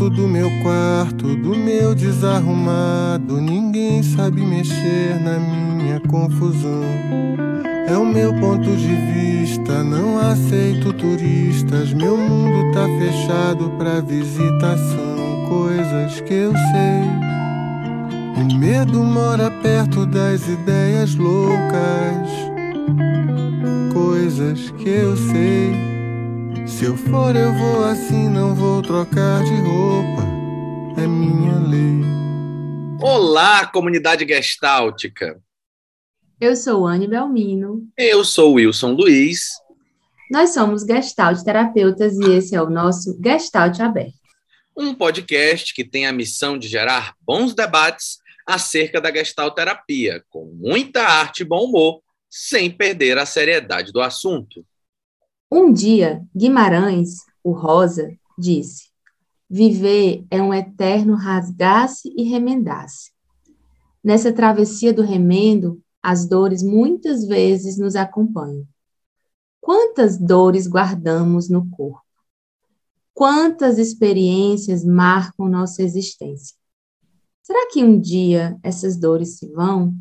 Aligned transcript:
Gosto 0.00 0.16
do 0.16 0.26
meu 0.26 0.50
quarto, 0.62 1.36
do 1.36 1.54
meu 1.54 1.94
desarrumado. 1.94 3.38
Ninguém 3.38 4.02
sabe 4.02 4.40
mexer 4.40 5.20
na 5.20 5.38
minha 5.38 6.00
confusão. 6.00 6.82
É 7.86 7.94
o 7.98 8.06
meu 8.06 8.32
ponto 8.40 8.74
de 8.76 8.94
vista, 8.94 9.84
não 9.84 10.18
aceito 10.18 10.94
turistas. 10.94 11.92
Meu 11.92 12.16
mundo 12.16 12.72
tá 12.72 12.86
fechado 12.98 13.68
pra 13.76 14.00
visitação. 14.00 15.44
Coisas 15.50 16.18
que 16.22 16.32
eu 16.32 16.52
sei. 16.52 17.04
O 18.42 18.58
medo 18.58 19.04
mora 19.04 19.50
perto 19.50 20.06
das 20.06 20.48
ideias 20.48 21.14
loucas. 21.14 22.30
Coisas 23.92 24.70
que 24.70 24.88
eu 24.88 25.14
sei. 25.14 25.89
Se 26.80 26.86
eu 26.86 26.96
for, 26.96 27.36
eu 27.36 27.52
vou 27.52 27.84
assim, 27.84 28.26
não 28.30 28.54
vou 28.54 28.80
trocar 28.80 29.44
de 29.44 29.54
roupa. 29.60 30.22
É 30.96 31.06
minha 31.06 31.58
lei. 31.58 32.00
Olá, 33.02 33.66
comunidade 33.66 34.26
gestáltica. 34.26 35.38
Eu 36.40 36.56
sou 36.56 36.86
Anne 36.86 37.06
Belmino. 37.06 37.86
Eu 37.98 38.24
sou 38.24 38.54
Wilson 38.54 38.92
Luiz. 38.92 39.50
Nós 40.30 40.54
somos 40.54 40.86
Gestalt 40.86 41.42
terapeutas 41.44 42.18
e 42.18 42.32
esse 42.32 42.56
é 42.56 42.62
o 42.62 42.70
nosso 42.70 43.20
Gestalt 43.22 43.78
Aberto. 43.78 44.14
Um 44.74 44.94
podcast 44.94 45.74
que 45.74 45.84
tem 45.84 46.06
a 46.06 46.12
missão 46.14 46.56
de 46.56 46.66
gerar 46.66 47.14
bons 47.20 47.52
debates 47.52 48.20
acerca 48.46 49.02
da 49.02 49.12
Gestalt 49.12 49.54
terapia, 49.54 50.24
com 50.30 50.46
muita 50.54 51.02
arte 51.02 51.40
e 51.40 51.44
bom 51.44 51.62
humor, 51.66 52.00
sem 52.30 52.70
perder 52.70 53.18
a 53.18 53.26
seriedade 53.26 53.92
do 53.92 54.00
assunto. 54.00 54.64
Um 55.52 55.72
dia, 55.72 56.24
Guimarães, 56.34 57.24
o 57.42 57.50
Rosa, 57.50 58.16
disse: 58.38 58.88
Viver 59.48 60.24
é 60.30 60.40
um 60.40 60.54
eterno 60.54 61.16
rasgar-se 61.16 62.08
e 62.16 62.22
remendar-se. 62.22 63.10
Nessa 64.02 64.32
travessia 64.32 64.92
do 64.92 65.02
remendo, 65.02 65.82
as 66.00 66.24
dores 66.24 66.62
muitas 66.62 67.26
vezes 67.26 67.76
nos 67.78 67.96
acompanham. 67.96 68.64
Quantas 69.60 70.16
dores 70.16 70.68
guardamos 70.68 71.48
no 71.48 71.68
corpo? 71.68 72.06
Quantas 73.12 73.76
experiências 73.76 74.84
marcam 74.84 75.48
nossa 75.48 75.82
existência? 75.82 76.56
Será 77.42 77.68
que 77.72 77.82
um 77.82 77.98
dia 77.98 78.56
essas 78.62 78.96
dores 78.96 79.38
se 79.38 79.48
vão? 79.48 79.96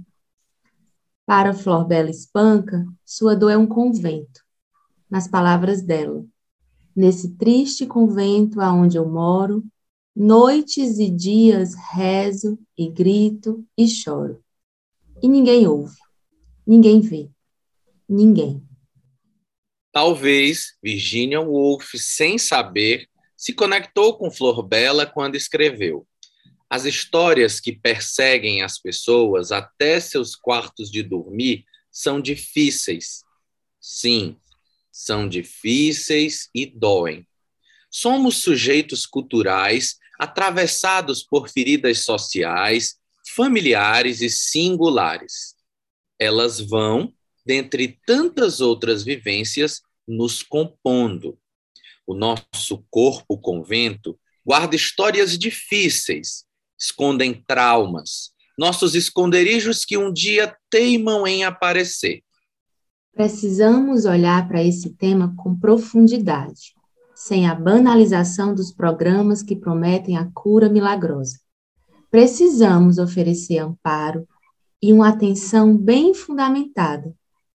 Para 1.25 1.55
Flor 1.55 1.87
Bela 1.87 2.11
Espanca, 2.11 2.85
sua 3.03 3.35
dor 3.35 3.49
é 3.49 3.57
um 3.57 3.65
convento 3.65 4.47
nas 5.09 5.27
palavras 5.27 5.81
dela. 5.81 6.25
Nesse 6.95 7.35
triste 7.35 7.85
convento 7.85 8.61
aonde 8.61 8.97
eu 8.97 9.07
moro, 9.07 9.63
noites 10.15 10.99
e 10.99 11.09
dias 11.09 11.73
rezo 11.93 12.59
e 12.77 12.89
grito 12.89 13.65
e 13.77 13.87
choro. 13.87 14.43
E 15.21 15.27
ninguém 15.27 15.67
ouve, 15.67 15.97
ninguém 16.65 16.99
vê, 16.99 17.29
ninguém. 18.07 18.63
Talvez 19.91 20.77
Virginia 20.83 21.41
Woolf, 21.41 21.95
sem 21.95 22.37
saber, 22.37 23.07
se 23.35 23.53
conectou 23.53 24.17
com 24.17 24.29
Flor 24.29 24.61
Bela 24.61 25.05
quando 25.05 25.35
escreveu. 25.35 26.05
As 26.69 26.85
histórias 26.85 27.59
que 27.59 27.71
perseguem 27.71 28.61
as 28.61 28.77
pessoas 28.77 29.51
até 29.51 29.99
seus 29.99 30.35
quartos 30.35 30.91
de 30.91 31.01
dormir 31.01 31.65
são 31.91 32.21
difíceis. 32.21 33.23
Sim, 33.81 34.37
são 34.99 35.29
difíceis 35.29 36.49
e 36.53 36.65
doem. 36.65 37.25
Somos 37.89 38.39
sujeitos 38.39 39.05
culturais 39.05 39.95
atravessados 40.19 41.23
por 41.23 41.47
feridas 41.47 41.99
sociais, 41.99 42.97
familiares 43.33 44.21
e 44.21 44.29
singulares. 44.29 45.55
Elas 46.19 46.59
vão, 46.59 47.13
dentre 47.45 47.97
tantas 48.05 48.59
outras 48.59 49.01
vivências, 49.01 49.81
nos 50.05 50.43
compondo. 50.43 51.39
O 52.05 52.13
nosso 52.13 52.85
corpo 52.91 53.37
convento 53.37 54.19
guarda 54.45 54.75
histórias 54.75 55.37
difíceis, 55.37 56.43
escondem 56.77 57.41
traumas, 57.47 58.31
nossos 58.57 58.95
esconderijos 58.95 59.85
que 59.85 59.97
um 59.97 60.11
dia 60.11 60.53
teimam 60.69 61.25
em 61.25 61.45
aparecer. 61.45 62.21
Precisamos 63.13 64.05
olhar 64.05 64.47
para 64.47 64.63
esse 64.63 64.91
tema 64.91 65.33
com 65.35 65.57
profundidade, 65.59 66.73
sem 67.15 67.47
a 67.47 67.55
banalização 67.55 68.55
dos 68.55 68.71
programas 68.71 69.43
que 69.43 69.55
prometem 69.55 70.17
a 70.17 70.29
cura 70.33 70.69
milagrosa. 70.69 71.39
Precisamos 72.09 72.97
oferecer 72.97 73.59
amparo 73.59 74.27
e 74.81 74.93
uma 74.93 75.09
atenção 75.09 75.77
bem 75.77 76.13
fundamentada, 76.13 77.13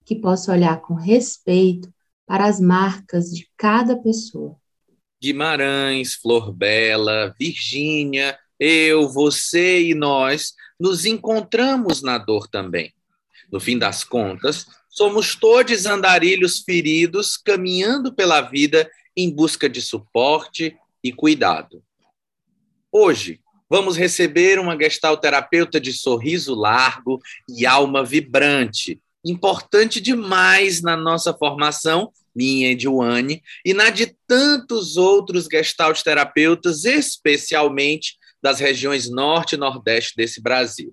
que 0.05 0.16
possa 0.16 0.53
olhar 0.53 0.81
com 0.81 0.94
respeito 0.94 1.93
para 2.27 2.47
as 2.47 2.59
marcas 2.59 3.27
de 3.31 3.49
cada 3.56 3.97
pessoa. 3.97 4.56
Guimarães, 5.22 6.15
Flor 6.15 6.53
Bela, 6.53 7.34
Virgínia, 7.38 8.38
eu, 8.59 9.09
você 9.09 9.82
e 9.82 9.94
nós 9.94 10.55
nos 10.78 11.05
encontramos 11.05 12.03
na 12.03 12.17
dor 12.17 12.49
também. 12.49 12.94
No 13.53 13.61
fim 13.61 13.78
das 13.78 14.05
contas, 14.05 14.67
Somos 14.91 15.37
todos 15.37 15.87
andarilhos 15.87 16.59
feridos 16.59 17.37
caminhando 17.37 18.12
pela 18.12 18.41
vida 18.41 18.91
em 19.17 19.31
busca 19.31 19.69
de 19.69 19.81
suporte 19.81 20.77
e 21.03 21.12
cuidado. 21.12 21.81
Hoje, 22.91 23.41
vamos 23.69 23.97
receber 23.97 24.59
uma 24.59 24.77
gestalterapeuta 24.77 25.81
de 25.81 25.93
sorriso 25.93 26.56
largo 26.56 27.21
e 27.49 27.65
alma 27.65 28.05
vibrante, 28.05 29.00
importante 29.25 30.00
demais 30.00 30.83
na 30.83 30.97
nossa 30.97 31.33
formação, 31.33 32.12
minha 32.34 32.73
e 32.73 32.75
de 32.75 32.89
Wani, 32.89 33.43
e 33.65 33.73
na 33.73 33.91
de 33.91 34.17
tantos 34.27 34.97
outros 34.97 35.47
gestalterapeutas, 35.50 36.84
especialmente 36.84 38.17
das 38.43 38.59
regiões 38.59 39.09
norte 39.09 39.55
e 39.55 39.59
nordeste 39.59 40.15
desse 40.17 40.43
Brasil. 40.43 40.93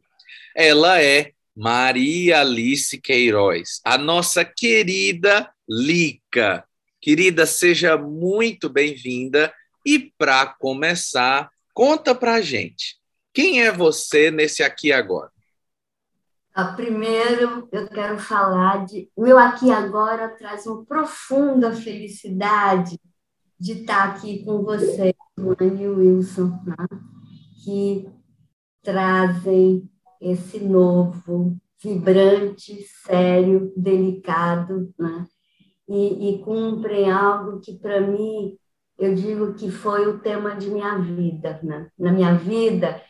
Ela 0.55 1.01
é 1.01 1.31
Maria 1.59 2.41
Alice 2.41 3.01
Queiroz, 3.01 3.81
a 3.83 3.97
nossa 3.97 4.45
querida 4.45 5.51
Lica. 5.67 6.63
Querida, 7.01 7.47
seja 7.47 7.97
muito 7.97 8.69
bem-vinda. 8.69 9.51
E 9.83 10.13
para 10.19 10.45
começar, 10.45 11.49
conta 11.73 12.13
para 12.13 12.41
gente, 12.41 12.99
quem 13.33 13.63
é 13.63 13.71
você 13.71 14.29
nesse 14.29 14.61
aqui 14.61 14.91
agora? 14.91 15.31
Ah, 16.53 16.73
primeiro, 16.73 17.67
eu 17.71 17.87
quero 17.87 18.19
falar 18.19 18.85
de. 18.85 19.09
Meu 19.17 19.39
aqui 19.39 19.71
agora 19.71 20.29
traz 20.29 20.67
uma 20.67 20.85
profunda 20.85 21.75
felicidade 21.75 22.99
de 23.59 23.81
estar 23.81 24.09
aqui 24.09 24.45
com 24.45 24.61
vocês, 24.61 25.15
Mãe 25.35 25.81
e 25.81 25.87
Wilson, 25.87 26.49
né? 26.67 26.75
que 27.63 28.07
trazem 28.83 29.89
esse 30.21 30.59
novo, 30.59 31.57
vibrante, 31.81 32.81
sério, 33.05 33.71
delicado, 33.75 34.93
né? 34.97 35.25
e, 35.87 36.29
e 36.29 36.39
cumprem 36.39 37.11
algo 37.11 37.59
que, 37.59 37.73
para 37.73 38.01
mim, 38.01 38.57
eu 38.97 39.15
digo 39.15 39.53
que 39.53 39.71
foi 39.71 40.07
o 40.07 40.19
tema 40.19 40.55
de 40.55 40.69
minha 40.69 40.97
vida. 40.97 41.59
Né? 41.63 41.89
Na 41.97 42.11
minha 42.11 42.33
vida, 42.35 43.01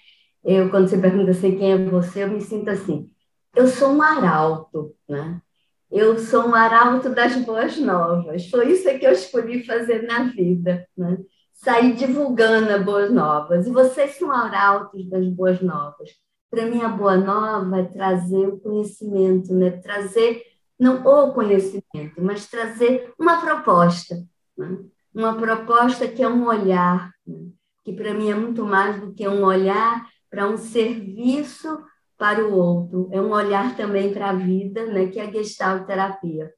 eu, 0.43 0.69
quando 0.69 0.87
você 0.87 0.97
pergunta 0.97 1.31
assim, 1.31 1.57
quem 1.57 1.71
é 1.71 1.77
você, 1.77 2.23
eu 2.23 2.29
me 2.29 2.41
sinto 2.41 2.69
assim, 2.69 3.09
eu 3.55 3.67
sou 3.67 3.89
um 3.89 4.01
arauto, 4.01 4.93
né? 5.09 5.41
Eu 5.89 6.19
sou 6.19 6.47
um 6.47 6.53
arauto 6.53 7.09
das 7.09 7.35
boas 7.37 7.77
novas. 7.77 8.49
Foi 8.49 8.71
isso 8.71 8.83
que 8.99 9.05
eu 9.07 9.11
escolhi 9.11 9.63
fazer 9.63 10.03
na 10.03 10.23
vida, 10.25 10.85
né? 10.95 11.17
Sair 11.53 11.95
divulgando 11.95 12.69
as 12.69 12.83
boas 12.83 13.11
novas. 13.11 13.65
E 13.65 13.71
vocês 13.71 14.17
são 14.17 14.29
arautos 14.29 15.09
das 15.09 15.25
boas 15.29 15.61
novas 15.61 16.11
para 16.57 16.65
mim 16.65 16.81
a 16.81 16.89
boa 16.89 17.15
nova 17.15 17.81
é 17.81 17.83
trazer 17.83 18.47
o 18.47 18.57
conhecimento, 18.57 19.53
né? 19.53 19.69
trazer 19.69 20.41
não 20.79 21.05
o 21.05 21.31
conhecimento, 21.31 22.19
mas 22.19 22.47
trazer 22.47 23.13
uma 23.19 23.39
proposta, 23.39 24.15
né? 24.57 24.79
uma 25.13 25.35
proposta 25.35 26.07
que 26.07 26.23
é 26.23 26.27
um 26.27 26.47
olhar, 26.47 27.13
né? 27.27 27.51
que 27.85 27.93
para 27.93 28.11
mim 28.11 28.31
é 28.31 28.33
muito 28.33 28.65
mais 28.65 28.99
do 28.99 29.13
que 29.13 29.27
um 29.27 29.43
olhar 29.43 30.09
para 30.31 30.49
um 30.49 30.57
serviço 30.57 31.79
para 32.17 32.43
o 32.43 32.51
outro, 32.55 33.07
é 33.11 33.21
um 33.21 33.29
olhar 33.29 33.77
também 33.77 34.11
para 34.11 34.31
a 34.31 34.33
vida, 34.33 34.87
né? 34.87 35.09
que 35.09 35.19
é 35.19 35.27
a 35.27 35.31
Gestalt 35.31 35.85
terapia. 35.85 36.51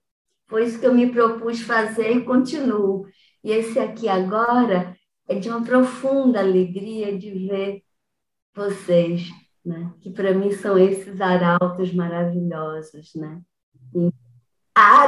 Foi 0.47 0.63
isso 0.63 0.79
que 0.79 0.87
eu 0.87 0.93
me 0.93 1.11
propus 1.11 1.59
fazer 1.59 2.09
e 2.11 2.23
continuo. 2.23 3.05
E 3.43 3.51
esse 3.51 3.77
aqui 3.77 4.07
agora 4.07 4.95
é 5.27 5.35
de 5.35 5.49
uma 5.49 5.61
profunda 5.61 6.39
alegria 6.39 7.17
de 7.17 7.31
ver 7.31 7.83
vocês 8.55 9.29
né? 9.65 9.93
que 10.01 10.09
para 10.09 10.33
mim 10.33 10.51
são 10.51 10.77
esses 10.77 11.19
arautos 11.21 11.93
maravilhosos. 11.93 13.11
Né? 13.15 13.41
E 13.95 14.11
a! 14.75 15.05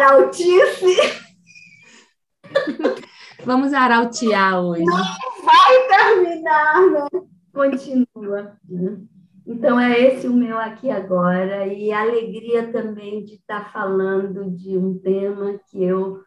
Vamos 3.43 3.73
arautear 3.73 4.61
hoje. 4.61 4.83
Não 4.83 5.43
vai 5.43 5.87
terminar, 5.87 6.91
né? 6.91 7.07
Continua. 7.53 8.57
Né? 8.67 8.97
Então, 9.45 9.79
é 9.79 9.99
esse 9.99 10.27
o 10.27 10.33
meu 10.33 10.57
aqui 10.59 10.89
agora, 10.91 11.65
e 11.65 11.91
a 11.91 12.01
alegria 12.01 12.71
também 12.71 13.25
de 13.25 13.33
estar 13.33 13.71
falando 13.73 14.51
de 14.51 14.77
um 14.77 14.99
tema 14.99 15.59
que 15.69 15.83
eu 15.83 16.21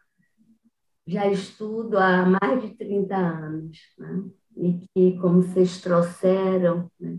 já 1.07 1.27
estudo 1.27 1.97
há 1.97 2.25
mais 2.25 2.61
de 2.61 2.75
30 2.75 3.15
anos, 3.15 3.77
né? 3.97 4.23
e 4.57 4.87
que, 4.93 5.17
como 5.19 5.41
vocês 5.41 5.81
trouxeram, 5.81 6.89
né? 6.99 7.17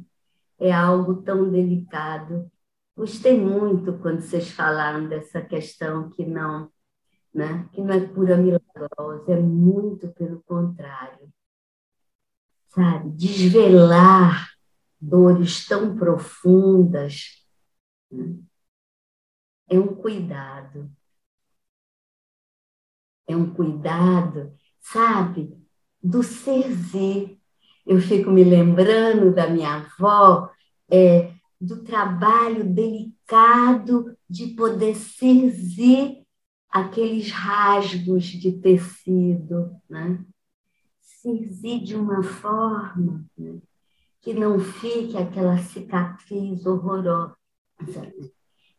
É 0.59 0.73
algo 0.73 1.23
tão 1.23 1.51
delicado. 1.51 2.51
Gostei 2.97 3.39
muito 3.39 3.99
quando 3.99 4.21
vocês 4.21 4.51
falaram 4.51 5.09
dessa 5.09 5.41
questão 5.41 6.09
que 6.11 6.25
não, 6.25 6.71
né? 7.33 7.69
que 7.73 7.81
não 7.81 7.93
é 7.93 8.07
cura 8.07 8.37
milagrosa, 8.37 9.33
é 9.33 9.41
muito 9.41 10.09
pelo 10.15 10.43
contrário. 10.45 11.29
Sabe? 12.69 13.11
Desvelar 13.11 14.51
dores 15.01 15.67
tão 15.67 15.97
profundas 15.97 17.47
né? 18.11 18.37
é 19.69 19.79
um 19.79 19.95
cuidado. 19.95 20.91
É 23.29 23.37
um 23.37 23.53
cuidado, 23.53 24.57
sabe, 24.79 25.53
do 26.01 26.23
ser 26.23 26.73
Eu 27.87 28.01
fico 28.01 28.31
me 28.31 28.43
lembrando 28.43 29.33
da 29.33 29.49
minha 29.49 29.77
avó, 29.77 30.51
é, 30.91 31.33
do 31.61 31.83
trabalho 31.85 32.65
delicado 32.65 34.17
de 34.29 34.49
poder 34.49 34.95
serzir 34.95 36.25
aqueles 36.69 37.31
rasgos 37.31 38.25
de 38.25 38.53
tecido, 38.53 39.71
né? 39.89 40.25
Serzir 41.01 41.83
de 41.83 41.97
uma 41.97 42.23
forma 42.23 43.25
né? 43.37 43.59
que 44.21 44.35
não 44.35 44.59
fique 44.59 45.17
aquela 45.17 45.57
cicatriz 45.59 46.67
horrorosa, 46.67 47.37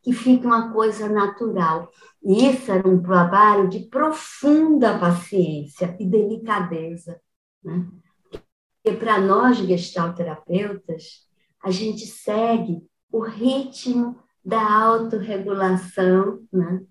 que 0.02 0.14
fique 0.14 0.46
uma 0.46 0.72
coisa 0.72 1.10
natural. 1.10 1.90
E 2.24 2.50
isso 2.50 2.72
era 2.72 2.88
um 2.88 3.02
trabalho 3.02 3.68
de 3.70 3.80
profunda 3.88 4.98
paciência 5.00 5.96
e 6.00 6.06
delicadeza. 6.06 7.20
Né? 7.64 7.88
Porque 8.88 9.00
para 9.00 9.20
nós, 9.20 9.58
gestalterapeutas, 9.58 11.28
a 11.62 11.70
gente 11.70 12.06
segue 12.06 12.82
o 13.12 13.20
ritmo 13.20 14.18
da 14.46 14.82
autorregulação 14.82 16.42
né? 16.50 16.82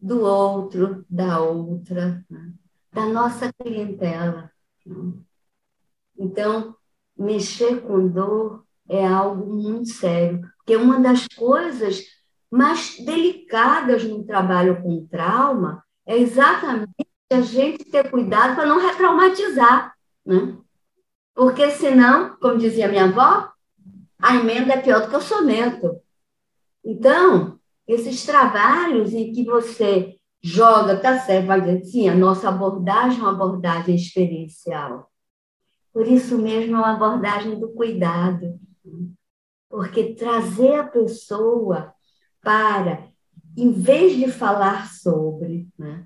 do 0.00 0.22
outro, 0.22 1.04
da 1.10 1.38
outra, 1.40 2.24
né? 2.30 2.54
da 2.90 3.04
nossa 3.04 3.52
clientela. 3.52 4.50
Né? 4.86 5.12
Então, 6.18 6.74
mexer 7.14 7.82
com 7.82 8.08
dor 8.08 8.64
é 8.88 9.06
algo 9.06 9.52
muito 9.54 9.90
sério, 9.90 10.40
porque 10.56 10.74
uma 10.74 10.98
das 10.98 11.26
coisas 11.36 12.02
mais 12.50 12.96
delicadas 13.04 14.04
no 14.04 14.24
trabalho 14.24 14.80
com 14.80 15.06
trauma 15.06 15.84
é 16.06 16.16
exatamente 16.16 16.88
a 17.30 17.42
gente 17.42 17.84
ter 17.84 18.10
cuidado 18.10 18.54
para 18.54 18.64
não 18.64 18.80
retraumatizar, 18.80 19.94
né? 20.24 20.56
Porque 21.36 21.70
senão, 21.70 22.34
como 22.40 22.56
dizia 22.56 22.88
minha 22.88 23.04
avó, 23.04 23.52
a 24.18 24.36
emenda 24.36 24.72
é 24.72 24.80
pior 24.80 25.02
do 25.02 25.10
que 25.10 25.16
o 25.16 25.20
soneto. 25.20 26.00
Então, 26.82 27.60
esses 27.86 28.24
trabalhos 28.24 29.12
em 29.12 29.30
que 29.32 29.44
você 29.44 30.16
joga, 30.42 30.96
tá 30.98 31.18
certo, 31.18 31.46
vai 31.46 31.60
dizer, 31.60 31.84
sim, 31.84 32.08
a 32.08 32.14
nossa 32.14 32.48
abordagem 32.48 33.18
é 33.18 33.22
uma 33.22 33.32
abordagem 33.32 33.94
experiencial. 33.94 35.12
Por 35.92 36.06
isso 36.06 36.38
mesmo 36.38 36.76
é 36.76 36.78
uma 36.78 36.94
abordagem 36.94 37.60
do 37.60 37.68
cuidado, 37.68 38.58
porque 39.68 40.14
trazer 40.14 40.76
a 40.76 40.84
pessoa 40.84 41.92
para, 42.40 43.10
em 43.54 43.72
vez 43.72 44.16
de 44.16 44.32
falar 44.32 44.88
sobre, 44.88 45.68
né, 45.78 46.05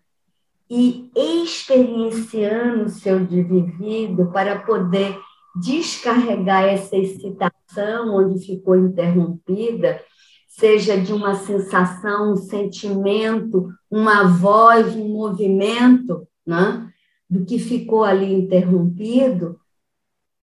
e 0.70 1.10
experienciando 1.16 2.84
o 2.84 2.88
seu 2.88 3.24
vivido 3.26 4.30
para 4.30 4.60
poder 4.60 5.18
descarregar 5.60 6.64
essa 6.64 6.96
excitação 6.96 8.14
onde 8.14 8.46
ficou 8.46 8.76
interrompida, 8.76 10.00
seja 10.46 10.96
de 10.96 11.12
uma 11.12 11.34
sensação, 11.34 12.32
um 12.32 12.36
sentimento, 12.36 13.68
uma 13.90 14.24
voz, 14.24 14.94
um 14.94 15.08
movimento, 15.08 16.26
né? 16.46 16.88
do 17.28 17.44
que 17.44 17.58
ficou 17.58 18.04
ali 18.04 18.32
interrompido, 18.32 19.60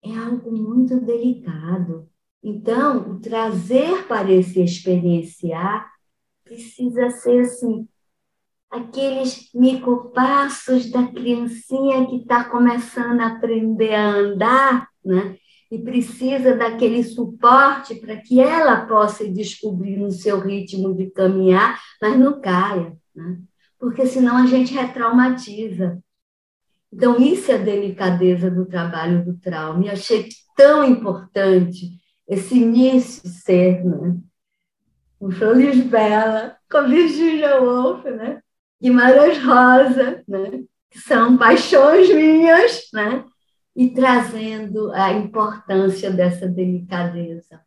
é 0.03 0.15
algo 0.17 0.53
muito 0.53 1.01
delicado. 1.01 2.09
Então, 2.43 3.13
o 3.13 3.21
trazer 3.21 4.07
para 4.07 4.31
esse 4.31 4.63
experienciar 4.63 5.91
precisa 6.45 7.11
ser 7.11 7.41
assim, 7.41 7.89
aqueles 8.71 9.49
micropassos 9.55 10.91
da 10.91 11.07
criancinha 11.07 12.07
que 12.07 12.17
está 12.17 12.45
começando 12.45 13.21
a 13.21 13.29
aprender 13.29 13.95
a 13.95 14.09
andar, 14.09 14.89
né? 15.05 15.37
E 15.71 15.79
precisa 15.79 16.55
daquele 16.55 17.03
suporte 17.03 17.97
para 17.97 18.17
que 18.17 18.41
ela 18.41 18.87
possa 18.87 19.29
descobrir 19.29 19.97
no 19.97 20.13
seu 20.13 20.39
ritmo 20.39 20.95
de 20.95 21.11
caminhar, 21.11 21.81
mas 22.01 22.19
não 22.19 22.41
caia, 22.41 22.97
né? 23.15 23.39
Porque 23.79 24.07
senão 24.07 24.37
a 24.37 24.47
gente 24.47 24.73
retraumatiza. 24.73 25.99
Então, 26.93 27.19
isso 27.19 27.51
é 27.51 27.57
a 27.57 27.59
delicadeza 27.59 28.51
do 28.51 28.65
trabalho 28.65 29.25
do 29.25 29.37
trauma. 29.39 29.85
E 29.85 29.91
achei 29.91 30.29
tão 30.57 30.85
importante 30.85 31.91
esse 32.29 32.57
início 32.57 33.29
ser, 33.29 33.85
né? 33.85 34.17
Com 35.19 35.31
Feliz 35.31 35.85
Bela, 35.85 36.57
com 36.71 36.89
Virginia 36.89 37.61
Woolf, 37.61 38.05
né? 38.05 38.41
Guimarães 38.81 39.39
Rosa, 39.39 40.23
né? 40.29 40.65
que 40.91 40.99
são 41.01 41.37
paixões 41.37 42.09
minhas, 42.13 42.89
né? 42.93 43.25
e 43.77 43.91
trazendo 43.91 44.91
a 44.93 45.13
importância 45.13 46.11
dessa 46.11 46.49
delicadeza. 46.49 47.61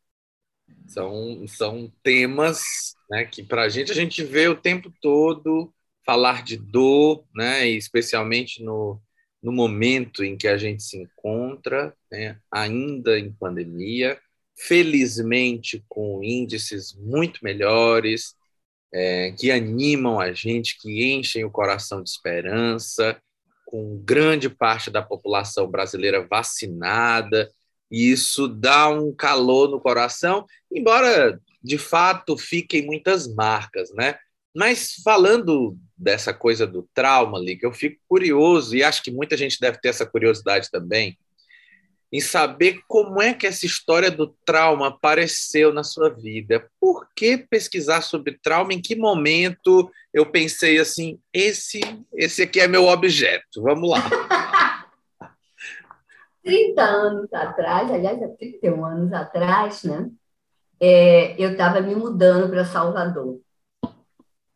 São, 0.88 1.48
são 1.48 1.92
temas 2.02 2.96
né, 3.08 3.24
que, 3.26 3.44
para 3.44 3.64
a 3.64 3.70
gente, 3.70 3.92
a 3.92 3.96
gente 3.96 4.24
vê 4.24 4.48
o 4.48 4.60
tempo 4.60 4.92
todo 5.00 5.72
falar 6.04 6.44
de 6.44 6.58
dor, 6.58 7.24
né, 7.36 7.68
especialmente 7.68 8.64
no, 8.64 9.00
no 9.44 9.52
momento 9.52 10.24
em 10.24 10.36
que 10.36 10.48
a 10.48 10.58
gente 10.58 10.82
se 10.82 10.98
encontra, 10.98 11.96
né, 12.12 12.40
ainda 12.52 13.20
em 13.20 13.32
pandemia, 13.32 14.20
felizmente 14.58 15.86
com 15.88 16.24
índices 16.24 16.96
muito 16.96 17.40
melhores, 17.44 18.36
é, 18.94 19.32
que 19.32 19.52
animam 19.52 20.20
a 20.20 20.32
gente, 20.32 20.78
que 20.80 21.14
enchem 21.14 21.46
o 21.46 21.52
coração 21.52 22.04
de 22.04 22.10
esperança, 22.10 23.20
com 23.66 24.02
grande 24.04 24.50
parte 24.50 24.90
da 24.90 25.02
população 25.02 25.70
brasileira 25.70 26.26
vacinada, 26.26 27.52
e 27.92 28.12
isso 28.12 28.48
dá 28.48 28.90
um 28.90 29.14
calor 29.14 29.70
no 29.70 29.80
coração, 29.80 30.46
embora 30.72 31.40
de 31.62 31.78
fato 31.78 32.38
fiquem 32.38 32.86
muitas 32.86 33.28
marcas, 33.34 33.92
né? 33.94 34.16
Mas 34.56 34.96
falando 35.04 35.78
dessa 35.96 36.34
coisa 36.34 36.66
do 36.66 36.88
trauma 36.94 37.38
ali, 37.38 37.56
que 37.56 37.66
eu 37.66 37.72
fico 37.72 38.00
curioso, 38.08 38.76
e 38.76 38.84
acho 38.84 39.04
que 39.04 39.12
muita 39.12 39.38
gente 39.38 39.60
deve 39.60 39.80
ter 39.80 39.90
essa 39.90 40.06
curiosidade 40.06 40.70
também, 40.72 41.18
em 42.12 42.20
saber 42.20 42.82
como 42.88 43.22
é 43.22 43.34
que 43.34 43.46
essa 43.46 43.66
história 43.66 44.10
do 44.10 44.28
trauma 44.46 44.88
apareceu 44.88 45.74
na 45.74 45.84
sua 45.84 46.10
vida. 46.10 46.68
Por 46.80 47.08
que 47.16 47.38
pesquisar 47.38 48.02
sobre 48.02 48.40
trauma? 48.42 48.74
Em 48.74 48.82
que 48.82 48.96
momento 48.96 49.92
eu 50.14 50.26
pensei 50.26 50.80
assim, 50.80 51.20
esse, 51.32 51.80
esse 52.14 52.44
aqui 52.44 52.60
é 52.60 52.68
meu 52.68 52.88
objeto, 52.88 53.62
vamos 53.62 53.90
lá. 53.90 54.00
30 56.44 56.82
anos 56.82 57.34
atrás, 57.34 57.92
aliás, 57.92 58.24
há 58.24 58.28
31 58.30 58.86
anos 58.86 59.14
atrás, 59.14 59.84
né? 59.84 60.10
É, 60.80 61.36
eu 61.38 61.52
estava 61.52 61.82
me 61.82 61.94
mudando 61.94 62.50
para 62.50 62.66
Salvador 62.66 63.40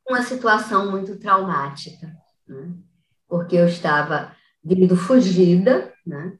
uma 0.07 0.21
situação 0.21 0.89
muito 0.89 1.17
traumática, 1.19 2.07
né? 2.47 2.73
porque 3.27 3.55
eu 3.55 3.67
estava 3.67 4.35
vindo 4.63 4.95
fugida 4.95 5.93
né? 6.05 6.37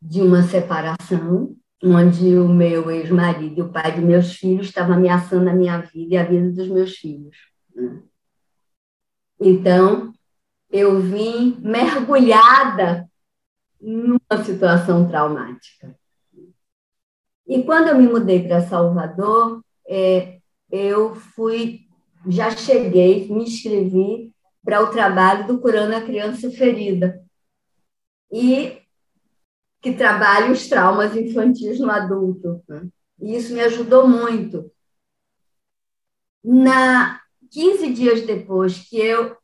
De 0.00 0.20
uma 0.20 0.42
separação, 0.42 1.56
onde 1.82 2.36
o 2.36 2.48
meu 2.48 2.90
ex-marido 2.90 3.58
e 3.58 3.62
o 3.62 3.72
pai 3.72 3.94
de 3.94 4.00
meus 4.00 4.34
filhos 4.34 4.68
estavam 4.68 4.96
ameaçando 4.96 5.48
a 5.48 5.54
minha 5.54 5.78
vida 5.78 6.14
e 6.14 6.16
a 6.16 6.24
vida 6.24 6.50
dos 6.50 6.68
meus 6.68 6.96
filhos. 6.96 7.36
Então, 9.40 10.12
eu 10.70 11.00
vim 11.00 11.58
mergulhada 11.60 13.08
numa 13.80 14.44
situação 14.44 15.06
traumática. 15.06 15.96
E 17.46 17.62
quando 17.62 17.88
eu 17.88 17.98
me 17.98 18.08
mudei 18.08 18.46
para 18.46 18.62
Salvador, 18.62 19.62
é, 19.86 20.40
eu 20.70 21.14
fui 21.14 21.86
já 22.28 22.50
cheguei, 22.50 23.28
me 23.28 23.44
inscrevi 23.44 24.32
para 24.64 24.82
o 24.82 24.90
trabalho 24.90 25.46
do 25.46 25.60
Curando 25.60 25.94
a 25.94 26.00
Criança 26.00 26.50
Ferida. 26.50 27.22
E 28.32 28.78
que 29.86 29.94
trabalha 29.94 30.50
os 30.50 30.66
traumas 30.68 31.14
infantis 31.14 31.78
no 31.78 31.88
adulto. 31.88 32.60
Né? 32.68 32.88
E 33.20 33.36
isso 33.36 33.54
me 33.54 33.60
ajudou 33.60 34.08
muito. 34.08 34.68
Na 36.42 37.20
15 37.52 37.92
dias 37.92 38.26
depois 38.26 38.78
que 38.88 38.98
eu 38.98 39.36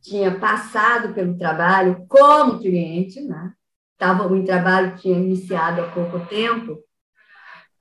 tinha 0.00 0.36
passado 0.36 1.14
pelo 1.14 1.38
trabalho 1.38 2.04
como 2.08 2.58
cliente, 2.58 3.20
né? 3.20 3.52
Tava, 3.96 4.26
o 4.26 4.44
trabalho 4.44 4.96
tinha 4.96 5.16
iniciado 5.16 5.80
há 5.80 5.90
pouco 5.92 6.26
tempo, 6.26 6.82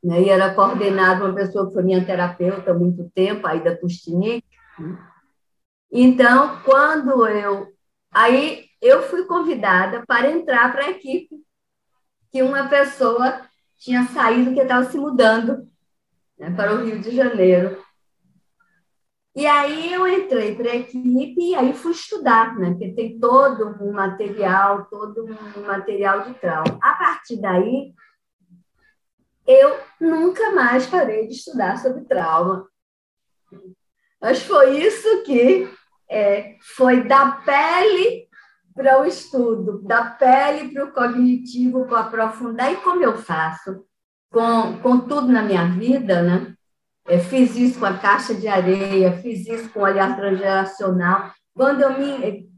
né? 0.04 0.22
e 0.22 0.30
era 0.30 0.54
coordenado 0.54 1.26
uma 1.26 1.34
pessoa 1.34 1.66
que 1.66 1.74
foi 1.74 1.82
minha 1.82 2.06
terapeuta 2.06 2.70
há 2.70 2.76
muito 2.76 3.10
tempo, 3.16 3.48
a 3.48 3.56
Ida 3.56 3.76
Kustinic. 3.76 4.46
Né? 4.78 5.00
Então, 5.92 6.62
quando 6.64 7.26
eu... 7.26 7.74
Aí 8.12 8.66
eu 8.80 9.02
fui 9.02 9.26
convidada 9.26 10.04
para 10.06 10.30
entrar 10.30 10.72
para 10.72 10.86
a 10.86 10.90
equipe, 10.92 11.42
que 12.32 12.42
uma 12.42 12.68
pessoa 12.68 13.42
tinha 13.78 14.06
saído, 14.08 14.54
que 14.54 14.60
estava 14.60 14.86
se 14.86 14.98
mudando 14.98 15.68
né, 16.38 16.50
para 16.52 16.74
o 16.74 16.86
Rio 16.86 17.00
de 17.00 17.12
Janeiro. 17.12 17.84
E 19.36 19.46
aí 19.46 19.94
eu 19.94 20.08
entrei 20.08 20.56
para 20.56 20.72
a 20.72 20.76
equipe 20.76 21.42
e 21.42 21.56
aí 21.56 21.74
fui 21.74 21.92
estudar, 21.92 22.58
né? 22.58 22.72
Porque 22.72 22.92
tem 22.94 23.20
todo 23.20 23.78
um 23.82 23.92
material, 23.92 24.86
todo 24.86 25.26
um 25.26 25.62
material 25.62 26.24
de 26.24 26.34
trauma. 26.34 26.78
A 26.82 26.94
partir 26.96 27.38
daí, 27.38 27.94
eu 29.48 29.80
nunca 30.00 30.52
mais 30.52 30.86
parei 30.86 31.28
de 31.28 31.34
estudar 31.34 31.78
sobre 31.78 32.04
trauma. 32.04 32.68
Mas 34.22 34.44
foi 34.44 34.80
isso 34.80 35.24
que 35.24 35.70
é, 36.10 36.58
foi 36.76 37.04
da 37.04 37.32
pele 37.32 38.28
para 38.74 39.02
o 39.02 39.06
estudo, 39.06 39.82
da 39.84 40.06
pele 40.06 40.70
para 40.74 40.86
o 40.86 40.92
cognitivo, 40.92 41.86
para 41.86 42.02
aprofundar. 42.02 42.72
E 42.72 42.78
como 42.78 43.04
eu 43.04 43.18
faço 43.18 43.86
com, 44.32 44.80
com 44.80 45.00
tudo 45.00 45.28
na 45.28 45.42
minha 45.42 45.66
vida, 45.68 46.22
né? 46.22 46.56
Fiz 47.30 47.56
isso 47.56 47.80
com 47.80 47.86
a 47.86 47.98
caixa 47.98 48.34
de 48.34 48.48
areia, 48.48 49.18
fiz 49.18 49.48
isso 49.48 49.70
com 49.72 49.80
o 49.80 49.84
olhar 49.84 50.16
transgeracional. 50.16 51.32
Quando 51.54 51.82
eu 51.82 51.98
me 51.98 52.50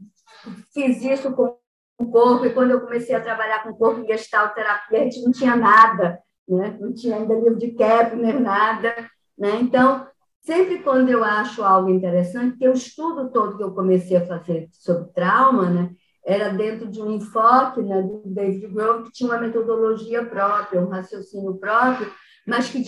fiz 0.72 1.02
isso 1.02 1.32
com 1.32 1.56
o 1.98 2.10
corpo, 2.10 2.46
e 2.46 2.52
quando 2.52 2.72
eu 2.72 2.80
comecei 2.80 3.14
a 3.14 3.20
trabalhar 3.20 3.62
com 3.62 3.70
o 3.70 3.76
corpo 3.76 4.00
em 4.00 4.06
gestalterapia, 4.06 5.00
a 5.00 5.04
gente 5.04 5.22
não 5.22 5.32
tinha 5.32 5.56
nada, 5.56 6.20
né? 6.48 6.76
não 6.78 6.92
tinha 6.92 7.16
ainda 7.16 7.34
livro 7.34 7.56
de 7.56 7.74
nem 8.16 8.40
nada. 8.40 8.94
Né? 9.36 9.56
Então, 9.60 10.06
sempre 10.40 10.78
quando 10.80 11.08
eu 11.08 11.24
acho 11.24 11.64
algo 11.64 11.90
interessante, 11.90 12.58
que 12.58 12.68
o 12.68 12.74
estudo 12.74 13.30
todo 13.30 13.56
que 13.56 13.64
eu 13.64 13.74
comecei 13.74 14.16
a 14.16 14.26
fazer 14.26 14.68
sobre 14.72 15.12
trauma, 15.12 15.70
né? 15.70 15.90
Era 16.24 16.48
dentro 16.48 16.88
de 16.88 17.02
um 17.02 17.12
enfoque 17.12 17.82
né, 17.82 18.00
do 18.02 18.22
David 18.24 18.68
Grove, 18.68 19.04
que 19.04 19.12
tinha 19.12 19.30
uma 19.30 19.40
metodologia 19.40 20.24
própria, 20.24 20.80
um 20.80 20.88
raciocínio 20.88 21.54
próprio, 21.56 22.10
mas 22.46 22.68
que 22.68 22.82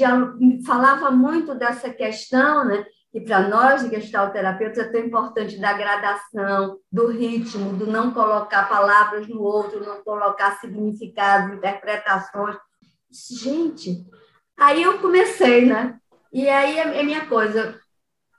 falava 0.65 1.11
muito 1.11 1.55
dessa 1.55 1.91
questão, 1.91 2.65
né, 2.65 2.85
que 3.13 3.21
para 3.21 3.49
nós, 3.49 3.83
gestalterapeutas, 3.83 4.79
é 4.79 4.85
tão 4.85 5.01
importante 5.01 5.59
da 5.59 5.73
gradação, 5.73 6.79
do 6.91 7.09
ritmo, 7.09 7.73
do 7.73 7.87
não 7.87 8.13
colocar 8.13 8.69
palavras 8.69 9.27
no 9.29 9.41
outro, 9.41 9.85
não 9.85 10.03
colocar 10.03 10.59
significados, 10.59 11.57
interpretações. 11.57 12.57
Gente, 13.11 14.05
aí 14.59 14.83
eu 14.83 14.99
comecei, 14.99 15.65
né? 15.65 15.99
E 16.31 16.47
aí 16.47 16.79
é 16.79 17.03
minha 17.03 17.27
coisa, 17.27 17.81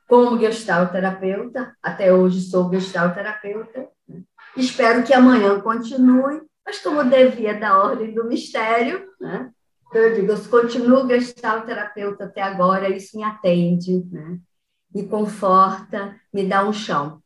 como 0.07 0.39
gestalterapeuta, 0.39 1.75
até 1.81 2.13
hoje 2.13 2.41
sou 2.41 2.71
gestalterapeuta, 2.71 3.89
né? 4.07 4.21
Espero 4.57 5.03
que 5.03 5.13
amanhã 5.13 5.59
continue, 5.61 6.41
mas 6.65 6.79
como 6.79 7.03
devia 7.03 7.59
da 7.59 7.77
ordem 7.81 8.13
do 8.13 8.25
mistério, 8.25 9.07
né? 9.19 9.51
Então, 9.87 10.01
eu 10.01 10.15
digo, 10.15 10.31
eu 10.33 10.49
continuo 10.49 11.07
gestalterapeuta 11.07 12.25
até 12.25 12.41
agora, 12.41 12.89
isso 12.89 13.15
me 13.17 13.23
atende, 13.23 14.03
né? 14.11 14.37
me 14.93 15.07
conforta, 15.07 16.19
me 16.33 16.45
dá 16.45 16.67
um 16.67 16.73
chão. 16.73 17.21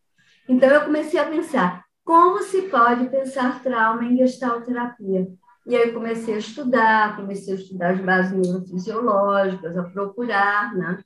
Então, 0.47 0.69
eu 0.69 0.83
comecei 0.83 1.19
a 1.19 1.29
pensar, 1.29 1.85
como 2.03 2.41
se 2.43 2.63
pode 2.63 3.09
pensar 3.09 3.63
trauma 3.63 4.03
em 4.03 4.17
gestalterapia? 4.17 5.27
E 5.65 5.75
aí 5.75 5.89
eu 5.89 5.93
comecei 5.93 6.35
a 6.35 6.39
estudar, 6.39 7.15
comecei 7.15 7.53
a 7.53 7.57
estudar 7.57 7.91
as 7.91 8.01
bases 8.01 8.31
neurofisiológicas, 8.31 9.77
a 9.77 9.83
procurar, 9.83 10.75
né? 10.75 10.99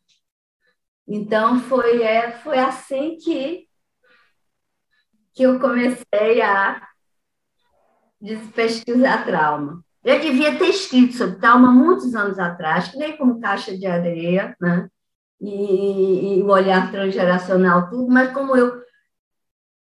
Então, 1.07 1.59
foi, 1.59 2.01
é, 2.01 2.31
foi 2.39 2.57
assim 2.57 3.17
que, 3.17 3.67
que 5.35 5.43
eu 5.43 5.59
comecei 5.59 6.41
a 6.41 6.81
pesquisar 8.55 9.25
trauma. 9.25 9.83
Eu 10.03 10.19
devia 10.19 10.57
ter 10.57 10.69
escrito 10.69 11.15
sobre 11.15 11.39
trauma 11.39 11.69
muitos 11.71 12.15
anos 12.15 12.39
atrás, 12.39 12.87
que 12.87 12.97
nem 12.97 13.17
como 13.17 13.41
caixa 13.41 13.77
de 13.77 13.85
areia, 13.85 14.55
né? 14.61 14.87
E, 15.41 16.37
e, 16.39 16.43
o 16.43 16.47
olhar 16.47 16.89
transgeracional, 16.89 17.89
tudo, 17.89 18.07
mas 18.07 18.31
como 18.31 18.55
eu 18.55 18.81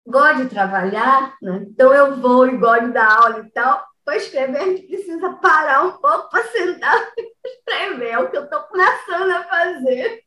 gosto 0.05 0.43
de 0.43 0.49
trabalhar, 0.49 1.33
né? 1.41 1.65
então 1.69 1.93
eu 1.93 2.17
vou 2.17 2.45
e 2.45 2.57
gosto 2.57 2.87
de 2.87 2.91
dar 2.91 3.19
aula 3.19 3.39
e 3.39 3.49
tal, 3.51 3.85
para 4.03 4.17
escrever 4.17 4.57
a 4.57 4.65
gente 4.65 4.87
precisa 4.87 5.33
parar 5.35 5.85
um 5.85 5.91
pouco 5.93 6.29
para 6.29 6.43
sentar 6.47 7.11
e 7.17 7.33
escrever, 7.47 8.09
é 8.09 8.19
o 8.19 8.29
que 8.29 8.37
eu 8.37 8.43
estou 8.43 8.59
começando 8.63 9.31
a 9.31 9.43
fazer. 9.43 10.23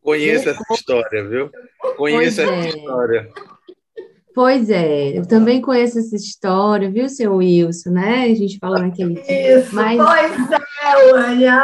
Conheço 0.00 0.48
essa 0.48 0.72
história, 0.72 1.28
viu? 1.28 1.50
Conheço 1.96 2.40
essa 2.40 2.50
é. 2.50 2.68
história. 2.68 3.30
Pois 4.38 4.70
é, 4.70 5.18
eu 5.18 5.26
também 5.26 5.60
conheço 5.60 5.98
essa 5.98 6.14
história, 6.14 6.88
viu, 6.88 7.08
seu 7.08 7.34
Wilson, 7.38 7.90
né? 7.90 8.22
A 8.22 8.34
gente 8.36 8.56
falou 8.60 8.78
naquele 8.78 9.14
dia. 9.14 9.58
Isso, 9.58 9.74
Mas... 9.74 9.96
pois 9.96 10.60
é, 10.80 11.12
Uania. 11.12 11.60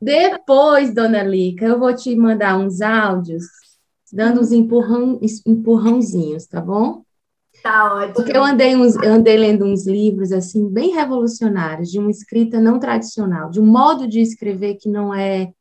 Depois, 0.00 0.94
dona 0.94 1.22
Lica, 1.22 1.66
eu 1.66 1.78
vou 1.78 1.94
te 1.94 2.16
mandar 2.16 2.56
uns 2.56 2.80
áudios, 2.80 3.44
dando 4.10 4.40
uns 4.40 4.52
empurrão, 4.52 5.20
empurrãozinhos, 5.46 6.46
tá 6.46 6.62
bom? 6.62 7.02
Tá 7.62 7.94
ótimo. 7.94 8.14
Porque 8.14 8.34
eu 8.34 8.42
andei, 8.42 8.74
uns, 8.74 8.96
eu 8.96 9.12
andei 9.12 9.36
lendo 9.36 9.66
uns 9.66 9.86
livros, 9.86 10.32
assim, 10.32 10.66
bem 10.70 10.94
revolucionários, 10.94 11.90
de 11.90 11.98
uma 11.98 12.10
escrita 12.10 12.58
não 12.58 12.78
tradicional, 12.78 13.50
de 13.50 13.60
um 13.60 13.66
modo 13.66 14.08
de 14.08 14.22
escrever 14.22 14.76
que 14.76 14.88
não 14.88 15.12
é 15.12 15.52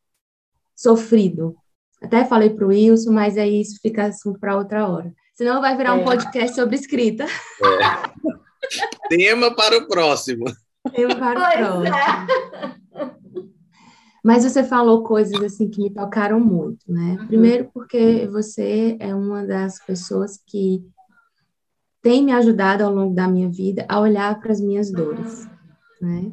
sofrido. 0.78 1.58
Até 2.02 2.24
falei 2.24 2.52
para 2.52 2.64
o 2.64 2.70
Wilson, 2.70 3.12
mas 3.12 3.38
aí 3.38 3.60
isso 3.60 3.78
fica 3.82 4.06
assunto 4.06 4.40
para 4.40 4.56
outra 4.56 4.88
hora. 4.88 5.14
Senão 5.42 5.60
vai 5.60 5.76
virar 5.76 5.96
um 5.96 6.02
é. 6.02 6.04
podcast 6.04 6.56
sobre 6.56 6.76
escrita. 6.76 7.26
É. 7.26 9.10
Tema 9.10 9.56
para 9.56 9.76
o 9.76 9.88
próximo. 9.88 10.46
Tema 10.94 11.16
para 11.16 11.40
o 11.40 11.44
pois 11.44 11.90
próximo. 11.90 11.96
É. 11.98 13.16
Mas 14.24 14.44
você 14.44 14.64
falou 14.64 15.02
coisas 15.02 15.42
assim 15.42 15.68
que 15.68 15.82
me 15.82 15.90
tocaram 15.90 16.40
muito, 16.40 16.86
né? 16.88 17.18
Uhum. 17.20 17.26
Primeiro 17.26 17.72
porque 17.74 18.28
você 18.28 18.96
é 19.00 19.16
uma 19.16 19.44
das 19.44 19.84
pessoas 19.84 20.40
que 20.46 20.86
tem 22.04 22.24
me 22.24 22.34
ajudado 22.34 22.84
ao 22.84 22.94
longo 22.94 23.16
da 23.16 23.28
minha 23.28 23.50
vida 23.50 23.84
a 23.90 24.00
olhar 24.00 24.40
para 24.40 24.52
as 24.52 24.62
minhas 24.62 24.92
dores, 24.92 25.50
né? 26.00 26.32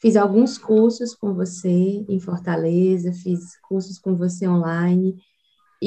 Fiz 0.00 0.14
alguns 0.14 0.56
cursos 0.56 1.12
com 1.12 1.34
você 1.34 2.04
em 2.08 2.20
Fortaleza, 2.20 3.12
fiz 3.12 3.58
cursos 3.62 3.98
com 3.98 4.14
você 4.14 4.46
online, 4.46 5.16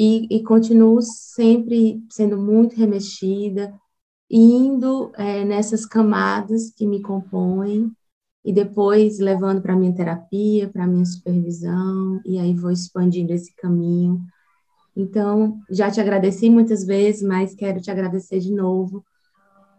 e, 0.00 0.28
e 0.30 0.44
continuo 0.44 1.02
sempre 1.02 2.00
sendo 2.08 2.38
muito 2.38 2.76
remexida, 2.76 3.74
indo 4.30 5.10
é, 5.16 5.44
nessas 5.44 5.84
camadas 5.84 6.70
que 6.70 6.86
me 6.86 7.02
compõem 7.02 7.90
e 8.44 8.52
depois 8.52 9.18
levando 9.18 9.60
para 9.60 9.74
minha 9.74 9.92
terapia, 9.92 10.68
para 10.68 10.86
minha 10.86 11.04
supervisão, 11.04 12.20
e 12.24 12.38
aí 12.38 12.54
vou 12.54 12.70
expandindo 12.70 13.32
esse 13.32 13.52
caminho. 13.56 14.20
Então, 14.94 15.58
já 15.68 15.90
te 15.90 16.00
agradeci 16.00 16.48
muitas 16.48 16.84
vezes, 16.84 17.20
mas 17.20 17.56
quero 17.56 17.80
te 17.80 17.90
agradecer 17.90 18.38
de 18.38 18.52
novo 18.52 19.04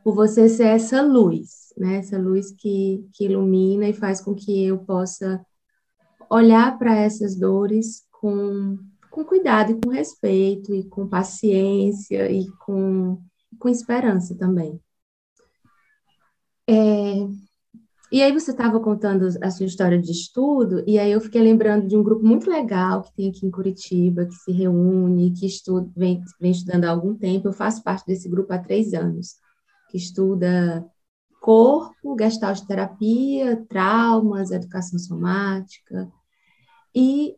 por 0.03 0.13
você 0.13 0.49
ser 0.49 0.67
essa 0.67 1.01
luz, 1.01 1.73
né? 1.77 1.99
Essa 1.99 2.17
luz 2.17 2.51
que, 2.51 3.07
que 3.13 3.23
ilumina 3.23 3.87
e 3.87 3.93
faz 3.93 4.19
com 4.19 4.35
que 4.35 4.65
eu 4.65 4.79
possa 4.79 5.41
olhar 6.29 6.77
para 6.77 6.93
essas 6.97 7.37
dores 7.37 8.03
com 8.11 8.77
com 9.09 9.23
cuidado 9.23 9.71
e 9.71 9.79
com 9.81 9.89
respeito, 9.89 10.73
e 10.73 10.83
com 10.83 11.07
paciência, 11.07 12.31
e 12.31 12.49
com, 12.65 13.21
com 13.57 13.69
esperança 13.69 14.35
também. 14.35 14.79
É, 16.67 17.27
e 18.11 18.23
aí 18.23 18.31
você 18.31 18.51
estava 18.51 18.79
contando 18.79 19.27
a 19.41 19.51
sua 19.51 19.67
história 19.67 19.99
de 19.99 20.11
estudo, 20.11 20.83
e 20.87 20.97
aí 20.97 21.11
eu 21.11 21.21
fiquei 21.21 21.41
lembrando 21.41 21.87
de 21.87 21.95
um 21.95 22.03
grupo 22.03 22.25
muito 22.25 22.49
legal 22.49 23.03
que 23.03 23.13
tem 23.13 23.29
aqui 23.29 23.45
em 23.45 23.51
Curitiba, 23.51 24.25
que 24.25 24.33
se 24.33 24.51
reúne, 24.51 25.31
que 25.31 25.45
estuda, 25.45 25.91
vem, 25.95 26.21
vem 26.41 26.51
estudando 26.51 26.85
há 26.85 26.89
algum 26.89 27.15
tempo. 27.15 27.47
Eu 27.47 27.53
faço 27.53 27.83
parte 27.83 28.07
desse 28.07 28.27
grupo 28.27 28.51
há 28.51 28.57
três 28.57 28.93
anos, 28.93 29.35
que 29.89 29.97
estuda 29.97 30.83
corpo, 31.39 32.15
gestalt 32.19 32.61
terapia, 32.65 33.63
traumas, 33.69 34.49
educação 34.51 34.97
somática. 34.97 36.11
E 36.95 37.35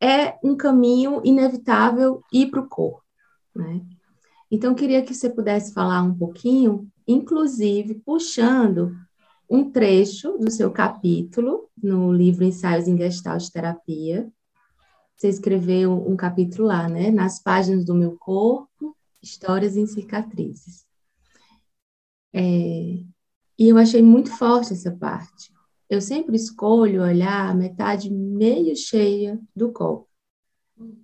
é 0.00 0.38
um 0.42 0.56
caminho 0.56 1.20
inevitável 1.24 2.22
ir 2.32 2.50
para 2.50 2.60
o 2.60 2.68
corpo, 2.68 3.02
né? 3.54 3.82
Então, 4.50 4.74
queria 4.74 5.02
que 5.02 5.14
você 5.14 5.30
pudesse 5.30 5.72
falar 5.72 6.02
um 6.02 6.14
pouquinho, 6.14 6.90
inclusive 7.06 7.94
puxando 8.04 8.96
um 9.48 9.70
trecho 9.70 10.38
do 10.38 10.50
seu 10.50 10.70
capítulo 10.70 11.68
no 11.80 12.12
livro 12.12 12.44
Ensaios 12.44 12.88
em 12.88 12.96
Gestalt 12.96 13.48
Terapia. 13.50 14.30
Você 15.16 15.28
escreveu 15.28 15.92
um 15.92 16.16
capítulo 16.16 16.66
lá, 16.66 16.88
né? 16.88 17.10
Nas 17.10 17.42
páginas 17.42 17.84
do 17.84 17.94
meu 17.94 18.16
corpo, 18.16 18.96
histórias 19.22 19.76
em 19.76 19.86
cicatrizes. 19.86 20.84
É, 22.32 22.40
e 23.58 23.68
eu 23.68 23.76
achei 23.76 24.02
muito 24.02 24.30
forte 24.36 24.72
essa 24.72 24.90
parte. 24.90 25.52
Eu 25.90 26.00
sempre 26.00 26.36
escolho 26.36 27.02
olhar 27.02 27.50
a 27.50 27.54
metade 27.54 28.10
meio 28.10 28.74
cheia 28.74 29.38
do 29.54 29.72
copo. 29.72 30.08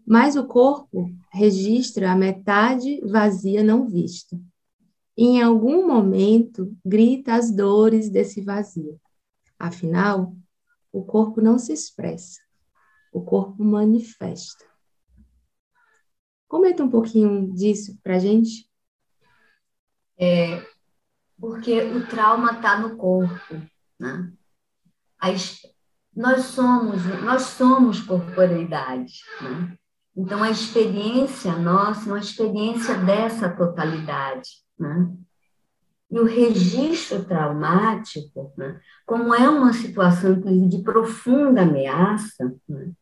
Mas 0.07 0.37
o 0.37 0.47
corpo 0.47 1.13
registra 1.31 2.11
a 2.11 2.17
metade 2.17 3.01
vazia 3.05 3.63
não 3.63 3.87
vista 3.87 4.41
em 5.17 5.41
algum 5.43 5.87
momento 5.87 6.77
grita 6.85 7.35
as 7.35 7.51
dores 7.51 8.11
desse 8.11 8.43
vazio. 8.43 9.01
Afinal, 9.59 10.37
o 10.93 11.03
corpo 11.03 11.41
não 11.41 11.59
se 11.59 11.73
expressa, 11.73 12.41
o 13.11 13.23
corpo 13.23 13.65
manifesta. 13.65 14.65
Comenta 16.47 16.85
um 16.85 16.91
pouquinho 16.91 17.53
disso 17.55 17.99
para 18.03 18.17
a 18.17 18.19
gente. 18.19 18.71
É, 20.19 20.63
porque 21.39 21.83
o 21.83 22.07
trauma 22.07 22.53
está 22.53 22.79
no 22.79 22.97
corpo, 22.97 23.55
né? 23.99 24.33
As, 25.31 25.59
nós 26.15 26.45
somos 26.47 27.05
nós 27.23 27.43
somos 27.43 28.01
corporeidade, 28.01 29.21
né? 29.41 29.77
Então 30.17 30.43
a 30.43 30.51
experiência 30.51 31.53
nossa 31.59 32.09
é 32.09 32.13
uma 32.13 32.19
experiência 32.19 32.95
dessa 32.97 33.51
totalidade. 33.51 34.49
Né? 34.79 35.13
E 36.11 36.19
o 36.19 36.25
registro 36.25 37.25
traumático, 37.25 38.53
né, 38.57 38.81
como 39.05 39.35
é 39.35 39.49
uma 39.49 39.73
situação, 39.73 40.41
de 40.41 40.79
profunda 40.79 41.63
ameaça, 41.63 42.55
né, 42.69 42.93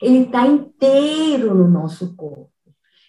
ele 0.00 0.24
está 0.24 0.46
inteiro 0.46 1.54
no 1.54 1.66
nosso 1.66 2.14
corpo. 2.14 2.50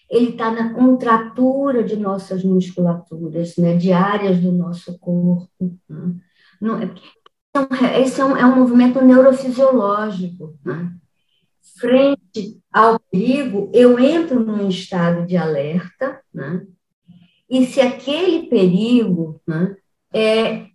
Ele 0.09 0.31
está 0.31 0.51
na 0.51 0.73
contratura 0.73 1.83
de 1.83 1.95
nossas 1.95 2.43
musculaturas, 2.43 3.55
né, 3.57 3.77
de 3.77 3.93
áreas 3.93 4.39
do 4.39 4.51
nosso 4.51 4.97
corpo. 4.99 5.49
Né. 5.87 6.15
Não, 6.59 6.79
é, 7.53 8.01
esse 8.01 8.21
é 8.21 8.25
um, 8.25 8.37
é 8.37 8.45
um 8.45 8.55
movimento 8.55 9.03
neurofisiológico. 9.03 10.57
Né? 10.63 10.93
Frente 11.79 12.61
ao 12.71 12.99
perigo, 12.99 13.69
eu 13.73 13.99
entro 13.99 14.39
num 14.39 14.69
estado 14.69 15.25
de 15.25 15.35
alerta, 15.35 16.21
né? 16.33 16.65
E 17.49 17.65
se 17.65 17.81
aquele 17.81 18.47
perigo 18.47 19.41
né, 19.45 19.75
é 20.13 20.67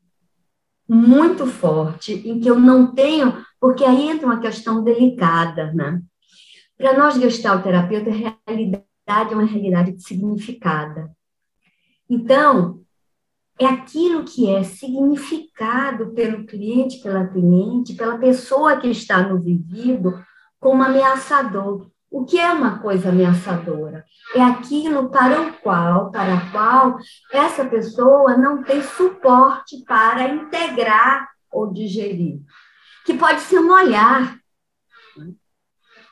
muito 0.86 1.46
forte, 1.46 2.12
em 2.12 2.38
que 2.38 2.50
eu 2.50 2.58
não 2.60 2.94
tenho, 2.94 3.42
porque 3.58 3.82
aí 3.82 4.10
entra 4.10 4.26
uma 4.26 4.40
questão 4.40 4.84
delicada, 4.84 5.72
né? 5.72 6.02
Para 6.76 6.98
nós 6.98 7.14
gestalterapeutas, 7.14 8.12
a 8.12 8.36
realidade 8.46 9.32
é 9.32 9.34
uma 9.34 9.46
realidade 9.46 9.98
significada. 10.02 11.10
Então, 12.10 12.82
é 13.58 13.66
aquilo 13.66 14.24
que 14.24 14.54
é 14.54 14.62
significado 14.62 16.12
pelo 16.12 16.44
cliente, 16.44 16.98
pela 17.02 17.26
cliente, 17.26 17.94
pela 17.94 18.18
pessoa 18.18 18.76
que 18.76 18.88
está 18.88 19.22
no 19.22 19.40
vivido 19.40 20.12
como 20.60 20.82
ameaçador. 20.82 21.86
O 22.10 22.24
que 22.24 22.38
é 22.38 22.52
uma 22.52 22.78
coisa 22.78 23.08
ameaçadora? 23.08 24.04
É 24.34 24.42
aquilo 24.42 25.08
para 25.10 25.40
o 25.40 25.52
qual, 25.54 26.10
para 26.10 26.34
a 26.34 26.50
qual 26.50 26.96
essa 27.32 27.64
pessoa 27.64 28.36
não 28.36 28.62
tem 28.62 28.82
suporte 28.82 29.82
para 29.86 30.28
integrar 30.28 31.28
ou 31.50 31.72
digerir. 31.72 32.40
Que 33.04 33.14
pode 33.14 33.40
ser 33.40 33.58
um 33.58 33.72
olhar. 33.72 34.36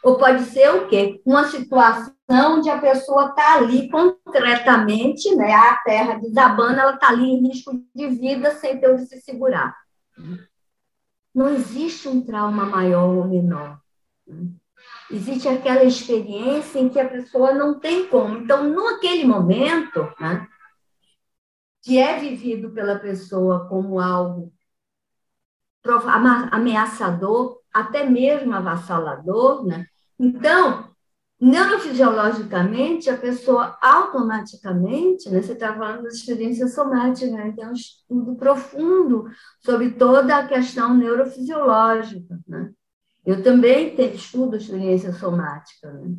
Ou 0.04 0.18
pode 0.18 0.44
ser 0.44 0.68
o 0.68 0.86
quê? 0.86 1.22
Uma 1.24 1.44
situação 1.48 2.12
onde 2.30 2.68
a 2.68 2.78
pessoa 2.78 3.30
está 3.30 3.54
ali 3.54 3.88
concretamente, 3.88 5.34
né? 5.34 5.50
A 5.54 5.76
terra 5.78 6.18
desabando, 6.20 6.78
ela 6.78 6.92
está 6.92 7.08
ali 7.08 7.24
em 7.24 7.48
risco 7.48 7.72
de 7.94 8.08
vida 8.08 8.54
sem 8.56 8.78
ter 8.78 8.90
onde 8.90 9.06
se 9.06 9.18
segurar. 9.22 9.74
Não 11.34 11.48
existe 11.48 12.06
um 12.06 12.20
trauma 12.20 12.66
maior 12.66 13.16
ou 13.16 13.24
menor. 13.26 13.80
Existe 15.10 15.48
aquela 15.48 15.84
experiência 15.84 16.78
em 16.78 16.90
que 16.90 17.00
a 17.00 17.08
pessoa 17.08 17.54
não 17.54 17.80
tem 17.80 18.06
como. 18.06 18.36
Então, 18.36 18.62
naquele 18.62 19.24
momento, 19.24 20.12
né, 20.20 20.46
que 21.82 21.98
é 21.98 22.18
vivido 22.18 22.70
pela 22.70 22.98
pessoa 22.98 23.66
como 23.68 23.98
algo 23.98 24.52
ameaçador, 26.50 27.60
até 27.72 28.04
mesmo 28.04 28.54
avassalador, 28.54 29.66
né? 29.66 29.86
Então, 30.18 30.88
neurofisiologicamente, 31.40 33.10
a 33.10 33.16
pessoa 33.16 33.76
automaticamente, 33.82 35.28
né, 35.28 35.42
você 35.42 35.52
está 35.52 35.74
falando 35.74 36.02
da 36.02 36.08
experiência 36.08 36.68
somática, 36.68 37.30
né, 37.30 37.52
tem 37.56 37.66
um 37.66 37.72
estudo 37.72 38.34
profundo 38.36 39.28
sobre 39.60 39.90
toda 39.92 40.36
a 40.36 40.46
questão 40.46 40.94
neurofisiológica, 40.94 42.38
né? 42.46 42.72
Eu 43.24 43.42
também 43.42 43.96
tenho, 43.96 44.14
estudo 44.14 44.56
experiência 44.56 45.12
somática. 45.14 45.90
Né? 45.90 46.14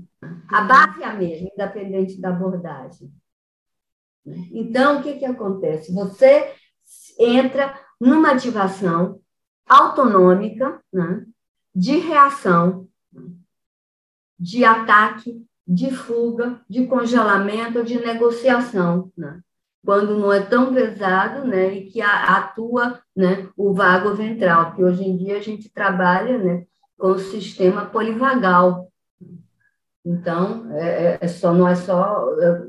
A 0.49 0.61
base 0.61 1.03
é 1.03 1.05
a 1.05 1.13
mesma, 1.13 1.49
independente 1.53 2.19
da 2.19 2.29
abordagem. 2.29 3.11
Então, 4.51 4.99
o 4.99 5.03
que, 5.03 5.19
que 5.19 5.25
acontece? 5.25 5.93
Você 5.93 6.51
entra 7.19 7.79
numa 8.01 8.31
ativação 8.31 9.19
autonômica 9.67 10.81
né? 10.91 11.25
de 11.75 11.97
reação, 11.97 12.84
de 14.39 14.63
ataque, 14.63 15.45
de 15.67 15.91
fuga, 15.91 16.61
de 16.69 16.85
congelamento, 16.85 17.83
de 17.83 17.99
negociação. 17.99 19.11
Né? 19.17 19.41
quando 19.85 20.17
não 20.17 20.33
é 20.33 20.41
tão 20.41 20.73
pesado, 20.73 21.45
né, 21.45 21.75
e 21.75 21.85
que 21.85 22.01
atua, 22.01 22.99
né, 23.15 23.47
o 23.55 23.71
vago 23.71 24.15
ventral, 24.15 24.73
que 24.73 24.83
hoje 24.83 25.03
em 25.03 25.15
dia 25.15 25.37
a 25.37 25.41
gente 25.41 25.69
trabalha, 25.69 26.39
né, 26.39 26.65
com 26.97 27.09
o 27.11 27.19
sistema 27.19 27.85
polivagal. 27.85 28.91
Então, 30.03 30.71
é, 30.73 30.87
é, 30.87 31.17
é 31.21 31.27
só, 31.27 31.53
não 31.53 31.67
é 31.67 31.75
só 31.75 32.27
é, 32.41 32.67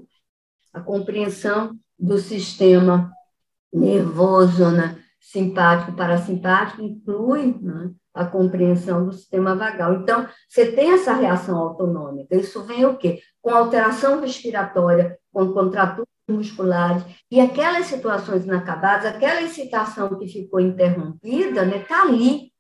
a 0.75 0.81
compreensão 0.81 1.75
do 1.99 2.19
sistema 2.19 3.11
nervoso, 3.73 4.71
né? 4.71 5.03
simpático, 5.21 5.93
parasimpático, 5.93 6.83
inclui 6.83 7.59
né? 7.61 7.91
A 8.17 8.25
compreensão 8.25 9.07
do 9.07 9.13
sistema 9.13 9.55
vagal. 9.55 9.95
Então, 9.95 10.27
você 10.49 10.73
tem 10.73 10.93
essa 10.93 11.13
reação 11.13 11.57
autonômica. 11.59 12.35
Isso 12.35 12.65
vem 12.65 12.85
o 12.85 12.97
quê? 12.97 13.21
Com 13.41 13.51
alteração 13.51 14.21
respiratória, 14.21 15.19
com 15.33 15.53
contraturas 15.53 16.07
musculares, 16.29 17.05
e 17.31 17.39
aquelas 17.41 17.87
situações 17.87 18.45
inacabadas, 18.45 19.07
aquela 19.07 19.43
excitação 19.43 20.19
que 20.19 20.27
ficou 20.27 20.59
interrompida, 20.59 21.65
né? 21.65 21.79
Tá 21.81 22.03
ali 22.03 22.51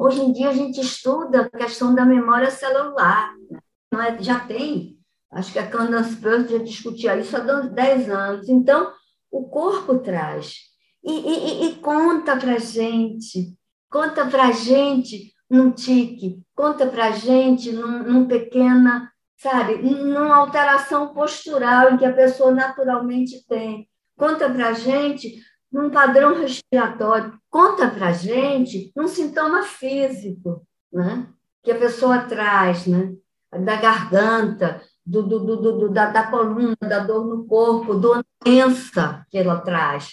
Hoje 0.00 0.20
em 0.20 0.32
dia 0.32 0.50
a 0.50 0.54
gente 0.54 0.80
estuda 0.80 1.42
a 1.42 1.50
questão 1.50 1.94
da 1.94 2.04
memória 2.04 2.50
celular, 2.50 3.34
né? 3.50 3.58
não 3.92 4.02
é? 4.02 4.22
já 4.22 4.38
tem, 4.40 4.96
acho 5.32 5.52
que 5.52 5.58
a 5.58 5.68
Candace 5.68 6.16
Peirce 6.16 6.52
já 6.52 6.58
discutia 6.58 7.16
isso 7.16 7.36
há 7.36 7.40
10 7.40 8.08
anos. 8.08 8.48
Então, 8.48 8.92
o 9.30 9.48
corpo 9.48 9.98
traz. 9.98 10.68
E, 11.02 11.12
e, 11.12 11.66
e 11.66 11.74
conta 11.76 12.36
para 12.36 12.58
gente, 12.58 13.56
conta 13.90 14.26
para 14.26 14.52
gente 14.52 15.32
num 15.50 15.70
tique, 15.70 16.42
conta 16.54 16.86
para 16.86 17.10
gente 17.12 17.72
num, 17.72 18.02
num 18.02 18.26
pequena, 18.26 19.10
sabe, 19.36 19.76
numa 19.78 20.36
alteração 20.36 21.14
postural 21.14 21.92
em 21.92 21.96
que 21.96 22.04
a 22.04 22.12
pessoa 22.12 22.50
naturalmente 22.50 23.46
tem. 23.46 23.88
Conta 24.16 24.50
para 24.50 24.72
gente 24.72 25.40
num 25.72 25.90
padrão 25.90 26.40
respiratório. 26.40 27.38
Conta 27.48 27.88
para 27.88 28.12
gente 28.12 28.92
um 28.96 29.06
sintoma 29.06 29.62
físico, 29.62 30.66
né? 30.92 31.28
Que 31.62 31.70
a 31.70 31.78
pessoa 31.78 32.20
traz, 32.20 32.86
né? 32.86 33.14
Da 33.50 33.76
garganta, 33.76 34.82
do, 35.04 35.22
do, 35.22 35.38
do, 35.38 35.56
do 35.56 35.88
da, 35.88 36.10
da 36.10 36.24
coluna, 36.24 36.76
da 36.80 36.98
dor 36.98 37.26
no 37.26 37.46
corpo, 37.46 37.94
do 37.94 38.22
doença 38.44 39.24
que 39.30 39.38
ela 39.38 39.60
traz. 39.60 40.10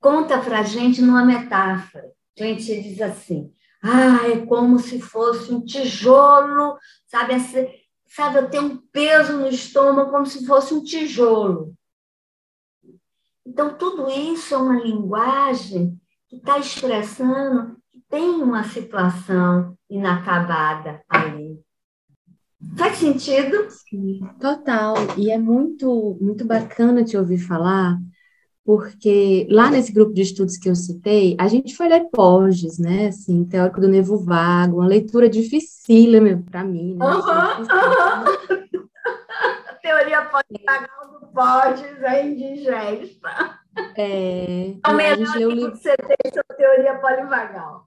Conta 0.00 0.38
para 0.38 0.62
gente 0.62 1.00
numa 1.00 1.24
metáfora. 1.24 2.12
Gente 2.36 2.82
diz 2.82 3.00
assim, 3.00 3.52
ah, 3.82 4.28
é 4.28 4.44
como 4.46 4.78
se 4.78 5.00
fosse 5.00 5.52
um 5.52 5.64
tijolo, 5.64 6.78
sabe? 7.06 7.34
Sabe, 8.06 8.38
eu 8.38 8.50
tenho 8.50 8.64
um 8.64 8.76
peso 8.92 9.36
no 9.38 9.48
estômago 9.48 10.10
como 10.10 10.26
se 10.26 10.46
fosse 10.46 10.72
um 10.72 10.82
tijolo. 10.82 11.74
Então, 13.46 13.76
tudo 13.76 14.08
isso 14.10 14.54
é 14.54 14.56
uma 14.56 14.80
linguagem 14.80 16.00
que 16.28 16.36
está 16.36 16.58
expressando 16.58 17.76
que 17.90 18.00
tem 18.08 18.42
uma 18.42 18.64
situação 18.64 19.76
inacabada 19.90 21.02
ali. 21.08 21.60
Faz 22.76 22.96
sentido? 22.96 23.68
Sim, 23.68 24.20
total. 24.40 24.94
E 25.18 25.30
é 25.30 25.38
muito, 25.38 26.16
muito 26.20 26.44
bacana 26.44 27.04
te 27.04 27.16
ouvir 27.16 27.38
falar, 27.38 27.98
porque 28.64 29.46
lá 29.50 29.70
nesse 29.70 29.92
grupo 29.92 30.14
de 30.14 30.22
estudos 30.22 30.56
que 30.56 30.70
eu 30.70 30.74
citei, 30.74 31.36
a 31.38 31.46
gente 31.48 31.76
foi 31.76 31.86
ler 31.88 32.08
Porges, 32.10 32.78
né, 32.78 33.08
assim, 33.08 33.44
Teórico 33.44 33.80
do 33.80 33.88
Nevo 33.88 34.16
Vago, 34.16 34.78
uma 34.78 34.86
leitura 34.86 35.28
dificílima 35.28 36.42
para 36.50 36.64
mim, 36.64 36.94
né? 36.94 37.04
Uhum, 37.04 37.20
Teoria 39.82 40.22
polivagal 40.22 41.20
do 41.20 41.26
Porges 41.26 42.02
é 42.02 42.26
indigesta. 42.26 43.60
É, 43.96 44.70
é 44.70 44.88
o 44.88 44.94
melhor 44.94 45.36
livro 45.36 45.72
que 45.72 45.78
você 45.78 45.94
tem 45.96 46.32
sobre 46.32 46.56
teoria 46.56 46.94
polivagal. 46.94 47.86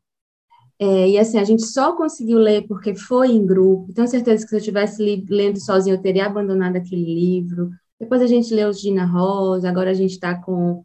É, 0.79 1.09
e 1.09 1.17
assim, 1.17 1.39
a 1.39 1.43
gente 1.43 1.65
só 1.65 1.95
conseguiu 1.95 2.37
ler 2.37 2.67
porque 2.67 2.93
foi 2.95 3.29
em 3.29 3.43
grupo. 3.45 3.91
Tenho 3.93 4.07
certeza 4.07 4.43
que 4.43 4.49
se 4.49 4.55
eu 4.55 4.59
estivesse 4.59 5.25
lendo 5.27 5.59
sozinho, 5.59 5.95
eu 5.95 6.01
teria 6.01 6.27
abandonado 6.27 6.75
aquele 6.75 7.03
livro. 7.03 7.71
Depois 7.99 8.21
a 8.21 8.27
gente 8.27 8.53
leu 8.53 8.69
os 8.69 8.79
Gina 8.79 9.05
Rosa, 9.05 9.67
agora 9.67 9.91
a 9.91 9.93
gente 9.93 10.11
está 10.11 10.39
com 10.39 10.83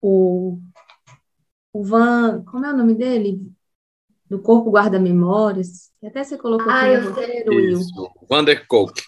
o, 0.00 0.58
o 1.72 1.82
Van, 1.82 2.42
como 2.44 2.66
é 2.66 2.72
o 2.72 2.76
nome 2.76 2.94
dele? 2.94 3.40
Do 4.28 4.40
Corpo 4.40 4.70
Guarda 4.70 4.98
Memórias. 4.98 5.90
Até 6.04 6.24
você 6.24 6.36
colocou 6.36 6.70
ah, 6.70 6.80
aqui 6.80 6.96
no 6.96 7.08
roteiro, 7.10 7.54
Will. 7.54 7.80
Van 8.28 8.44
der 8.44 8.66
Kolk. 8.66 9.02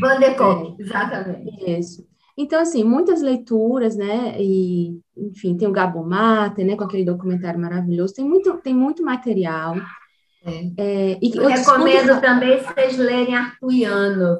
Van 0.00 0.18
der 0.20 0.36
Kolk, 0.36 0.80
é, 0.80 0.84
exatamente. 0.84 1.70
Isso. 1.78 2.06
Então, 2.38 2.60
assim, 2.60 2.84
muitas 2.84 3.22
leituras, 3.22 3.96
né? 3.96 4.36
E, 4.38 5.00
enfim, 5.16 5.56
tem 5.56 5.66
o 5.66 5.72
Gabo 5.72 6.04
Mate, 6.04 6.62
né? 6.62 6.76
Com 6.76 6.84
aquele 6.84 7.04
documentário 7.04 7.58
maravilhoso. 7.58 8.14
Tem 8.14 8.24
muito, 8.24 8.58
tem 8.58 8.74
muito 8.74 9.02
material. 9.02 9.76
É. 10.44 10.72
É, 10.76 11.18
e 11.20 11.34
eu, 11.34 11.44
eu 11.44 11.48
recomendo 11.48 12.04
discuto... 12.04 12.20
também 12.20 12.62
vocês 12.62 12.98
lerem 12.98 13.34
Arturiano. 13.34 14.38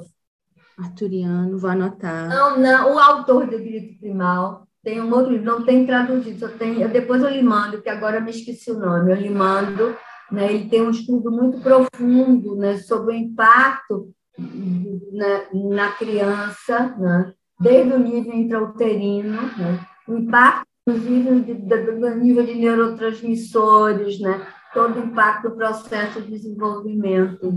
Arturiano, 0.79 1.59
vou 1.59 1.71
anotar. 1.71 2.29
Não, 2.29 2.59
não, 2.59 2.95
o 2.95 2.99
autor 2.99 3.47
do 3.47 3.59
Grito 3.59 3.99
Primal. 3.99 4.67
Tem 4.85 5.01
um 5.01 5.13
outro 5.13 5.33
livro, 5.33 5.47
não 5.47 5.65
tem 5.65 5.85
traduzido, 5.85 6.39
só 6.39 6.49
tem, 6.49 6.81
eu, 6.81 6.89
depois 6.89 7.21
eu 7.23 7.31
lhe 7.31 7.43
mando, 7.43 7.83
que 7.83 7.89
agora 7.89 8.19
eu 8.19 8.23
me 8.23 8.31
esqueci 8.31 8.71
o 8.71 8.79
nome, 8.79 9.11
eu 9.11 9.17
lhe 9.17 9.31
mando. 9.31 9.97
Né, 10.31 10.53
ele 10.53 10.69
tem 10.69 10.83
um 10.83 10.91
estudo 10.91 11.31
muito 11.31 11.61
profundo 11.61 12.57
né, 12.57 12.79
sobre 12.79 13.15
o 13.15 13.17
impacto 13.17 14.13
na, 14.37 15.71
na 15.71 15.93
criança, 15.93 16.95
né, 16.99 17.33
desde 17.61 17.93
o 17.93 17.99
nível 17.99 18.35
intrauterino, 18.35 19.43
né? 19.57 19.87
o 20.07 20.17
impacto, 20.17 20.67
inclusive, 20.87 21.45
do 21.45 22.15
nível 22.17 22.45
de 22.45 22.55
neurotransmissores, 22.55 24.21
né? 24.21 24.47
todo 24.75 25.01
o 25.01 25.05
impacto 25.05 25.49
do 25.49 25.57
processo 25.57 26.21
de 26.21 26.31
desenvolvimento. 26.31 27.51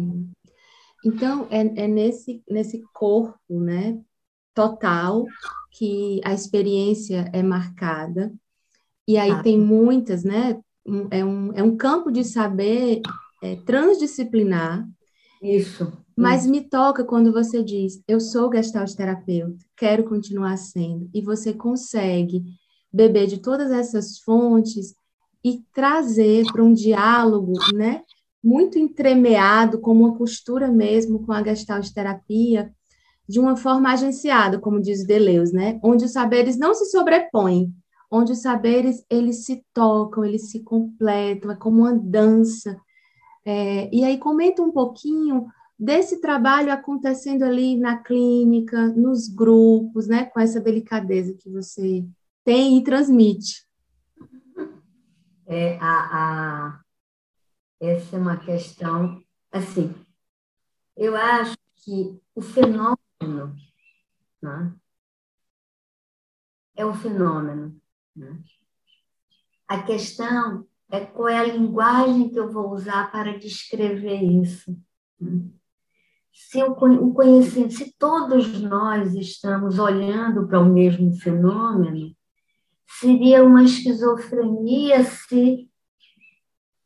Então, 1.06 1.48
é, 1.50 1.60
é 1.84 1.88
nesse, 1.88 2.44
nesse 2.50 2.84
corpo 2.94 3.38
né, 3.50 4.00
total 4.54 5.26
que 5.72 6.20
a 6.24 6.34
experiência 6.34 7.30
é 7.34 7.42
marcada, 7.42 8.34
e 9.08 9.18
aí 9.18 9.32
ah. 9.32 9.42
tem 9.42 9.58
muitas, 9.58 10.24
né? 10.24 10.60
É 11.12 11.24
um, 11.24 11.54
é 11.54 11.64
um 11.64 11.76
campo 11.78 12.12
de 12.12 12.24
saber 12.24 13.02
é, 13.42 13.56
transdisciplinar. 13.58 14.88
Isso. 15.42 15.92
Mas 16.16 16.46
me 16.46 16.62
toca 16.62 17.04
quando 17.04 17.32
você 17.32 17.64
diz, 17.64 18.04
eu 18.08 18.20
sou 18.20 18.54
gestalt 18.54 18.94
terapeuta, 18.94 19.66
quero 19.78 20.04
continuar 20.04 20.58
sendo, 20.58 21.10
e 21.14 21.22
você 21.22 21.54
consegue 21.54 22.44
beber 22.92 23.28
de 23.28 23.38
todas 23.38 23.72
essas 23.72 24.20
fontes 24.20 24.94
e 25.44 25.64
trazer 25.74 26.46
para 26.52 26.64
um 26.64 26.74
diálogo, 26.74 27.54
né, 27.74 28.04
muito 28.44 28.80
entremeado, 28.80 29.80
como 29.80 30.06
uma 30.06 30.18
costura 30.18 30.70
mesmo 30.70 31.26
com 31.26 31.32
a 31.32 31.44
gestalt 31.44 31.90
terapia, 31.92 32.74
de 33.28 33.40
uma 33.40 33.56
forma 33.56 33.92
agenciada, 33.92 34.58
como 34.58 34.82
diz 34.82 35.06
Deleuze, 35.06 35.54
né, 35.54 35.80
onde 35.84 36.06
os 36.06 36.12
saberes 36.12 36.58
não 36.58 36.74
se 36.74 36.86
sobrepõem, 36.86 37.72
onde 38.10 38.32
os 38.32 38.42
saberes 38.42 39.06
eles 39.10 39.46
se 39.46 39.64
tocam, 39.72 40.26
eles 40.26 40.50
se 40.50 40.62
completam, 40.64 41.52
é 41.52 41.56
como 41.56 41.82
uma 41.82 41.94
dança. 41.94 42.80
É, 43.46 43.88
e 43.94 44.04
aí 44.04 44.18
comenta 44.18 44.64
um 44.64 44.72
pouquinho 44.72 45.46
desse 45.78 46.20
trabalho 46.20 46.74
acontecendo 46.74 47.44
ali 47.44 47.78
na 47.78 47.98
clínica, 47.98 48.88
nos 48.88 49.28
grupos, 49.28 50.08
né, 50.08 50.26
com 50.26 50.40
essa 50.40 50.60
delicadeza 50.60 51.36
que 51.40 51.50
você 51.50 52.04
tem 52.44 52.78
e 52.78 52.84
transmite. 52.84 53.64
É, 55.46 55.78
a, 55.80 55.84
a, 55.84 56.80
essa 57.80 58.16
é 58.16 58.20
uma 58.20 58.38
questão, 58.38 59.24
assim, 59.52 59.94
eu 60.96 61.16
acho 61.16 61.58
que 61.76 62.20
o 62.36 62.42
fenômeno 62.42 63.56
né, 64.42 64.76
é 66.76 66.86
um 66.86 66.94
fenômeno. 66.94 67.80
Né? 68.16 68.42
A 69.68 69.82
questão 69.84 70.68
é 70.92 71.06
qual 71.06 71.30
é 71.30 71.38
a 71.38 71.46
linguagem 71.46 72.30
que 72.30 72.40
eu 72.40 72.52
vou 72.52 72.72
usar 72.72 73.12
para 73.12 73.38
descrever 73.38 74.22
isso. 74.22 74.76
Né? 75.20 75.50
se 76.40 76.64
o 76.64 76.74
conhecimento, 76.74 77.74
se 77.74 77.94
todos 77.98 78.62
nós 78.62 79.14
estamos 79.14 79.78
olhando 79.78 80.48
para 80.48 80.60
o 80.60 80.66
mesmo 80.66 81.14
fenômeno, 81.14 82.16
seria 82.88 83.44
uma 83.44 83.62
esquizofrenia 83.62 85.04
se 85.04 85.69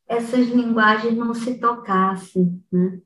essas 0.07 0.47
linguagens 0.47 1.15
não 1.17 1.33
se 1.33 1.59
tocassem. 1.59 2.61
Né? 2.71 2.99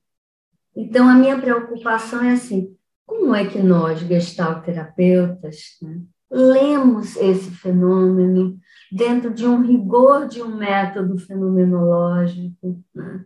Então, 0.76 1.08
a 1.08 1.14
minha 1.14 1.40
preocupação 1.40 2.24
é 2.24 2.32
assim: 2.32 2.76
como 3.06 3.34
é 3.34 3.48
que 3.48 3.60
nós, 3.60 4.00
gestalterapeutas, 4.00 5.78
né, 5.82 6.02
lemos 6.30 7.16
esse 7.16 7.52
fenômeno 7.52 8.58
dentro 8.92 9.34
de 9.34 9.46
um 9.48 9.62
rigor 9.62 10.28
de 10.28 10.42
um 10.42 10.56
método 10.56 11.18
fenomenológico? 11.18 12.84
Né? 12.94 13.26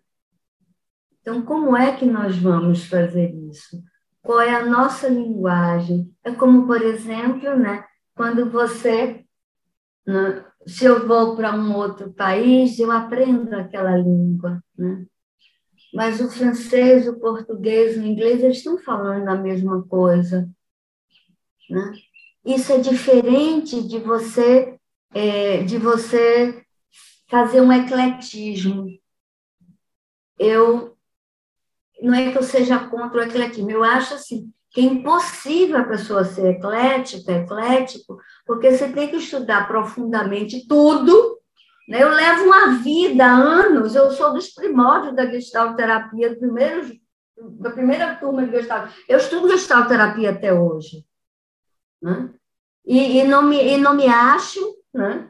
Então, 1.21 1.41
como 1.43 1.75
é 1.75 1.95
que 1.95 2.05
nós 2.05 2.37
vamos 2.37 2.85
fazer 2.85 3.33
isso? 3.49 3.83
Qual 4.21 4.39
é 4.39 4.55
a 4.55 4.65
nossa 4.65 5.07
linguagem? 5.07 6.13
É 6.23 6.31
como, 6.31 6.67
por 6.67 6.81
exemplo, 6.81 7.57
né, 7.57 7.83
quando 8.15 8.49
você, 8.49 9.25
né, 10.05 10.45
se 10.65 10.85
eu 10.85 11.07
vou 11.07 11.35
para 11.35 11.55
um 11.55 11.75
outro 11.75 12.11
país, 12.13 12.77
eu 12.79 12.91
aprendo 12.91 13.53
aquela 13.55 13.97
língua, 13.97 14.63
né? 14.77 15.05
Mas 15.93 16.21
o 16.21 16.29
francês, 16.29 17.07
o 17.07 17.19
português, 17.19 17.97
o 17.97 18.01
inglês, 18.01 18.41
eles 18.43 18.57
estão 18.57 18.77
falando 18.77 19.27
a 19.27 19.35
mesma 19.35 19.83
coisa, 19.87 20.49
né? 21.69 21.93
Isso 22.45 22.71
é 22.71 22.79
diferente 22.79 23.81
de 23.87 23.99
você, 23.99 24.79
é, 25.13 25.63
de 25.63 25.77
você 25.77 26.65
fazer 27.27 27.61
um 27.61 27.71
ecletismo. 27.71 28.87
Eu 30.39 30.97
não 32.01 32.15
é 32.15 32.31
que 32.31 32.37
eu 32.37 32.43
seja 32.43 32.79
contra 32.89 33.19
o 33.19 33.23
ecletismo, 33.23 33.69
eu 33.69 33.83
acho 33.83 34.15
assim, 34.15 34.51
que 34.71 34.79
é 34.79 34.83
impossível 34.85 35.77
a 35.77 35.83
pessoa 35.83 36.23
ser 36.23 36.51
eclética, 36.51 37.31
eclético, 37.31 38.17
porque 38.45 38.71
você 38.71 38.89
tem 38.89 39.09
que 39.09 39.17
estudar 39.17 39.67
profundamente 39.67 40.65
tudo. 40.65 41.39
Né? 41.87 42.01
Eu 42.01 42.09
levo 42.09 42.45
uma 42.45 42.77
vida, 42.77 43.25
anos, 43.25 43.95
eu 43.95 44.11
sou 44.11 44.33
dos 44.33 44.49
primórdios 44.49 45.15
da 45.15 45.25
gestalterapia, 45.25 46.37
primeiros, 46.37 46.93
da 47.59 47.69
primeira 47.71 48.15
turma 48.15 48.45
de 48.45 48.51
gestalt. 48.51 48.91
Eu 49.09 49.17
estudo 49.17 49.49
gestalterapia 49.49 50.31
até 50.31 50.53
hoje. 50.53 51.05
Né? 52.01 52.33
E, 52.85 53.19
e, 53.19 53.23
não 53.25 53.43
me, 53.43 53.61
e 53.61 53.77
não 53.77 53.93
me 53.93 54.07
acho 54.07 54.59
né, 54.93 55.29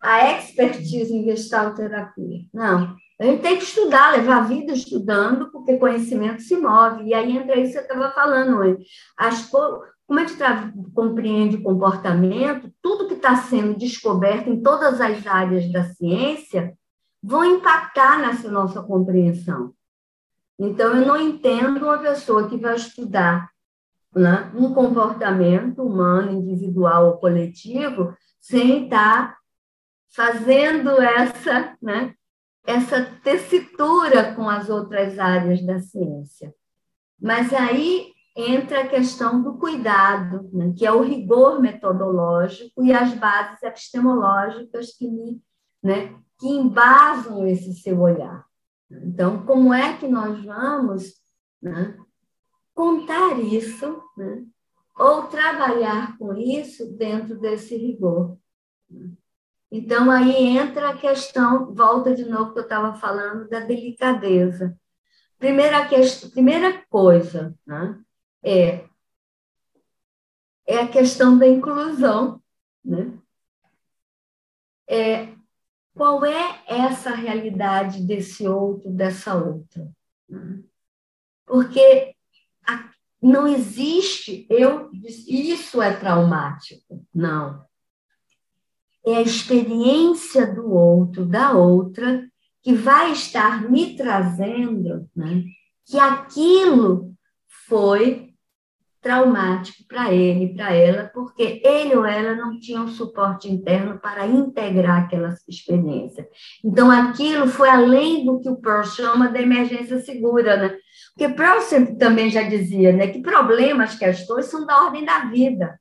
a 0.00 0.32
expertise 0.38 1.12
em 1.12 1.24
gestalterapia. 1.24 2.44
Não, 2.54 2.96
a 3.20 3.24
gente 3.24 3.42
tem 3.42 3.58
que 3.58 3.64
estudar, 3.64 4.12
levar 4.12 4.36
a 4.36 4.42
vida 4.42 4.72
estudando, 4.72 5.50
porque 5.50 5.76
conhecimento 5.76 6.40
se 6.40 6.56
move. 6.56 7.04
E 7.04 7.14
aí 7.14 7.36
entra 7.36 7.58
isso 7.58 7.72
que 7.72 7.78
você 7.78 7.92
estava 7.92 8.12
falando 8.12 8.78
As, 9.16 9.46
como 9.46 10.20
a 10.20 10.24
gente 10.24 10.38
compreende 10.94 11.56
o 11.56 11.62
comportamento, 11.62 12.72
tudo 12.80 13.08
que 13.08 13.14
está 13.14 13.36
sendo 13.36 13.76
descoberto 13.76 14.48
em 14.48 14.62
todas 14.62 15.00
as 15.00 15.26
áreas 15.26 15.70
da 15.72 15.84
ciência 15.84 16.74
vão 17.20 17.44
impactar 17.44 18.20
nessa 18.20 18.48
nossa 18.48 18.82
compreensão. 18.82 19.74
Então, 20.56 20.96
eu 20.96 21.06
não 21.06 21.20
entendo 21.20 21.84
uma 21.84 21.98
pessoa 21.98 22.48
que 22.48 22.56
vai 22.56 22.76
estudar 22.76 23.50
né, 24.14 24.50
um 24.54 24.72
comportamento 24.72 25.82
humano, 25.82 26.32
individual 26.32 27.06
ou 27.06 27.18
coletivo, 27.18 28.16
sem 28.40 28.84
estar 28.84 29.36
fazendo 30.14 31.00
essa, 31.00 31.76
né, 31.82 32.14
essa 32.68 33.02
tessitura 33.24 34.34
com 34.34 34.46
as 34.46 34.68
outras 34.68 35.18
áreas 35.18 35.64
da 35.64 35.80
ciência. 35.80 36.54
Mas 37.18 37.50
aí 37.54 38.12
entra 38.36 38.82
a 38.82 38.88
questão 38.88 39.42
do 39.42 39.54
cuidado, 39.54 40.50
né, 40.52 40.74
que 40.76 40.84
é 40.84 40.92
o 40.92 41.00
rigor 41.00 41.62
metodológico 41.62 42.84
e 42.84 42.92
as 42.92 43.14
bases 43.14 43.62
epistemológicas 43.62 44.90
que, 44.98 45.08
né, 45.82 46.14
que 46.38 46.46
embasam 46.46 47.46
esse 47.46 47.72
seu 47.72 48.02
olhar. 48.02 48.44
Então, 48.90 49.46
como 49.46 49.72
é 49.72 49.96
que 49.96 50.06
nós 50.06 50.44
vamos 50.44 51.14
né, 51.62 51.96
contar 52.74 53.40
isso, 53.40 53.98
né, 54.14 54.44
ou 54.94 55.22
trabalhar 55.22 56.18
com 56.18 56.34
isso 56.34 56.92
dentro 56.98 57.40
desse 57.40 57.74
rigor? 57.78 58.36
Então, 59.70 60.10
aí 60.10 60.56
entra 60.56 60.90
a 60.90 60.96
questão, 60.96 61.74
volta 61.74 62.14
de 62.14 62.24
novo 62.24 62.52
que 62.52 62.58
eu 62.58 62.62
estava 62.62 62.94
falando, 62.94 63.48
da 63.48 63.60
delicadeza. 63.60 64.78
Primeira, 65.38 65.86
questão, 65.86 66.30
primeira 66.30 66.84
coisa 66.86 67.54
né, 67.66 68.00
é, 68.42 68.88
é 70.66 70.78
a 70.78 70.88
questão 70.88 71.38
da 71.38 71.46
inclusão. 71.46 72.42
Né? 72.82 73.12
É, 74.88 75.34
qual 75.94 76.24
é 76.24 76.62
essa 76.66 77.10
realidade 77.10 78.02
desse 78.02 78.48
outro, 78.48 78.90
dessa 78.90 79.34
outra? 79.34 79.86
Né? 80.28 80.62
Porque 81.44 82.16
não 83.20 83.46
existe, 83.46 84.46
eu, 84.48 84.90
isso 84.92 85.82
é 85.82 85.94
traumático. 85.94 87.06
Não 87.14 87.67
é 89.10 89.16
a 89.16 89.22
experiência 89.22 90.46
do 90.46 90.72
outro, 90.72 91.26
da 91.26 91.52
outra, 91.52 92.26
que 92.62 92.72
vai 92.74 93.12
estar 93.12 93.70
me 93.70 93.96
trazendo 93.96 95.08
né, 95.14 95.44
que 95.86 95.98
aquilo 95.98 97.14
foi 97.66 98.28
traumático 99.00 99.84
para 99.86 100.12
ele, 100.12 100.54
para 100.54 100.74
ela, 100.74 101.10
porque 101.14 101.62
ele 101.64 101.94
ou 101.96 102.04
ela 102.04 102.34
não 102.34 102.58
tinha 102.58 102.80
um 102.80 102.88
suporte 102.88 103.48
interno 103.48 103.98
para 103.98 104.26
integrar 104.26 105.04
aquela 105.04 105.34
experiência. 105.48 106.28
Então, 106.64 106.90
aquilo 106.90 107.46
foi 107.46 107.70
além 107.70 108.24
do 108.24 108.40
que 108.40 108.48
o 108.48 108.56
Pearl 108.56 108.84
chama 108.84 109.28
da 109.28 109.40
emergência 109.40 110.00
segura, 110.00 110.56
né? 110.56 110.76
Porque 111.14 111.32
Pearl 111.32 111.60
sempre 111.60 111.96
também 111.96 112.28
já 112.28 112.42
dizia 112.42 112.92
né, 112.92 113.06
que 113.06 113.22
problemas, 113.22 113.94
questões 113.94 114.46
são 114.46 114.66
da 114.66 114.84
ordem 114.84 115.04
da 115.04 115.26
vida. 115.26 115.80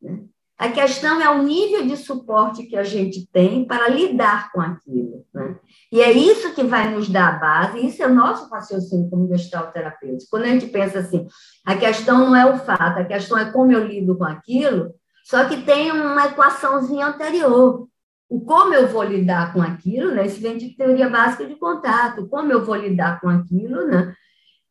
Né? 0.00 0.24
A 0.56 0.68
questão 0.68 1.20
é 1.20 1.28
o 1.28 1.42
nível 1.42 1.84
de 1.84 1.96
suporte 1.96 2.64
que 2.64 2.76
a 2.76 2.84
gente 2.84 3.26
tem 3.32 3.66
para 3.66 3.88
lidar 3.88 4.52
com 4.52 4.60
aquilo. 4.60 5.24
Né? 5.34 5.56
E 5.90 6.00
é 6.00 6.12
isso 6.12 6.54
que 6.54 6.62
vai 6.62 6.94
nos 6.94 7.08
dar 7.08 7.34
a 7.34 7.38
base, 7.38 7.84
isso 7.84 8.02
é 8.02 8.06
o 8.06 8.14
nosso 8.14 8.48
raciocínio 8.48 9.10
como 9.10 9.28
gestal 9.28 9.72
terapêutico. 9.72 10.30
Quando 10.30 10.44
a 10.44 10.48
gente 10.48 10.66
pensa 10.66 11.00
assim, 11.00 11.26
a 11.66 11.74
questão 11.74 12.18
não 12.18 12.36
é 12.36 12.46
o 12.46 12.58
fato, 12.58 13.00
a 13.00 13.04
questão 13.04 13.36
é 13.36 13.50
como 13.50 13.72
eu 13.72 13.84
lido 13.84 14.16
com 14.16 14.24
aquilo, 14.24 14.94
só 15.24 15.44
que 15.48 15.62
tem 15.62 15.90
uma 15.90 16.26
equaçãozinha 16.26 17.06
anterior. 17.06 17.88
O 18.28 18.40
como 18.40 18.74
eu 18.74 18.88
vou 18.88 19.02
lidar 19.02 19.52
com 19.52 19.60
aquilo, 19.60 20.12
né? 20.12 20.26
Isso 20.26 20.40
vem 20.40 20.56
de 20.56 20.76
teoria 20.76 21.08
básica 21.08 21.46
de 21.46 21.56
contato. 21.56 22.26
Como 22.28 22.50
eu 22.50 22.64
vou 22.64 22.74
lidar 22.74 23.20
com 23.20 23.28
aquilo, 23.28 23.86
né? 23.86 24.14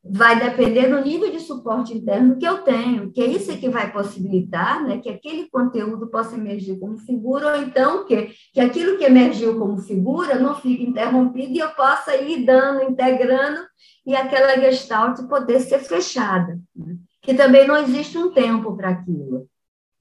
Vai 0.06 0.38
depender 0.38 0.90
do 0.90 1.02
nível 1.02 1.32
de 1.32 1.40
suporte 1.40 1.94
interno 1.94 2.38
que 2.38 2.46
eu 2.46 2.62
tenho, 2.62 3.10
que 3.12 3.22
é 3.22 3.26
isso 3.26 3.58
que 3.58 3.70
vai 3.70 3.90
possibilitar 3.92 4.84
né, 4.84 4.98
que 5.00 5.10
aquele 5.10 5.50
conteúdo 5.50 6.08
possa 6.08 6.36
emergir 6.36 6.78
como 6.78 6.98
figura, 6.98 7.56
ou 7.56 7.64
então 7.64 8.06
que, 8.06 8.34
que 8.54 8.60
aquilo 8.60 8.98
que 8.98 9.06
emergiu 9.06 9.58
como 9.58 9.78
figura 9.78 10.38
não 10.38 10.56
fique 10.56 10.84
interrompido 10.84 11.54
e 11.54 11.60
eu 11.60 11.70
possa 11.70 12.18
ir 12.18 12.46
dando, 12.46 12.84
integrando, 12.84 13.62
e 14.06 14.14
aquela 14.14 14.60
gestalt 14.60 15.22
poder 15.30 15.62
ser 15.62 15.80
fechada. 15.80 16.60
Né? 16.76 16.98
Que 17.22 17.34
também 17.34 17.66
não 17.66 17.78
existe 17.78 18.18
um 18.18 18.34
tempo 18.34 18.76
para 18.76 18.90
aquilo. 18.90 19.48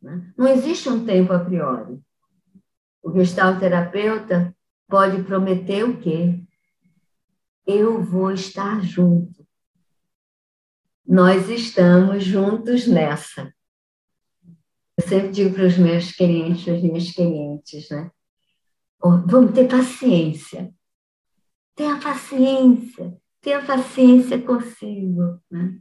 Né? 0.02 0.32
Não 0.36 0.48
existe 0.48 0.88
um 0.88 1.04
tempo 1.04 1.32
a 1.32 1.38
priori. 1.38 2.00
O 3.00 3.12
gestalt 3.12 3.60
terapeuta 3.60 4.52
pode 4.88 5.22
prometer 5.22 5.84
o 5.84 5.96
quê? 5.98 6.40
Eu 7.64 8.02
vou 8.02 8.32
estar 8.32 8.80
junto 8.82 9.41
nós 11.06 11.48
estamos 11.48 12.24
juntos 12.24 12.86
nessa. 12.86 13.52
Eu 14.96 15.08
sempre 15.08 15.30
digo 15.30 15.54
para 15.54 15.66
os 15.66 15.76
meus 15.76 16.12
clientes, 16.12 16.68
as 16.68 16.82
minhas 16.82 17.10
clientes, 17.10 17.88
né? 17.90 18.10
vamos 19.00 19.52
ter 19.52 19.68
paciência. 19.68 20.72
Tenha 21.74 21.98
paciência, 21.98 23.16
tenha 23.40 23.64
paciência 23.64 24.40
consigo. 24.40 25.40
Né? 25.50 25.80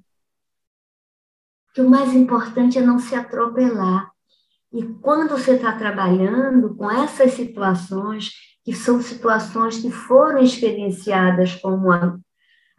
O 1.78 1.84
mais 1.84 2.14
importante 2.14 2.78
é 2.78 2.82
não 2.82 2.98
se 2.98 3.14
atropelar. 3.14 4.12
E 4.74 4.84
quando 5.02 5.32
você 5.32 5.56
está 5.56 5.78
trabalhando 5.78 6.76
com 6.76 6.90
essas 6.90 7.34
situações, 7.34 8.32
que 8.64 8.74
são 8.74 9.02
situações 9.02 9.80
que 9.80 9.92
foram 9.92 10.40
experienciadas 10.40 11.56
como 11.56 11.92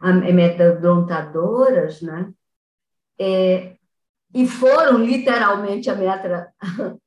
amedrontadoras, 0.03 2.01
né? 2.01 2.33
É, 3.19 3.77
e 4.33 4.47
foram 4.47 4.97
literalmente 4.97 5.89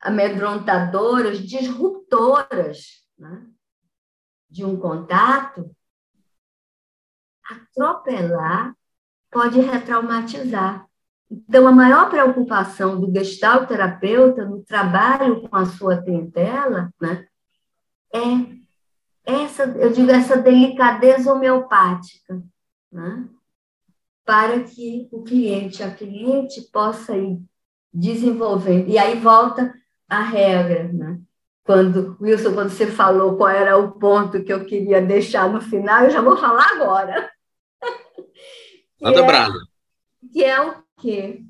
amedrontadoras, 0.00 1.38
disruptoras 1.38 3.04
né? 3.18 3.46
de 4.48 4.64
um 4.64 4.78
contato, 4.78 5.74
atropelar 7.44 8.74
pode 9.30 9.60
retraumatizar. 9.60 10.86
Então, 11.28 11.66
a 11.66 11.72
maior 11.72 12.08
preocupação 12.08 13.00
do 13.00 13.12
gestalterapeuta 13.12 14.44
no 14.44 14.62
trabalho 14.62 15.48
com 15.48 15.56
a 15.56 15.66
sua 15.66 16.00
clientela 16.00 16.92
né, 17.00 17.26
é 18.14 18.20
essa, 19.26 19.64
eu 19.64 19.92
digo, 19.92 20.10
essa 20.10 20.36
delicadeza 20.36 21.32
homeopática, 21.32 22.40
né? 22.92 23.28
para 24.24 24.60
que 24.64 25.08
o 25.12 25.22
cliente, 25.22 25.82
a 25.82 25.94
cliente 25.94 26.60
possa 26.72 27.16
ir 27.16 27.40
desenvolvendo. 27.92 28.88
E 28.88 28.98
aí 28.98 29.18
volta 29.18 29.72
a 30.08 30.20
regra, 30.20 30.92
né? 30.92 31.20
Quando, 31.64 32.16
Wilson, 32.20 32.54
quando 32.54 32.70
você 32.70 32.86
falou 32.86 33.36
qual 33.36 33.48
era 33.48 33.76
o 33.76 33.92
ponto 33.92 34.42
que 34.42 34.52
eu 34.52 34.64
queria 34.64 35.00
deixar 35.00 35.48
no 35.48 35.60
final, 35.60 36.04
eu 36.04 36.10
já 36.10 36.20
vou 36.20 36.36
falar 36.36 36.64
agora. 36.72 37.30
Manda 39.00 39.20
é, 39.20 39.48
Que 40.32 40.44
é 40.44 40.60
o 40.60 40.74
quê? 40.98 41.42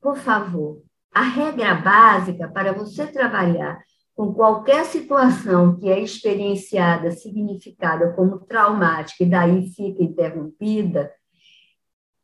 Por 0.00 0.16
favor, 0.16 0.82
a 1.12 1.22
regra 1.22 1.74
básica 1.74 2.48
para 2.48 2.72
você 2.72 3.06
trabalhar 3.06 3.80
com 4.14 4.32
qualquer 4.32 4.84
situação 4.84 5.76
que 5.78 5.88
é 5.88 6.00
experienciada, 6.00 7.10
significada 7.10 8.12
como 8.12 8.40
traumática 8.40 9.24
e 9.24 9.28
daí 9.28 9.68
fica 9.70 10.02
interrompida, 10.02 11.12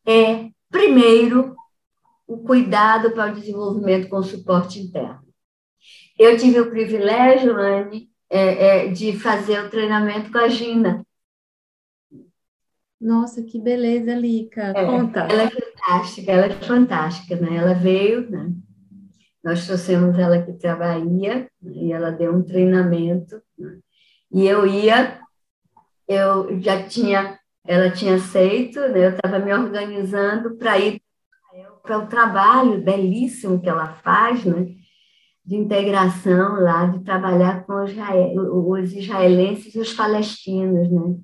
é, 0.06 0.50
primeiro, 0.70 1.54
o 2.26 2.38
cuidado 2.38 3.10
para 3.12 3.32
o 3.32 3.34
desenvolvimento 3.34 4.08
com 4.08 4.22
suporte 4.22 4.78
interno. 4.78 5.26
Eu 6.18 6.36
tive 6.36 6.60
o 6.60 6.70
privilégio, 6.70 7.56
Anne, 7.56 8.10
é, 8.28 8.86
é, 8.86 8.88
de 8.88 9.18
fazer 9.18 9.64
o 9.64 9.70
treinamento 9.70 10.30
com 10.30 10.38
a 10.38 10.48
Gina. 10.48 11.06
Nossa, 13.00 13.42
que 13.42 13.58
beleza, 13.60 14.14
Lica. 14.14 14.72
É, 14.76 14.84
Conta. 14.84 15.20
Ela 15.20 15.44
é 15.44 15.50
fantástica, 15.50 16.32
ela 16.32 16.46
é 16.46 16.50
fantástica, 16.50 17.36
né? 17.36 17.56
Ela 17.56 17.74
veio, 17.74 18.28
né? 18.28 18.52
Nós 19.48 19.66
trouxemos 19.66 20.18
ela 20.18 20.36
aqui 20.36 20.52
para 20.52 20.74
a 20.74 20.76
Bahia 20.76 21.48
né, 21.62 21.72
e 21.74 21.90
ela 21.90 22.10
deu 22.10 22.34
um 22.34 22.42
treinamento. 22.42 23.40
Né? 23.58 23.78
E 24.30 24.46
eu 24.46 24.66
ia, 24.66 25.18
eu 26.06 26.60
já 26.60 26.86
tinha, 26.86 27.40
ela 27.66 27.90
tinha 27.90 28.16
aceito, 28.16 28.78
né? 28.78 29.06
eu 29.06 29.10
estava 29.12 29.38
me 29.38 29.50
organizando 29.54 30.54
para 30.56 30.78
ir 30.78 31.00
para 31.82 31.96
o 31.96 32.06
trabalho 32.06 32.82
belíssimo 32.82 33.58
que 33.58 33.70
ela 33.70 33.94
faz, 33.94 34.44
né? 34.44 34.66
de 35.46 35.56
integração 35.56 36.60
lá, 36.60 36.84
de 36.84 37.02
trabalhar 37.02 37.64
com 37.64 37.82
os, 37.82 38.92
israelenses 38.92 39.74
e 39.74 39.80
os 39.80 39.94
palestinos, 39.94 40.90
né? 40.90 41.16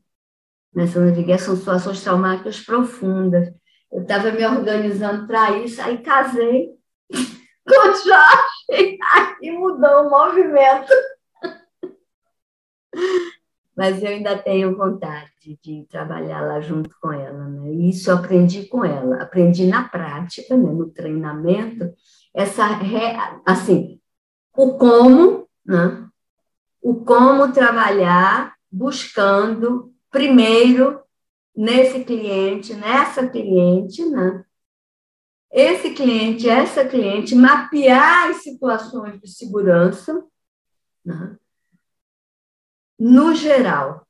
Nessa 0.75 1.11
guerra 1.11 1.39
são 1.39 1.57
situações 1.57 2.03
traumáticas 2.03 2.59
profundas. 2.59 3.53
Eu 3.93 4.01
estava 4.01 4.33
me 4.33 4.47
organizando 4.47 5.27
para 5.27 5.59
isso, 5.59 5.83
aí 5.83 5.99
casei 5.99 6.75
com 7.67 7.89
o 7.89 7.95
Jorge, 7.95 8.99
aí 9.13 9.51
mudou 9.51 10.07
o 10.07 10.11
movimento. 10.11 10.93
Mas 13.77 14.03
eu 14.03 14.09
ainda 14.09 14.39
tenho 14.39 14.77
vontade 14.77 15.59
de 15.63 15.85
trabalhar 15.91 16.43
lá 16.43 16.61
junto 16.61 16.95
com 17.01 17.13
ela, 17.13 17.49
né? 17.49 17.73
Isso 17.73 18.11
eu 18.11 18.17
aprendi 18.17 18.67
com 18.67 18.85
ela, 18.85 19.23
aprendi 19.23 19.67
na 19.67 19.89
prática, 19.89 20.57
né? 20.57 20.71
no 20.71 20.91
treinamento, 20.91 21.93
essa 22.33 22.67
re... 22.67 23.17
assim, 23.45 24.01
o 24.57 24.79
como, 24.79 25.49
né? 25.67 26.09
O 26.81 26.95
como 27.05 27.53
trabalhar 27.53 28.55
buscando 28.71 29.93
primeiro 30.11 31.01
nesse 31.57 32.05
cliente, 32.05 32.75
nessa 32.75 33.27
cliente, 33.27 34.05
né? 34.05 34.45
Esse 35.55 35.91
cliente, 35.91 36.49
essa 36.49 36.85
cliente, 36.85 37.33
mapear 37.37 38.29
as 38.29 38.43
situações 38.43 39.21
de 39.21 39.29
segurança, 39.31 40.21
né? 41.05 41.37
no 42.99 43.33
geral, 43.37 44.05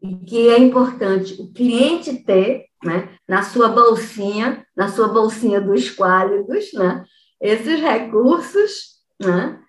e 0.00 0.14
que 0.24 0.48
é 0.48 0.58
importante 0.58 1.34
o 1.42 1.52
cliente 1.52 2.22
ter, 2.22 2.66
né, 2.84 3.16
na 3.26 3.42
sua 3.42 3.68
bolsinha, 3.68 4.64
na 4.76 4.88
sua 4.88 5.08
bolsinha 5.08 5.60
dos 5.60 5.90
quálidos, 5.90 6.72
né, 6.72 7.04
esses 7.40 7.80
recursos, 7.80 9.02
né, 9.20 9.60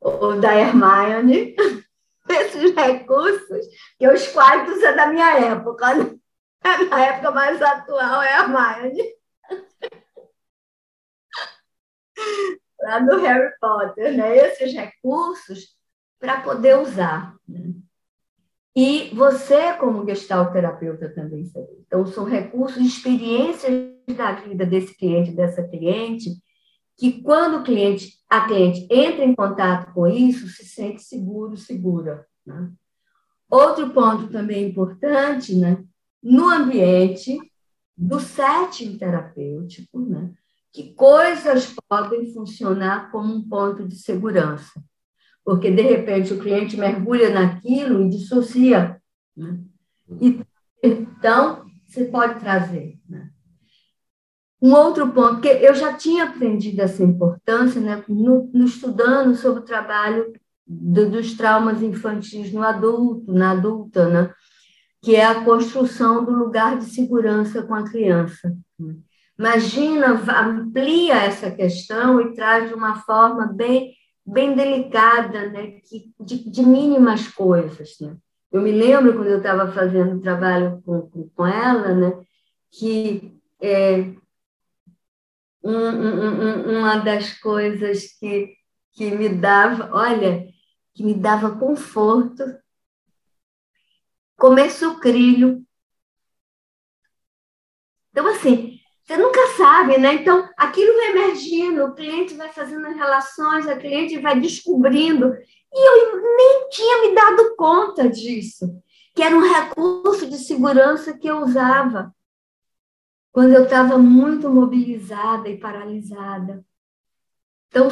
ou 0.00 0.40
da 0.40 0.52
Hermione, 0.56 1.54
esses 2.28 2.74
recursos, 2.74 3.64
que 3.96 4.08
os 4.08 4.26
quartos 4.28 4.82
é 4.82 4.92
da 4.92 5.06
minha 5.06 5.38
época, 5.38 5.94
né? 5.94 6.18
na 6.90 7.04
época 7.04 7.30
mais 7.30 7.62
atual 7.62 8.22
é 8.22 8.34
a 8.34 8.42
Hermione. 8.42 9.17
Lá 12.80 13.00
do 13.00 13.18
Harry 13.18 13.50
Potter, 13.60 14.16
né? 14.16 14.36
esses 14.36 14.72
recursos 14.72 15.76
para 16.18 16.40
poder 16.40 16.78
usar. 16.78 17.34
Né? 17.48 17.72
E 18.76 19.10
você, 19.14 19.72
como 19.74 20.06
gestalterapeuta, 20.06 21.08
também 21.12 21.44
sabe. 21.46 21.66
Então, 21.86 22.06
são 22.06 22.24
recursos, 22.24 22.84
experiências 22.84 23.92
da 24.16 24.32
vida 24.32 24.64
desse 24.64 24.96
cliente, 24.96 25.32
dessa 25.32 25.66
cliente, 25.66 26.30
que 26.96 27.20
quando 27.22 27.58
o 27.58 27.64
cliente, 27.64 28.12
a 28.28 28.46
cliente 28.46 28.86
entra 28.90 29.24
em 29.24 29.34
contato 29.34 29.92
com 29.92 30.06
isso, 30.06 30.48
se 30.48 30.64
sente 30.64 31.02
seguro, 31.02 31.56
segura. 31.56 32.26
Né? 32.46 32.70
Outro 33.50 33.90
ponto 33.90 34.28
também 34.28 34.68
importante, 34.68 35.54
né? 35.56 35.84
no 36.22 36.48
ambiente 36.48 37.38
do 37.96 38.20
setting 38.20 38.96
terapêutico, 38.98 40.00
né? 40.00 40.32
Que 40.72 40.94
coisas 40.94 41.74
podem 41.88 42.32
funcionar 42.32 43.10
como 43.10 43.34
um 43.34 43.48
ponto 43.48 43.86
de 43.86 43.96
segurança. 43.96 44.82
Porque, 45.44 45.70
de 45.70 45.82
repente, 45.82 46.34
o 46.34 46.38
cliente 46.38 46.76
mergulha 46.76 47.30
naquilo 47.30 48.02
e 48.02 48.10
dissocia. 48.10 49.00
Né? 49.36 49.58
E, 50.20 50.40
então, 50.82 51.64
você 51.86 52.04
pode 52.04 52.38
trazer. 52.38 52.98
Né? 53.08 53.30
Um 54.60 54.72
outro 54.72 55.08
ponto, 55.10 55.40
que 55.40 55.48
eu 55.48 55.74
já 55.74 55.94
tinha 55.94 56.24
aprendido 56.24 56.80
essa 56.80 57.02
importância 57.02 57.80
né, 57.80 58.04
no, 58.08 58.50
no 58.52 58.64
estudando 58.64 59.34
sobre 59.36 59.60
o 59.60 59.64
trabalho 59.64 60.32
do, 60.66 61.10
dos 61.10 61.34
traumas 61.34 61.80
infantis 61.80 62.52
no 62.52 62.62
adulto, 62.62 63.32
na 63.32 63.52
adulta, 63.52 64.08
né, 64.08 64.34
que 65.00 65.14
é 65.14 65.24
a 65.24 65.44
construção 65.44 66.24
do 66.24 66.32
lugar 66.32 66.78
de 66.78 66.84
segurança 66.84 67.62
com 67.62 67.74
a 67.74 67.88
criança. 67.88 68.54
Imagina, 69.38 70.14
amplia 70.42 71.14
essa 71.14 71.48
questão 71.50 72.20
e 72.20 72.34
traz 72.34 72.68
de 72.68 72.74
uma 72.74 73.00
forma 73.02 73.46
bem, 73.46 73.94
bem 74.26 74.56
delicada, 74.56 75.48
né, 75.48 75.80
que, 75.80 76.12
de, 76.18 76.50
de 76.50 76.62
mínimas 76.62 77.28
coisas. 77.28 78.00
Né? 78.00 78.16
Eu 78.50 78.60
me 78.60 78.72
lembro 78.72 79.14
quando 79.14 79.28
eu 79.28 79.38
estava 79.38 79.70
fazendo 79.70 80.20
trabalho 80.20 80.82
com, 80.84 81.02
com, 81.02 81.28
com 81.28 81.46
ela, 81.46 81.94
né, 81.94 82.24
que 82.72 83.40
é, 83.60 84.12
um, 85.62 85.76
um, 85.76 86.78
uma 86.80 86.96
das 86.96 87.38
coisas 87.38 88.06
que, 88.18 88.56
que 88.92 89.10
me 89.12 89.28
dava, 89.28 89.88
olha, 89.92 90.48
que 90.94 91.04
me 91.04 91.14
dava 91.14 91.56
conforto, 91.56 92.42
comer 94.36 94.70
sucrilho. 94.70 95.64
Então, 98.10 98.26
assim, 98.26 98.77
você 99.08 99.16
nunca 99.16 99.46
sabe, 99.56 99.96
né? 99.96 100.16
Então, 100.16 100.46
aquilo 100.54 100.94
vai 100.94 101.12
emergindo, 101.12 101.82
o 101.82 101.94
cliente 101.94 102.34
vai 102.34 102.52
fazendo 102.52 102.86
relações, 102.88 103.66
a 103.66 103.74
cliente 103.74 104.18
vai 104.18 104.38
descobrindo. 104.38 105.34
E 105.72 105.88
eu 105.88 106.20
nem 106.36 106.68
tinha 106.68 107.00
me 107.00 107.14
dado 107.14 107.56
conta 107.56 108.06
disso, 108.06 108.66
que 109.14 109.22
era 109.22 109.34
um 109.34 109.50
recurso 109.50 110.28
de 110.28 110.36
segurança 110.36 111.16
que 111.16 111.26
eu 111.26 111.38
usava 111.38 112.14
quando 113.32 113.54
eu 113.54 113.64
estava 113.64 113.96
muito 113.96 114.50
mobilizada 114.50 115.48
e 115.48 115.56
paralisada. 115.56 116.62
Então, 117.68 117.88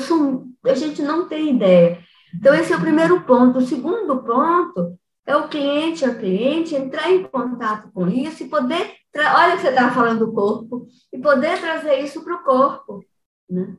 a 0.67 0.75
gente 0.75 1.01
não 1.01 1.27
tem 1.27 1.55
ideia. 1.55 1.99
Então, 2.35 2.55
esse 2.55 2.75
é 2.75 2.77
o 2.77 2.81
primeiro 2.81 3.23
ponto. 3.23 3.59
O 3.59 3.67
segundo 3.67 4.23
ponto 4.23 4.99
é 5.25 5.35
o 5.35 5.49
cliente, 5.49 6.05
a 6.05 6.15
cliente, 6.15 6.75
entrar 6.75 7.11
em 7.11 7.23
contato 7.23 7.91
com 7.91 8.07
isso 8.07 8.43
e 8.43 8.49
poder. 8.49 9.06
Olha 9.23 9.57
que 9.57 9.63
você 9.63 9.69
estava 9.69 9.95
falando 9.95 10.27
do 10.27 10.33
corpo, 10.33 10.87
e 11.13 11.19
poder 11.19 11.61
trazer 11.61 12.01
isso 12.01 12.23
para 12.25 12.35
o 12.35 12.45
corpo. 12.45 13.05
Né? 13.49 13.77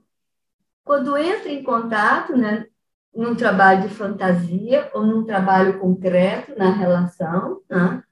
Quando 0.84 1.17
entra 1.17 1.50
em 1.50 1.63
contato, 1.63 2.36
né, 2.36 2.65
num 3.13 3.36
trabalho 3.36 3.88
de 3.88 3.93
fantasia 3.93 4.89
ou 4.93 5.06
num 5.06 5.23
trabalho 5.23 5.80
concreto 5.80 6.58
na 6.58 6.71
relação, 6.71 7.62
né, 7.69 8.04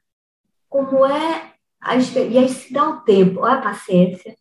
como 0.67 1.05
é 1.05 1.53
e 2.29 2.37
aí 2.37 2.49
se 2.49 2.73
dá 2.73 2.89
o 2.89 3.01
tempo, 3.01 3.41
olha 3.41 3.59
a 3.59 3.61
paciência, 3.61 4.35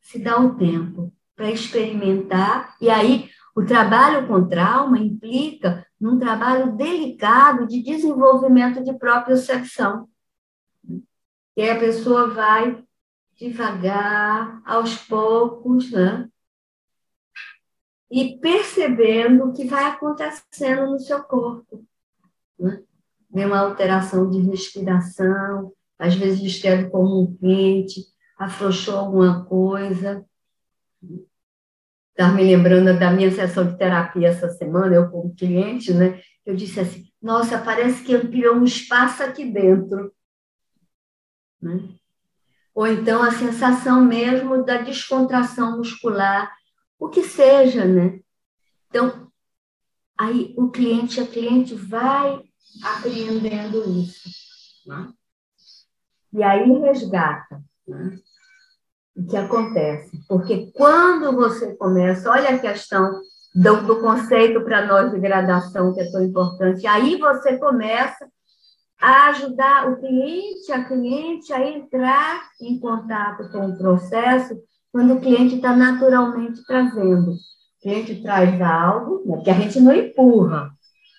se 0.00 0.18
dá 0.18 0.40
o 0.40 0.56
tempo 0.56 1.12
para 1.36 1.50
experimentar, 1.50 2.74
e 2.80 2.90
aí 2.90 3.30
o 3.54 3.64
trabalho 3.64 4.26
com 4.26 4.48
trauma 4.48 4.98
implica 4.98 5.86
num 6.00 6.18
trabalho 6.18 6.72
delicado 6.72 7.66
de 7.66 7.82
desenvolvimento 7.82 8.82
de 8.82 8.92
propriocepção. 8.98 10.08
E 11.56 11.62
aí 11.62 11.70
a 11.70 11.78
pessoa 11.78 12.28
vai 12.28 12.82
devagar, 13.36 14.60
aos 14.64 14.96
poucos, 14.96 15.90
né? 15.90 16.28
E 18.10 18.38
percebendo 18.38 19.44
o 19.44 19.52
que 19.52 19.64
vai 19.64 19.84
acontecendo 19.84 20.90
no 20.90 20.98
seu 20.98 21.22
corpo. 21.22 21.84
Né? 22.58 22.82
Uma 23.30 23.60
alteração 23.60 24.28
de 24.28 24.40
respiração, 24.40 25.72
às 25.98 26.14
vezes 26.14 26.40
descreve 26.40 26.90
como 26.90 27.22
um 27.22 27.36
quente, 27.36 28.02
afrouxou 28.36 28.98
alguma 28.98 29.44
coisa. 29.44 30.24
Estava 32.10 32.34
me 32.34 32.44
lembrando 32.44 32.98
da 32.98 33.10
minha 33.10 33.30
sessão 33.30 33.66
de 33.66 33.78
terapia 33.78 34.28
essa 34.28 34.50
semana, 34.50 34.94
eu 34.94 35.10
como 35.10 35.34
cliente, 35.34 35.94
né? 35.94 36.20
Eu 36.44 36.54
disse 36.54 36.80
assim, 36.80 37.10
nossa, 37.22 37.58
parece 37.58 38.02
que 38.02 38.14
ampliou 38.14 38.56
um 38.56 38.64
espaço 38.64 39.22
aqui 39.22 39.44
dentro. 39.44 40.12
Né? 41.60 41.88
Ou 42.74 42.86
então 42.86 43.22
a 43.22 43.32
sensação 43.32 44.04
mesmo 44.04 44.64
da 44.64 44.78
descontração 44.78 45.76
muscular, 45.78 46.54
o 46.98 47.08
que 47.08 47.22
seja, 47.22 47.84
né? 47.84 48.20
Então, 48.88 49.30
aí 50.18 50.54
o 50.56 50.70
cliente, 50.70 51.20
a 51.20 51.26
cliente 51.26 51.74
vai 51.74 52.42
apreendendo 52.82 53.82
isso. 54.00 54.28
Né? 54.86 55.12
E 56.32 56.42
aí 56.42 56.70
resgata. 56.80 57.62
Né? 57.86 58.18
O 59.16 59.26
que 59.26 59.36
acontece? 59.36 60.24
Porque 60.28 60.70
quando 60.72 61.32
você 61.32 61.74
começa, 61.76 62.30
olha 62.30 62.50
a 62.50 62.58
questão 62.58 63.20
do, 63.54 63.82
do 63.82 64.00
conceito 64.00 64.62
para 64.62 64.86
nós 64.86 65.10
de 65.10 65.18
gradação, 65.18 65.92
que 65.92 66.00
é 66.00 66.10
tão 66.10 66.22
importante, 66.22 66.86
aí 66.86 67.16
você 67.16 67.58
começa 67.58 68.30
a 69.00 69.28
ajudar 69.28 69.90
o 69.90 69.96
cliente, 69.98 70.70
a 70.70 70.84
cliente 70.84 71.52
a 71.52 71.68
entrar 71.68 72.42
em 72.60 72.78
contato 72.78 73.50
com 73.50 73.70
o 73.70 73.78
processo 73.78 74.60
quando 74.92 75.14
o 75.14 75.20
cliente 75.20 75.56
está 75.56 75.74
naturalmente 75.74 76.64
trazendo. 76.66 77.32
O 77.32 77.82
cliente 77.82 78.22
traz 78.22 78.60
algo, 78.60 79.22
né, 79.24 79.36
porque 79.36 79.50
a 79.50 79.54
gente 79.54 79.80
não 79.80 79.94
empurra, 79.94 80.70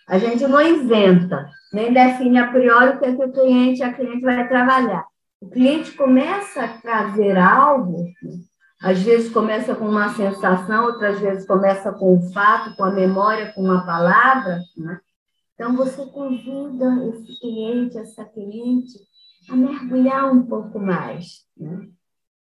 a 0.08 0.20
gente 0.20 0.46
não 0.46 0.62
inventa, 0.62 1.50
nem 1.74 1.92
define 1.92 2.38
a 2.38 2.52
priori 2.52 2.96
o 2.96 3.00
que, 3.00 3.06
é 3.06 3.16
que 3.16 3.24
o 3.24 3.32
cliente, 3.32 3.82
a 3.82 3.94
cliente 3.94 4.22
vai 4.22 4.48
trabalhar. 4.48 5.06
O 5.42 5.50
cliente 5.50 5.92
começa 5.94 6.64
a 6.64 6.68
trazer 6.68 7.36
algo, 7.36 8.06
às 8.82 9.00
vezes 9.02 9.32
começa 9.32 9.74
com 9.74 9.88
uma 9.88 10.10
sensação, 10.10 10.86
outras 10.86 11.20
vezes 11.20 11.48
começa 11.48 11.92
com 11.92 12.16
um 12.16 12.32
fato, 12.32 12.76
com 12.76 12.84
a 12.84 12.92
memória, 12.92 13.52
com 13.54 13.62
uma 13.62 13.84
palavra. 13.86 14.60
Né? 14.78 15.00
Então, 15.62 15.76
você 15.76 16.04
convida 16.08 17.06
esse 17.10 17.40
cliente, 17.40 17.96
essa 17.96 18.26
cliente, 18.26 18.98
a 19.48 19.56
mergulhar 19.56 20.34
um 20.34 20.44
pouco 20.44 20.80
mais. 20.80 21.46
Né? 21.56 21.88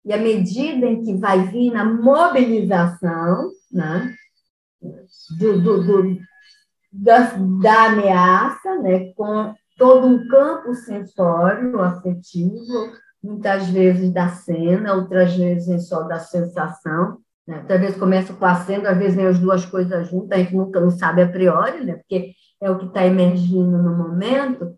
E 0.04 0.12
à 0.12 0.18
medida 0.18 0.88
em 0.88 1.04
que 1.04 1.14
vai 1.14 1.48
vir 1.50 1.72
na 1.72 1.86
mobilização 1.86 3.52
né? 3.72 4.12
do, 5.38 5.62
do, 5.62 5.84
do 5.84 6.18
da, 6.92 7.36
da 7.62 7.86
ameaça, 7.92 8.80
né? 8.80 9.14
com 9.14 9.54
todo 9.78 10.08
um 10.08 10.28
campo 10.28 10.74
sensório, 10.74 11.80
afetivo, 11.80 12.92
muitas 13.22 13.70
vezes 13.70 14.12
da 14.12 14.30
cena, 14.30 14.96
outras 14.96 15.36
vezes 15.36 15.88
só 15.88 16.02
da 16.08 16.18
sensação. 16.18 17.20
Né? 17.46 17.64
Às 17.70 17.80
vezes 17.80 17.98
começa 17.98 18.34
com 18.34 18.46
a 18.46 18.56
cena, 18.56 18.90
às 18.90 18.98
vezes 18.98 19.14
vem 19.14 19.28
as 19.28 19.38
duas 19.38 19.64
coisas 19.64 20.10
juntas, 20.10 20.40
a 20.40 20.42
gente 20.42 20.56
nunca 20.56 20.80
não 20.80 20.90
sabe 20.90 21.22
a 21.22 21.30
priori, 21.30 21.86
né? 21.86 21.98
porque 21.98 22.34
é 22.62 22.70
o 22.70 22.78
que 22.78 22.86
está 22.86 23.06
emergindo 23.06 23.78
no 23.78 23.98
momento. 23.98 24.78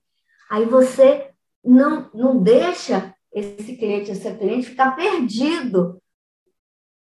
Aí 0.49 0.65
você 0.65 1.29
não, 1.63 2.09
não 2.13 2.41
deixa 2.41 3.13
esse 3.33 3.75
cliente, 3.75 4.11
essa 4.11 4.33
cliente 4.33 4.69
ficar 4.69 4.95
perdido 4.95 5.99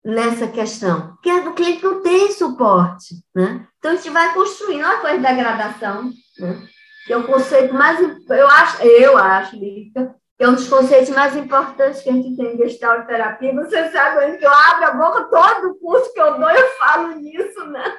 nessa 0.04 0.48
questão, 0.48 1.16
porque 1.16 1.32
o 1.32 1.54
cliente 1.54 1.84
não 1.84 2.02
tem 2.02 2.32
suporte, 2.32 3.16
né? 3.36 3.68
Então 3.78 3.92
a 3.92 3.96
gente 3.96 4.10
vai 4.10 4.34
construindo 4.34 4.86
a 4.86 5.02
coisa 5.02 5.20
da 5.20 5.34
gradação, 5.34 6.12
né? 6.40 6.68
que 7.06 7.14
é 7.14 7.18
o 7.18 7.26
conceito 7.26 7.74
mais, 7.74 8.00
eu 8.30 8.48
acho, 8.48 8.84
eu 8.84 9.18
acho, 9.18 9.56
Lírica, 9.56 10.16
que 10.38 10.44
é 10.44 10.50
um 10.50 10.54
dos 10.54 10.68
conceitos 10.68 11.10
mais 11.10 11.36
importantes 11.36 12.02
que 12.02 12.10
a 12.10 12.14
gente 12.14 12.36
tem 12.36 12.54
em 12.54 12.58
gestalt 12.58 13.08
terapia. 13.08 13.56
Você 13.56 13.90
sabe 13.92 14.38
que 14.38 14.46
eu 14.46 14.54
abro 14.54 14.86
a 14.86 14.92
boca 14.92 15.24
todo 15.24 15.72
o 15.72 15.76
curso 15.76 16.14
que 16.14 16.22
eu 16.22 16.38
dou, 16.38 16.50
eu 16.50 16.70
falo 16.78 17.16
nisso, 17.16 17.66
né? 17.68 17.98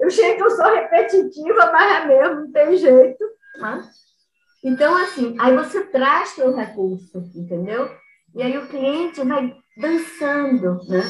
Eu 0.00 0.10
sei 0.10 0.34
que 0.36 0.42
eu 0.42 0.50
sou 0.50 0.66
repetitiva, 0.66 1.72
mas 1.72 1.92
é 1.92 2.06
mesmo, 2.06 2.40
não 2.40 2.52
tem 2.52 2.76
jeito. 2.76 3.24
Né? 3.58 3.88
Então, 4.62 4.96
assim, 4.96 5.36
aí 5.38 5.54
você 5.54 5.84
traz 5.84 6.30
seu 6.30 6.54
recurso, 6.54 7.18
entendeu? 7.34 7.90
E 8.34 8.42
aí 8.42 8.56
o 8.58 8.66
cliente 8.66 9.22
vai 9.22 9.54
dançando, 9.76 10.78
né? 10.88 11.02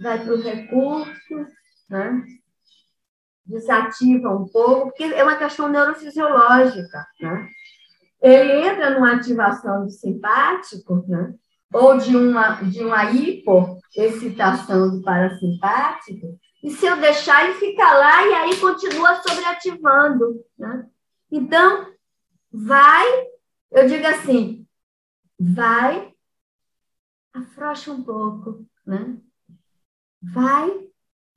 Vai 0.00 0.24
para 0.24 0.32
o 0.32 0.40
recurso, 0.40 1.46
né? 1.90 2.22
Desativa 3.44 4.30
um 4.30 4.46
pouco, 4.48 4.86
porque 4.86 5.04
é 5.04 5.22
uma 5.22 5.36
questão 5.36 5.68
neurofisiológica, 5.68 7.06
né? 7.20 7.48
Ele 8.22 8.68
entra 8.68 8.90
numa 8.90 9.14
ativação 9.14 9.86
de 9.86 9.92
simpático, 9.92 11.04
né? 11.08 11.34
Ou 11.72 11.98
de 11.98 12.16
uma, 12.16 12.62
de 12.62 12.84
uma 12.84 13.10
hipoexcitação 13.10 14.90
do 14.90 15.02
parasimpático, 15.02 16.38
e 16.62 16.70
se 16.70 16.86
eu 16.86 16.96
deixar, 16.96 17.44
ele 17.44 17.58
fica 17.58 17.82
lá 17.94 18.26
e 18.26 18.34
aí 18.34 18.56
continua 18.60 19.22
sobreativando, 19.22 20.44
né? 20.58 20.86
Então, 21.30 21.86
vai, 22.52 23.06
eu 23.70 23.86
digo 23.86 24.06
assim, 24.06 24.66
vai, 25.38 26.12
afrouxa 27.32 27.90
um 27.92 28.02
pouco, 28.02 28.66
né? 28.86 29.16
Vai, 30.20 30.68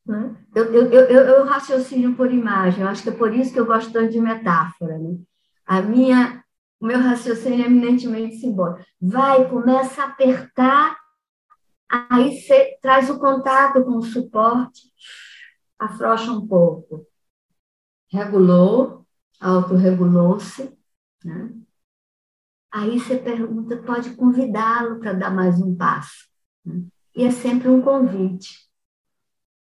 né? 0.06 0.36
Eu, 0.54 0.66
eu, 0.74 0.92
eu, 0.92 1.08
eu 1.08 1.46
raciocínio 1.46 2.16
por 2.16 2.32
imagem, 2.32 2.82
eu 2.82 2.90
acho 2.90 3.04
que 3.04 3.10
é 3.10 3.14
por 3.14 3.34
isso 3.34 3.54
que 3.54 3.60
eu 3.60 3.66
gosto 3.66 3.94
tanto 3.94 4.12
de 4.12 4.20
metáfora, 4.20 4.98
né? 4.98 5.18
A 5.66 5.82
minha, 5.82 6.44
o 6.82 6.86
meu 6.86 7.00
raciocínio 7.00 7.64
é 7.64 7.68
eminentemente 7.68 8.36
simbólico. 8.36 8.84
Vai, 9.00 9.48
começa 9.50 10.02
a 10.04 10.08
apertar, 10.08 10.98
aí 12.10 12.42
você 12.42 12.78
traz 12.82 13.10
o 13.10 13.20
contato 13.20 13.84
com 13.84 13.98
o 13.98 14.04
suporte, 14.04 14.82
afrouxa 15.78 16.32
um 16.32 16.48
pouco. 16.48 17.06
Regulou, 18.08 19.06
autorregulou-se, 19.40 20.76
né? 21.24 21.54
Aí 22.72 23.00
você 23.00 23.18
pergunta, 23.18 23.78
pode 23.84 24.16
convidá-lo 24.16 25.00
para 25.00 25.14
dar 25.14 25.30
mais 25.30 25.62
um 25.62 25.76
passo. 25.76 26.28
Né? 26.66 26.84
E 27.16 27.24
é 27.24 27.30
sempre 27.30 27.70
um 27.70 27.82
convite. 27.82 28.68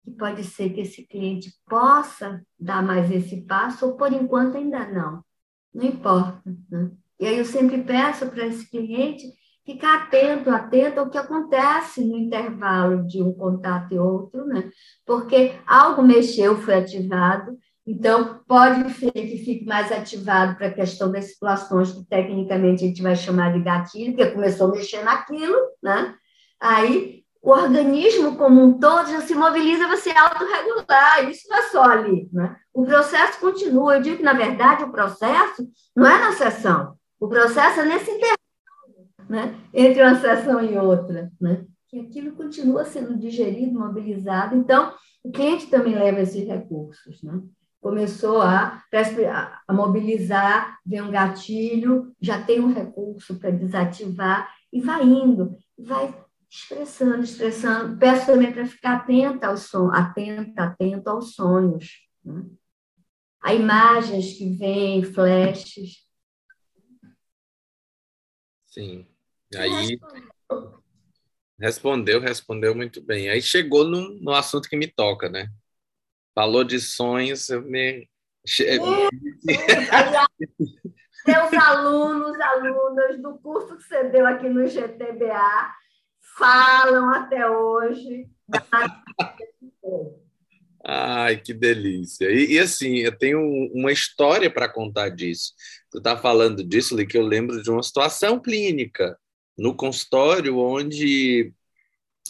Que 0.02 0.10
pode 0.12 0.42
ser 0.44 0.70
que 0.70 0.80
esse 0.80 1.06
cliente 1.06 1.52
possa 1.66 2.42
dar 2.58 2.82
mais 2.82 3.10
esse 3.10 3.42
passo, 3.42 3.86
ou 3.86 3.96
por 3.98 4.10
enquanto 4.10 4.56
ainda 4.56 4.88
não. 4.88 5.22
Não 5.74 5.84
importa. 5.84 6.42
Né? 6.70 6.90
E 7.20 7.26
aí 7.26 7.36
eu 7.36 7.44
sempre 7.44 7.84
peço 7.84 8.26
para 8.30 8.46
esse 8.46 8.68
cliente 8.70 9.26
ficar 9.64 10.02
atento, 10.02 10.50
atento 10.50 11.00
ao 11.00 11.10
que 11.10 11.18
acontece 11.18 12.04
no 12.04 12.16
intervalo 12.16 13.06
de 13.06 13.22
um 13.22 13.32
contato 13.32 13.94
e 13.94 13.98
outro, 13.98 14.44
né? 14.46 14.70
Porque 15.06 15.52
algo 15.66 16.02
mexeu, 16.02 16.56
foi 16.56 16.74
ativado, 16.74 17.56
então, 17.86 18.40
pode 18.46 18.92
ser 18.94 19.10
que 19.10 19.38
fique 19.38 19.64
mais 19.64 19.90
ativado 19.90 20.56
para 20.56 20.68
a 20.68 20.72
questão 20.72 21.10
das 21.10 21.32
situações 21.32 21.90
que 21.90 22.04
tecnicamente 22.04 22.84
a 22.84 22.86
gente 22.86 23.02
vai 23.02 23.16
chamar 23.16 23.52
de 23.52 23.60
gatilho, 23.60 24.14
porque 24.14 24.30
começou 24.30 24.68
a 24.68 24.70
mexer 24.70 25.02
naquilo, 25.02 25.56
né? 25.82 26.14
Aí 26.60 27.22
o 27.42 27.50
organismo 27.50 28.36
como 28.36 28.62
um 28.62 28.78
todo 28.78 29.10
já 29.10 29.20
se 29.22 29.34
mobiliza 29.34 29.88
para 29.88 29.96
se 29.96 30.10
autorregular, 30.10 31.28
isso 31.28 31.48
não 31.48 31.56
é 31.56 31.62
só 31.62 31.82
ali, 31.82 32.28
né? 32.32 32.56
O 32.72 32.84
processo 32.84 33.40
continua. 33.40 33.96
Eu 33.96 34.02
digo 34.02 34.18
que, 34.18 34.22
na 34.22 34.32
verdade, 34.32 34.84
o 34.84 34.92
processo 34.92 35.68
não 35.94 36.06
é 36.06 36.20
na 36.20 36.32
sessão, 36.32 36.94
o 37.18 37.28
processo 37.28 37.80
é 37.80 37.84
nesse 37.84 38.12
intervalo, 38.12 38.41
né? 39.32 39.58
Entre 39.72 40.02
uma 40.02 40.14
sessão 40.14 40.62
e 40.62 40.76
outra, 40.76 41.32
né? 41.40 41.64
Que 41.88 42.00
aquilo 42.00 42.32
continua 42.32 42.84
sendo 42.84 43.16
digerido, 43.18 43.78
mobilizado. 43.78 44.54
Então, 44.54 44.94
o 45.24 45.32
cliente 45.32 45.68
também 45.68 45.94
leva 45.94 46.20
esses 46.20 46.46
recursos, 46.46 47.22
né? 47.22 47.42
começou 47.80 48.40
a, 48.40 48.80
a 49.66 49.72
mobilizar, 49.72 50.78
vem 50.86 51.02
um 51.02 51.10
gatilho, 51.10 52.14
já 52.20 52.40
tem 52.40 52.60
um 52.60 52.72
recurso 52.72 53.40
para 53.40 53.50
desativar, 53.50 54.54
e 54.72 54.80
vai 54.80 55.02
indo, 55.02 55.58
vai 55.76 56.14
expressando, 56.48 57.24
expressando. 57.24 57.98
Peço 57.98 58.26
também 58.26 58.52
para 58.52 58.64
ficar 58.66 58.98
atenta 58.98 59.48
aos 59.48 59.62
sonhos, 59.62 59.94
atenta, 59.94 60.62
atento 60.62 61.10
aos 61.10 61.34
sonhos. 61.34 62.06
Né? 62.24 62.44
A 63.42 63.52
imagens 63.52 64.34
que 64.34 64.48
vêm, 64.56 65.02
flashes. 65.02 66.06
Sim. 68.66 69.11
Aí 69.56 69.98
respondeu, 71.58 72.20
respondeu 72.20 72.74
muito 72.74 73.00
bem. 73.00 73.30
Aí 73.30 73.40
chegou 73.40 73.84
no, 73.84 74.20
no 74.20 74.32
assunto 74.32 74.68
que 74.68 74.76
me 74.76 74.88
toca, 74.88 75.28
né? 75.28 75.48
Falou 76.34 76.64
de 76.64 76.80
sonhos, 76.80 77.48
eu 77.48 77.62
me. 77.62 78.08
Seus 81.24 81.52
alunos, 81.52 82.40
alunas 82.40 83.22
do 83.22 83.38
curso 83.38 83.76
que 83.76 83.84
você 83.84 84.08
deu 84.08 84.26
aqui 84.26 84.48
no 84.48 84.66
GTBA 84.66 85.72
falam 86.36 87.10
até 87.14 87.48
hoje. 87.48 88.28
Ai, 90.84 91.36
que 91.36 91.54
delícia. 91.54 92.28
E, 92.28 92.54
e, 92.54 92.58
assim, 92.58 92.96
eu 92.96 93.16
tenho 93.16 93.40
uma 93.72 93.92
história 93.92 94.50
para 94.50 94.68
contar 94.68 95.10
disso. 95.10 95.52
Tu 95.90 95.98
está 95.98 96.16
falando 96.16 96.64
disso, 96.64 96.96
que 97.06 97.16
eu 97.16 97.22
lembro 97.22 97.62
de 97.62 97.70
uma 97.70 97.82
situação 97.84 98.40
clínica 98.40 99.16
no 99.56 99.74
consultório 99.74 100.58
onde 100.58 101.52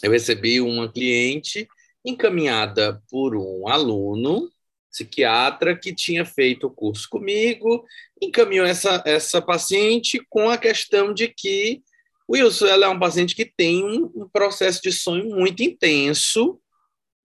eu 0.01 0.11
recebi 0.11 0.59
uma 0.59 0.91
cliente 0.91 1.67
encaminhada 2.05 3.01
por 3.09 3.35
um 3.35 3.67
aluno 3.67 4.49
psiquiatra 4.91 5.75
que 5.75 5.93
tinha 5.93 6.23
feito 6.23 6.67
o 6.67 6.71
curso 6.71 7.09
comigo, 7.09 7.83
encaminhou 8.21 8.65
essa, 8.65 9.01
essa 9.05 9.41
paciente 9.41 10.23
com 10.29 10.49
a 10.49 10.57
questão 10.57 11.13
de 11.13 11.27
que 11.27 11.81
Wilson 12.29 12.67
ela 12.67 12.85
é 12.85 12.89
um 12.89 12.99
paciente 12.99 13.35
que 13.35 13.45
tem 13.45 13.83
um, 13.83 14.11
um 14.15 14.29
processo 14.29 14.81
de 14.81 14.91
sonho 14.91 15.25
muito 15.29 15.63
intenso 15.63 16.59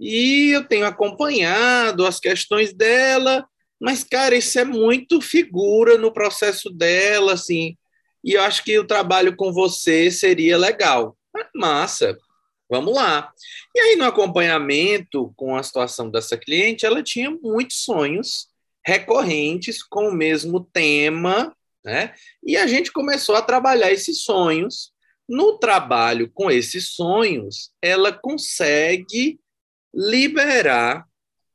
e 0.00 0.50
eu 0.50 0.66
tenho 0.66 0.86
acompanhado 0.86 2.06
as 2.06 2.18
questões 2.18 2.72
dela, 2.72 3.46
mas, 3.80 4.02
cara, 4.02 4.34
isso 4.34 4.58
é 4.58 4.64
muito 4.64 5.20
figura 5.20 5.98
no 5.98 6.12
processo 6.12 6.70
dela, 6.70 7.34
assim, 7.34 7.76
e 8.24 8.32
eu 8.32 8.42
acho 8.42 8.64
que 8.64 8.78
o 8.78 8.86
trabalho 8.86 9.34
com 9.36 9.52
você 9.52 10.10
seria 10.10 10.56
legal. 10.56 11.16
Massa, 11.54 12.16
Vamos 12.70 12.94
lá. 12.94 13.32
E 13.74 13.80
aí, 13.80 13.96
no 13.96 14.04
acompanhamento 14.04 15.32
com 15.36 15.56
a 15.56 15.62
situação 15.62 16.10
dessa 16.10 16.36
cliente, 16.36 16.84
ela 16.84 17.02
tinha 17.02 17.30
muitos 17.30 17.82
sonhos 17.82 18.48
recorrentes 18.84 19.82
com 19.82 20.08
o 20.08 20.12
mesmo 20.12 20.60
tema, 20.60 21.56
né? 21.82 22.14
E 22.44 22.56
a 22.58 22.66
gente 22.66 22.92
começou 22.92 23.36
a 23.36 23.42
trabalhar 23.42 23.90
esses 23.90 24.22
sonhos. 24.22 24.92
No 25.26 25.58
trabalho 25.58 26.30
com 26.32 26.50
esses 26.50 26.90
sonhos, 26.90 27.70
ela 27.80 28.12
consegue 28.12 29.40
liberar 29.94 31.06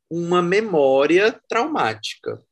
uma 0.09 0.41
memória 0.41 1.39
traumática 1.47 2.43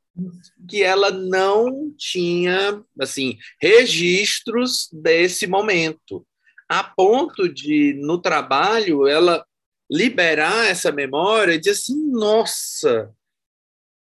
que 0.67 0.83
ela 0.83 1.11
não 1.11 1.93
tinha 1.97 2.83
assim 2.99 3.37
registros 3.61 4.89
desse 4.91 5.47
momento 5.47 6.25
a 6.71 6.85
ponto 6.85 7.49
de, 7.49 7.93
no 7.95 8.17
trabalho, 8.17 9.05
ela 9.05 9.45
liberar 9.91 10.67
essa 10.67 10.89
memória 10.89 11.53
e 11.53 11.59
dizer 11.59 11.71
assim: 11.71 12.09
nossa, 12.09 13.13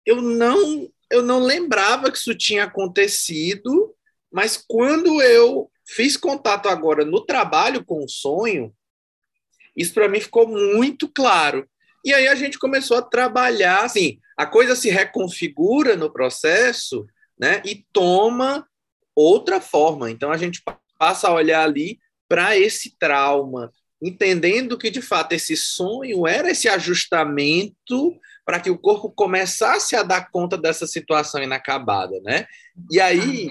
eu 0.05 0.21
não, 0.21 0.91
eu 1.09 1.21
não 1.21 1.39
lembrava 1.39 2.11
que 2.11 2.17
isso 2.17 2.35
tinha 2.35 2.65
acontecido, 2.65 3.95
mas 4.29 4.61
quando 4.67 5.21
eu 5.21 5.71
fiz 5.87 6.17
contato 6.17 6.67
agora 6.67 7.05
no 7.05 7.25
trabalho 7.25 7.85
com 7.85 8.03
o 8.03 8.09
sonho, 8.09 8.75
isso 9.73 9.93
para 9.93 10.09
mim 10.09 10.19
ficou 10.19 10.45
muito 10.45 11.07
claro. 11.07 11.65
E 12.03 12.13
aí 12.13 12.27
a 12.27 12.35
gente 12.35 12.59
começou 12.59 12.97
a 12.97 13.01
trabalhar, 13.01 13.85
assim, 13.85 14.19
a 14.39 14.45
coisa 14.45 14.73
se 14.73 14.89
reconfigura 14.89 15.97
no 15.97 16.09
processo, 16.09 17.05
né, 17.37 17.61
e 17.65 17.85
toma 17.91 18.65
outra 19.13 19.59
forma. 19.59 20.09
Então 20.09 20.31
a 20.31 20.37
gente 20.37 20.63
passa 20.97 21.27
a 21.27 21.33
olhar 21.33 21.61
ali 21.61 21.99
para 22.25 22.57
esse 22.57 22.97
trauma, 22.97 23.69
entendendo 24.01 24.77
que 24.77 24.89
de 24.89 25.01
fato 25.01 25.33
esse 25.33 25.57
sonho 25.57 26.25
era 26.25 26.51
esse 26.51 26.69
ajustamento 26.69 28.17
para 28.45 28.61
que 28.61 28.69
o 28.69 28.77
corpo 28.77 29.11
começasse 29.11 29.93
a 29.97 30.03
dar 30.03 30.31
conta 30.31 30.57
dessa 30.57 30.87
situação 30.87 31.43
inacabada, 31.43 32.17
né? 32.23 32.45
E 32.89 33.01
aí 33.01 33.49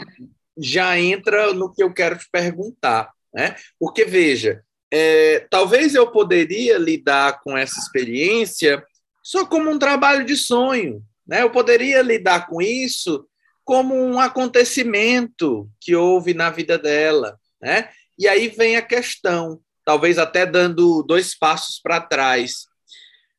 já 0.57 0.99
entra 0.99 1.53
no 1.53 1.70
que 1.70 1.82
eu 1.82 1.93
quero 1.93 2.16
te 2.16 2.26
perguntar, 2.32 3.12
né? 3.34 3.57
Porque 3.78 4.07
veja, 4.07 4.62
é, 4.91 5.47
talvez 5.51 5.95
eu 5.95 6.11
poderia 6.11 6.78
lidar 6.78 7.43
com 7.43 7.59
essa 7.59 7.78
experiência 7.78 8.82
só 9.29 9.45
como 9.45 9.70
um 9.70 9.79
trabalho 9.79 10.24
de 10.24 10.35
sonho, 10.39 11.05
né? 11.26 11.43
Eu 11.43 11.51
poderia 11.51 12.01
lidar 12.01 12.47
com 12.47 12.62
isso 12.62 13.29
como 13.62 13.95
um 13.95 14.18
acontecimento 14.18 15.68
que 15.79 15.95
houve 15.95 16.33
na 16.33 16.49
vida 16.49 16.79
dela, 16.79 17.39
né? 17.61 17.91
E 18.18 18.26
aí 18.26 18.49
vem 18.49 18.79
a 18.79 18.81
questão, 18.81 19.61
talvez 19.85 20.16
até 20.16 20.47
dando 20.47 21.03
dois 21.03 21.37
passos 21.37 21.79
para 21.79 22.01
trás. 22.01 22.68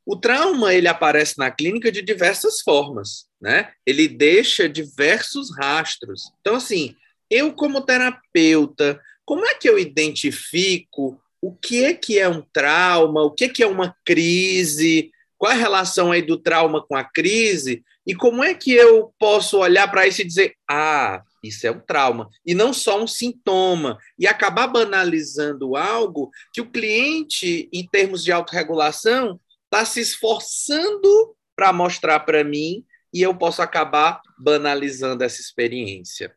O 0.05 0.15
trauma 0.15 0.75
ele 0.75 0.87
aparece 0.87 1.39
na 1.39 1.49
clínica 1.49 1.91
de 1.91 2.03
diversas 2.03 2.61
formas, 2.61 3.25
né? 3.41 3.71
Ele 3.83 4.07
deixa 4.07 4.69
diversos 4.69 5.49
rastros. 5.57 6.31
Então, 6.39 6.57
assim, 6.57 6.95
eu 7.31 7.51
como 7.51 7.81
terapeuta, 7.81 9.01
como 9.25 9.43
é 9.43 9.55
que 9.55 9.67
eu 9.67 9.79
identifico 9.79 11.19
o 11.41 11.51
que 11.51 11.83
é 11.83 11.95
que 11.95 12.19
é 12.19 12.29
um 12.29 12.43
trauma, 12.53 13.23
o 13.23 13.31
que 13.31 13.45
é 13.45 13.49
que 13.49 13.63
é 13.63 13.67
uma 13.67 13.95
crise, 14.05 15.11
qual 15.39 15.53
é 15.53 15.55
a 15.55 15.57
relação 15.57 16.11
aí 16.11 16.21
do 16.21 16.37
trauma 16.37 16.85
com 16.85 16.97
a 16.97 17.03
crise 17.03 17.81
e 18.05 18.13
como 18.13 18.43
é 18.43 18.53
que 18.53 18.73
eu 18.73 19.13
posso 19.17 19.59
olhar 19.59 19.89
para 19.89 20.05
isso 20.05 20.21
e 20.21 20.25
dizer, 20.25 20.53
ah, 20.69 21.23
isso 21.41 21.65
é 21.65 21.71
um 21.71 21.79
trauma, 21.79 22.29
e 22.45 22.53
não 22.53 22.73
só 22.73 23.01
um 23.01 23.07
sintoma, 23.07 23.97
e 24.17 24.27
acabar 24.27 24.67
banalizando 24.67 25.77
algo 25.77 26.29
que 26.53 26.59
o 26.59 26.69
cliente, 26.69 27.69
em 27.71 27.87
termos 27.87 28.23
de 28.23 28.33
autorregulação, 28.33 29.39
está 29.63 29.85
se 29.85 30.01
esforçando 30.01 31.35
para 31.55 31.71
mostrar 31.71 32.19
para 32.19 32.43
mim 32.43 32.83
e 33.13 33.21
eu 33.21 33.33
posso 33.33 33.61
acabar 33.61 34.21
banalizando 34.37 35.23
essa 35.23 35.39
experiência. 35.39 36.35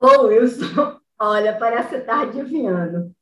Ô, 0.00 0.26
Wilson, 0.26 1.00
olha, 1.18 1.56
parece 1.58 1.88
que 1.88 1.96
está 1.96 2.20
adivinhando. 2.20 3.12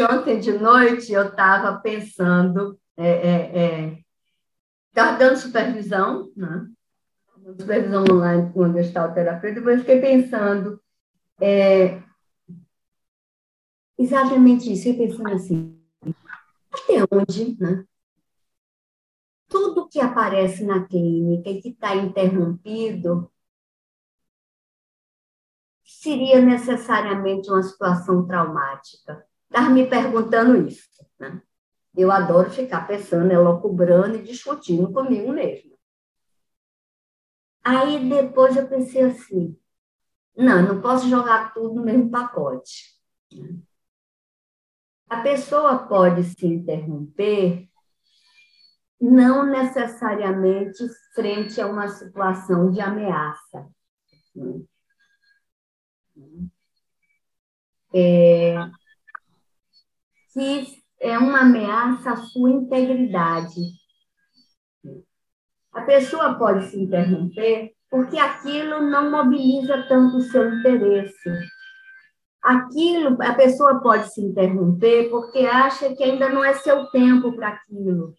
Ontem 0.00 0.40
de 0.40 0.52
noite 0.58 1.12
eu 1.12 1.28
estava 1.28 1.78
pensando, 1.78 2.78
é, 2.96 3.06
é, 3.06 3.58
é, 3.58 3.98
estava 4.88 5.16
dando 5.18 5.36
supervisão, 5.36 6.32
né? 6.36 6.66
supervisão 7.58 8.04
online 8.10 8.52
com 8.52 8.60
o 8.60 8.72
Gestalt 8.72 9.14
terapeuta, 9.14 9.60
depois 9.60 9.80
fiquei 9.80 10.00
pensando 10.00 10.82
é, 11.40 12.02
exatamente 13.98 14.72
isso, 14.72 14.88
eu 14.88 14.96
pensando 14.96 15.28
assim, 15.28 15.80
até 16.72 17.04
onde, 17.10 17.56
né? 17.60 17.84
Tudo 19.48 19.88
que 19.88 20.00
aparece 20.00 20.64
na 20.64 20.84
clínica 20.84 21.50
e 21.50 21.60
que 21.60 21.68
está 21.68 21.94
interrompido 21.94 23.30
seria 25.84 26.40
necessariamente 26.40 27.48
uma 27.50 27.62
situação 27.62 28.26
traumática. 28.26 29.24
Estava 29.54 29.70
me 29.70 29.88
perguntando 29.88 30.66
isso. 30.66 31.06
Né? 31.16 31.40
Eu 31.96 32.10
adoro 32.10 32.50
ficar 32.50 32.88
pensando, 32.88 33.30
elocubrando 33.30 34.16
e 34.16 34.22
discutindo 34.24 34.92
comigo 34.92 35.32
mesmo. 35.32 35.78
Aí 37.62 38.08
depois 38.08 38.56
eu 38.56 38.66
pensei 38.66 39.02
assim, 39.04 39.56
não, 40.36 40.60
não 40.60 40.80
posso 40.80 41.08
jogar 41.08 41.54
tudo 41.54 41.76
no 41.76 41.84
mesmo 41.84 42.10
pacote. 42.10 42.98
A 45.08 45.22
pessoa 45.22 45.86
pode 45.86 46.24
se 46.24 46.46
interromper 46.48 47.68
não 49.00 49.46
necessariamente 49.46 50.84
frente 51.14 51.60
a 51.60 51.68
uma 51.68 51.86
situação 51.86 52.72
de 52.72 52.80
ameaça. 52.80 53.70
É, 57.94 58.56
que 60.34 60.66
é 61.00 61.16
uma 61.18 61.40
ameaça 61.40 62.10
à 62.10 62.16
sua 62.16 62.50
integridade. 62.50 63.60
A 65.72 65.82
pessoa 65.82 66.34
pode 66.34 66.66
se 66.66 66.78
interromper 66.78 67.72
porque 67.90 68.18
aquilo 68.18 68.82
não 68.82 69.10
mobiliza 69.10 69.86
tanto 69.88 70.16
o 70.16 70.22
seu 70.22 70.52
interesse. 70.52 71.30
Aquilo, 72.42 73.16
a 73.22 73.32
pessoa 73.34 73.80
pode 73.80 74.12
se 74.12 74.20
interromper 74.20 75.08
porque 75.08 75.38
acha 75.38 75.94
que 75.94 76.02
ainda 76.02 76.28
não 76.28 76.44
é 76.44 76.54
seu 76.54 76.86
tempo 76.86 77.32
para 77.32 77.48
aquilo. 77.48 78.12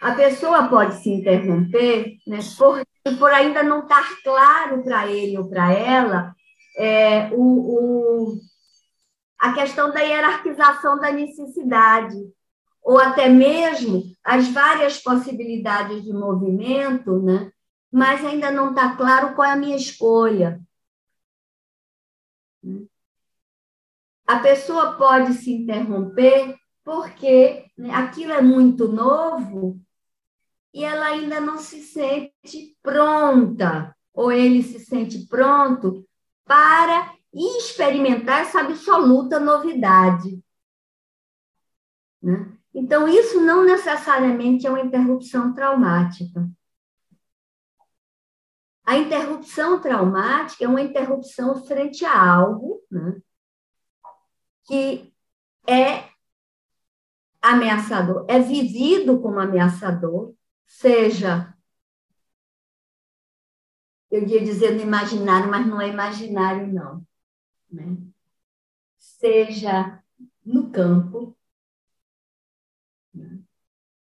A 0.00 0.12
pessoa 0.12 0.68
pode 0.68 0.96
se 0.96 1.10
interromper 1.10 2.16
né, 2.26 2.40
por, 2.58 2.82
por 3.18 3.30
ainda 3.30 3.62
não 3.62 3.84
estar 3.84 4.04
claro 4.24 4.82
para 4.82 5.06
ele 5.06 5.38
ou 5.38 5.48
para 5.48 5.72
ela 5.72 6.34
é, 6.76 7.30
o, 7.32 7.42
o, 7.42 8.40
a 9.42 9.52
questão 9.52 9.90
da 9.90 9.98
hierarquização 9.98 11.00
da 11.00 11.10
necessidade 11.10 12.16
ou 12.80 12.96
até 12.96 13.28
mesmo 13.28 14.04
as 14.22 14.46
várias 14.48 14.98
possibilidades 14.98 16.04
de 16.04 16.12
movimento, 16.12 17.20
né? 17.20 17.50
mas 17.90 18.24
ainda 18.24 18.52
não 18.52 18.70
está 18.70 18.94
claro 18.94 19.34
qual 19.34 19.48
é 19.48 19.50
a 19.50 19.56
minha 19.56 19.76
escolha. 19.76 20.60
A 24.24 24.38
pessoa 24.38 24.96
pode 24.96 25.34
se 25.34 25.52
interromper 25.52 26.56
porque 26.84 27.66
né, 27.76 27.92
aquilo 27.92 28.32
é 28.32 28.40
muito 28.40 28.86
novo 28.86 29.80
e 30.72 30.84
ela 30.84 31.06
ainda 31.06 31.40
não 31.40 31.58
se 31.58 31.82
sente 31.82 32.76
pronta, 32.80 33.92
ou 34.14 34.30
ele 34.30 34.62
se 34.62 34.78
sente 34.78 35.26
pronto 35.26 36.06
para 36.44 37.12
experimentar 37.32 38.42
essa 38.42 38.60
absoluta 38.60 39.40
novidade. 39.40 40.42
Né? 42.22 42.56
Então, 42.74 43.08
isso 43.08 43.40
não 43.40 43.64
necessariamente 43.64 44.66
é 44.66 44.70
uma 44.70 44.80
interrupção 44.80 45.54
traumática. 45.54 46.48
A 48.84 48.96
interrupção 48.96 49.80
traumática 49.80 50.64
é 50.64 50.68
uma 50.68 50.80
interrupção 50.80 51.64
frente 51.64 52.04
a 52.04 52.34
algo 52.34 52.82
né, 52.90 53.20
que 54.64 55.12
é 55.68 56.10
ameaçador, 57.40 58.24
é 58.28 58.38
vivido 58.40 59.20
como 59.20 59.38
ameaçador, 59.38 60.34
seja, 60.66 61.54
eu 64.10 64.26
ia 64.26 64.42
dizer 64.42 64.72
no 64.72 64.80
imaginário, 64.80 65.50
mas 65.50 65.66
não 65.66 65.80
é 65.80 65.88
imaginário, 65.88 66.72
não. 66.72 67.06
Né? 67.72 67.96
Seja 68.98 70.02
no 70.44 70.70
campo, 70.70 71.36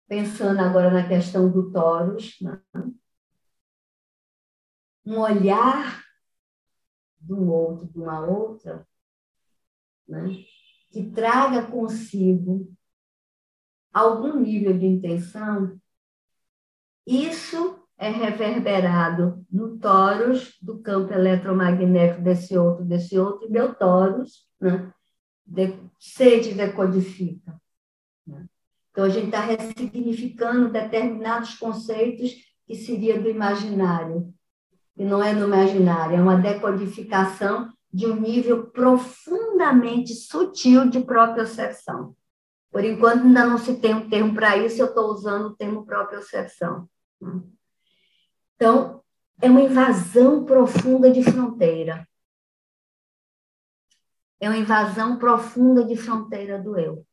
pensando 0.08 0.60
agora 0.62 0.90
na 0.90 1.08
questão 1.08 1.52
do 1.52 1.72
Taurus, 1.72 2.40
né? 2.42 2.62
um 5.06 5.20
olhar 5.20 6.04
do 7.20 7.52
outro, 7.52 7.88
de 7.88 8.00
uma 8.00 8.26
outra, 8.26 8.88
né? 10.08 10.28
que 10.92 11.12
traga 11.12 11.70
consigo 11.70 12.74
algum 13.92 14.40
nível 14.40 14.78
de 14.78 14.86
intenção, 14.86 15.80
isso 17.06 17.87
é 17.98 18.10
reverberado 18.10 19.44
no 19.52 19.78
Taurus 19.78 20.56
do 20.62 20.80
campo 20.80 21.12
eletromagnético 21.12 22.22
desse 22.22 22.58
outro, 22.58 22.86
desse 22.86 23.18
outro, 23.18 23.48
e 23.48 23.52
meu 23.52 23.74
Taurus 23.74 24.46
né? 24.62 24.94
de, 25.46 25.74
se 26.00 26.54
decodifica. 26.54 27.60
Né? 28.26 28.46
Então, 28.92 29.06
a 29.06 29.10
gente 29.10 29.26
está 29.26 29.42
ressignificando 29.42 30.70
determinados 30.70 31.56
conceitos 31.56 32.36
que 32.68 32.76
seria 32.76 33.20
do 33.20 33.30
imaginário. 33.30 34.32
E 34.96 35.04
não 35.04 35.24
é 35.24 35.34
do 35.34 35.46
imaginário, 35.46 36.18
é 36.18 36.22
uma 36.22 36.38
decodificação 36.38 37.72
de 37.92 38.06
um 38.06 38.20
nível 38.20 38.68
profundamente 38.68 40.14
sutil 40.14 40.90
de 40.90 41.00
propriocepção. 41.00 42.16
Por 42.72 42.84
enquanto, 42.84 43.24
ainda 43.24 43.46
não 43.46 43.58
se 43.58 43.76
tem 43.80 43.96
um 43.96 44.10
termo 44.10 44.34
para 44.34 44.58
isso, 44.58 44.82
eu 44.82 44.88
estou 44.88 45.12
usando 45.12 45.48
o 45.48 45.56
termo 45.56 45.86
propriocepção. 45.86 46.88
Então, 48.58 49.04
é 49.40 49.48
uma 49.50 49.62
invasão 49.62 50.44
profunda 50.44 51.12
de 51.12 51.24
fronteira. 51.24 52.08
É 54.40 54.50
uma 54.50 54.58
invasão 54.58 55.18
profunda 55.18 55.86
de 55.86 55.96
fronteira 55.96 56.60
do 56.60 56.76
eu. 56.76 57.06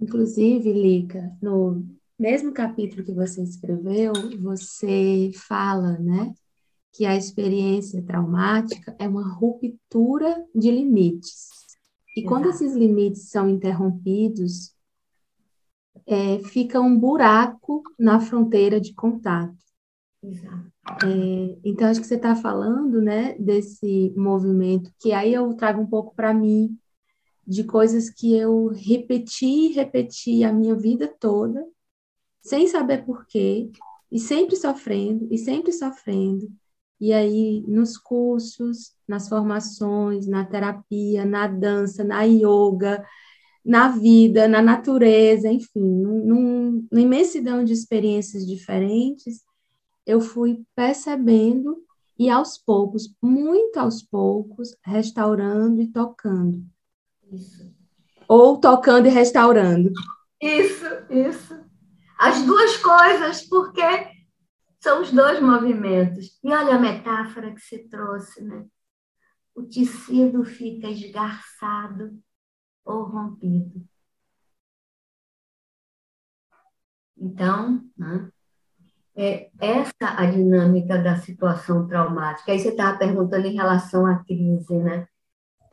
Inclusive, 0.00 0.72
Lica, 0.72 1.36
no 1.42 1.84
mesmo 2.16 2.52
capítulo 2.52 3.04
que 3.04 3.12
você 3.12 3.42
escreveu, 3.42 4.12
você 4.40 5.32
fala, 5.34 5.98
né, 5.98 6.32
que 6.92 7.04
a 7.04 7.16
experiência 7.16 8.00
traumática 8.02 8.94
é 8.96 9.08
uma 9.08 9.28
ruptura 9.28 10.46
de 10.54 10.70
limites. 10.70 11.48
E 12.16 12.20
Exato. 12.20 12.28
quando 12.28 12.48
esses 12.48 12.76
limites 12.76 13.28
são 13.28 13.48
interrompidos, 13.48 14.72
é, 16.06 16.38
fica 16.44 16.80
um 16.80 16.96
buraco 16.96 17.82
na 17.98 18.20
fronteira 18.20 18.80
de 18.80 18.94
contato. 18.94 19.67
É, 20.24 21.58
então, 21.64 21.88
acho 21.88 22.00
que 22.00 22.06
você 22.06 22.16
está 22.16 22.34
falando, 22.34 23.00
né, 23.00 23.34
desse 23.38 24.12
movimento, 24.16 24.92
que 24.98 25.12
aí 25.12 25.32
eu 25.32 25.54
trago 25.54 25.80
um 25.80 25.86
pouco 25.86 26.14
para 26.14 26.34
mim, 26.34 26.76
de 27.46 27.64
coisas 27.64 28.10
que 28.10 28.36
eu 28.36 28.66
repeti, 28.68 29.68
repeti 29.68 30.44
a 30.44 30.52
minha 30.52 30.74
vida 30.74 31.08
toda, 31.18 31.64
sem 32.42 32.66
saber 32.66 33.04
por 33.04 33.26
quê, 33.26 33.70
e 34.10 34.18
sempre 34.18 34.56
sofrendo, 34.56 35.28
e 35.30 35.38
sempre 35.38 35.72
sofrendo. 35.72 36.48
E 37.00 37.12
aí, 37.12 37.64
nos 37.66 37.96
cursos, 37.96 38.92
nas 39.06 39.28
formações, 39.28 40.26
na 40.26 40.44
terapia, 40.44 41.24
na 41.24 41.46
dança, 41.46 42.02
na 42.02 42.22
yoga, 42.24 43.04
na 43.64 43.88
vida, 43.88 44.48
na 44.48 44.60
natureza, 44.60 45.48
enfim, 45.48 45.80
num, 45.80 46.86
numa 46.90 47.00
imensidão 47.00 47.62
de 47.62 47.72
experiências 47.72 48.46
diferentes, 48.46 49.42
eu 50.08 50.22
fui 50.22 50.64
percebendo 50.74 51.84
e 52.18 52.30
aos 52.30 52.56
poucos, 52.56 53.14
muito 53.22 53.76
aos 53.76 54.02
poucos, 54.02 54.74
restaurando 54.82 55.82
e 55.82 55.92
tocando. 55.92 56.64
Isso. 57.30 57.70
Ou 58.26 58.58
tocando 58.58 59.06
e 59.06 59.10
restaurando. 59.10 59.92
Isso, 60.40 60.86
isso. 61.10 61.62
As 62.18 62.42
duas 62.42 62.78
coisas, 62.78 63.42
porque 63.42 63.82
são 64.80 65.02
os 65.02 65.12
dois 65.12 65.42
movimentos. 65.42 66.38
E 66.42 66.50
olha 66.50 66.76
a 66.76 66.80
metáfora 66.80 67.54
que 67.54 67.60
você 67.60 67.86
trouxe, 67.86 68.42
né? 68.42 68.66
O 69.54 69.64
tecido 69.64 70.42
fica 70.42 70.88
esgarçado 70.88 72.18
ou 72.82 73.02
rompido. 73.04 73.86
Então, 77.14 77.84
né? 77.94 78.32
É 79.18 79.50
essa 79.58 79.92
a 80.16 80.24
dinâmica 80.26 80.96
da 80.96 81.16
situação 81.16 81.88
traumática. 81.88 82.52
Aí 82.52 82.60
você 82.60 82.68
estava 82.68 82.96
perguntando 82.96 83.48
em 83.48 83.56
relação 83.56 84.06
à 84.06 84.22
crise, 84.22 84.78
né? 84.78 85.08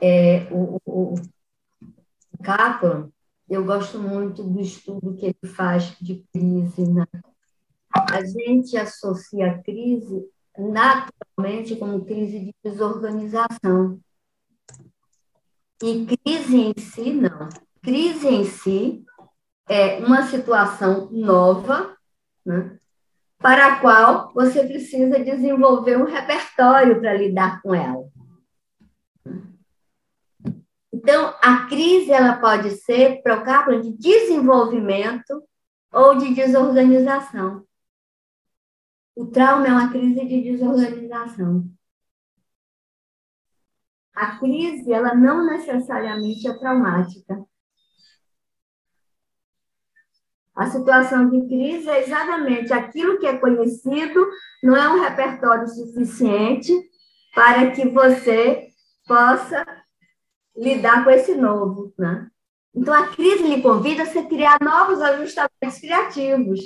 É, 0.01 0.47
o, 0.51 0.81
o, 0.83 1.13
o 1.13 2.43
Kaplan, 2.43 3.11
eu 3.47 3.63
gosto 3.63 3.99
muito 3.99 4.43
do 4.43 4.59
estudo 4.59 5.15
que 5.15 5.27
ele 5.27 5.53
faz 5.53 5.95
de 6.01 6.25
crise. 6.33 6.91
Né? 6.91 7.05
A 7.93 8.25
gente 8.25 8.75
associa 8.77 9.51
a 9.51 9.61
crise 9.61 10.27
naturalmente 10.57 11.75
como 11.75 12.03
crise 12.03 12.39
de 12.39 12.55
desorganização. 12.63 13.99
E 15.83 16.05
crise 16.17 16.57
em 16.57 16.73
si, 16.79 17.13
não. 17.13 17.47
Crise 17.83 18.27
em 18.27 18.43
si 18.43 19.05
é 19.69 19.99
uma 19.99 20.23
situação 20.23 21.11
nova, 21.11 21.95
né? 22.43 22.79
Para 23.45 23.67
a 23.67 23.79
qual 23.79 24.33
você 24.33 24.65
precisa 24.65 25.23
desenvolver 25.23 25.97
um 25.97 26.05
repertório 26.05 26.99
para 26.99 27.13
lidar 27.13 27.61
com 27.61 27.75
ela. 27.75 28.09
Então, 30.91 31.31
a 31.43 31.67
crise 31.67 32.11
ela 32.11 32.37
pode 32.37 32.71
ser 32.71 33.21
procápula 33.21 33.79
de 33.79 33.91
desenvolvimento 33.91 35.43
ou 35.93 36.17
de 36.17 36.33
desorganização. 36.33 37.63
O 39.15 39.27
trauma 39.27 39.67
é 39.67 39.71
uma 39.71 39.91
crise 39.91 40.25
de 40.25 40.41
desorganização. 40.41 41.69
A 44.15 44.39
crise, 44.39 44.91
ela 44.91 45.13
não 45.13 45.45
necessariamente 45.45 46.47
é 46.47 46.57
traumática. 46.57 47.45
A 50.55 50.67
situação 50.67 51.29
de 51.29 51.47
crise 51.47 51.89
é 51.89 52.03
exatamente 52.03 52.71
aquilo 52.71 53.19
que 53.19 53.27
é 53.27 53.37
conhecido, 53.37 54.25
não 54.63 54.75
é 54.75 54.87
um 54.87 55.01
repertório 55.01 55.67
suficiente 55.67 56.71
para 57.33 57.71
que 57.71 57.89
você 57.89 58.67
possa 59.05 59.65
lidar 60.55 61.03
com 61.03 61.09
esse 61.09 61.35
novo, 61.35 61.93
né? 61.99 62.27
Então, 62.73 62.93
a 62.93 63.07
crise 63.07 63.43
lhe 63.43 63.61
convida 63.61 64.03
a 64.03 64.05
você 64.05 64.23
criar 64.23 64.57
novos 64.61 65.01
ajustamentos 65.01 65.79
criativos. 65.79 66.59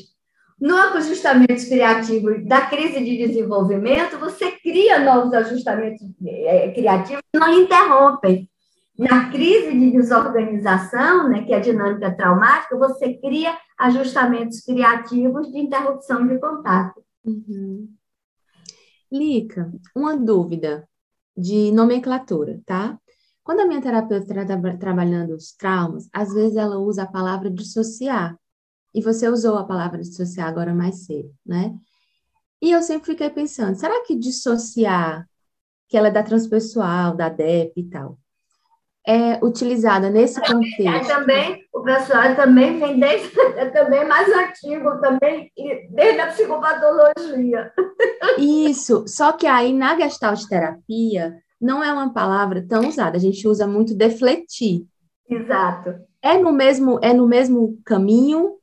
No 0.59 0.75
ajustamentos 0.75 1.65
criativos 1.65 2.45
da 2.45 2.61
crise 2.61 2.99
de 3.03 3.27
desenvolvimento, 3.27 4.17
você 4.17 4.51
cria 4.51 4.99
novos 4.99 5.33
ajustamentos 5.33 6.01
é, 6.25 6.71
criativos 6.71 7.21
que 7.31 7.39
não 7.39 7.49
lhe 7.49 7.61
interrompem. 7.61 8.49
Na 8.97 9.29
crise 9.29 9.71
de 9.71 9.91
desorganização, 9.91 11.29
né, 11.29 11.43
que 11.43 11.53
é 11.53 11.57
a 11.57 11.61
dinâmica 11.61 12.11
traumática, 12.11 12.77
você 12.77 13.13
cria 13.13 13.55
ajustamentos 13.79 14.59
criativos 14.59 15.49
de 15.49 15.57
interrupção 15.57 16.27
de 16.27 16.37
contato. 16.37 17.01
Uhum. 17.23 17.89
Lica, 19.09 19.71
uma 19.95 20.17
dúvida 20.17 20.87
de 21.35 21.71
nomenclatura, 21.71 22.61
tá? 22.65 22.99
Quando 23.43 23.61
a 23.61 23.65
minha 23.65 23.81
terapeuta 23.81 24.31
está 24.31 24.77
trabalhando 24.77 25.33
os 25.33 25.53
traumas, 25.53 26.09
às 26.13 26.33
vezes 26.33 26.57
ela 26.57 26.77
usa 26.77 27.03
a 27.03 27.07
palavra 27.07 27.49
dissociar. 27.49 28.37
E 28.93 29.01
você 29.01 29.29
usou 29.29 29.57
a 29.57 29.63
palavra 29.63 30.01
dissociar 30.01 30.47
agora 30.47 30.73
mais 30.73 31.05
cedo, 31.05 31.33
né? 31.45 31.73
E 32.61 32.71
eu 32.71 32.81
sempre 32.81 33.11
fiquei 33.11 33.29
pensando, 33.29 33.75
será 33.75 34.03
que 34.03 34.15
dissociar, 34.15 35.27
que 35.87 35.97
ela 35.97 36.09
é 36.09 36.11
da 36.11 36.21
transpessoal, 36.21 37.15
da 37.15 37.29
DEP 37.29 37.73
e 37.77 37.83
tal, 37.89 38.19
é 39.07 39.43
utilizada 39.43 40.09
nesse 40.09 40.39
contexto. 40.41 40.87
É, 40.87 41.07
também, 41.07 41.68
o 41.79 41.83
pessoal 41.83 42.35
também 42.35 42.79
vem 42.79 42.99
desde 42.99 43.39
é 43.57 43.69
também 43.69 44.05
mais 44.05 44.27
antigo, 44.29 44.99
também 44.99 45.51
desde 45.89 46.19
a 46.19 46.27
psicopatologia. 46.27 47.71
Isso, 48.37 49.05
só 49.07 49.31
que 49.31 49.47
aí 49.47 49.73
na 49.73 49.95
gestalt 49.97 50.45
terapia 50.47 51.37
não 51.59 51.83
é 51.83 51.91
uma 51.91 52.13
palavra 52.13 52.65
tão 52.67 52.87
usada, 52.87 53.17
a 53.17 53.19
gente 53.19 53.47
usa 53.47 53.65
muito 53.65 53.95
defletir. 53.95 54.85
Exato. 55.29 55.95
É 56.21 56.37
no 56.37 56.51
mesmo 56.51 56.99
é 57.01 57.13
no 57.13 57.27
mesmo 57.27 57.79
caminho 57.85 58.57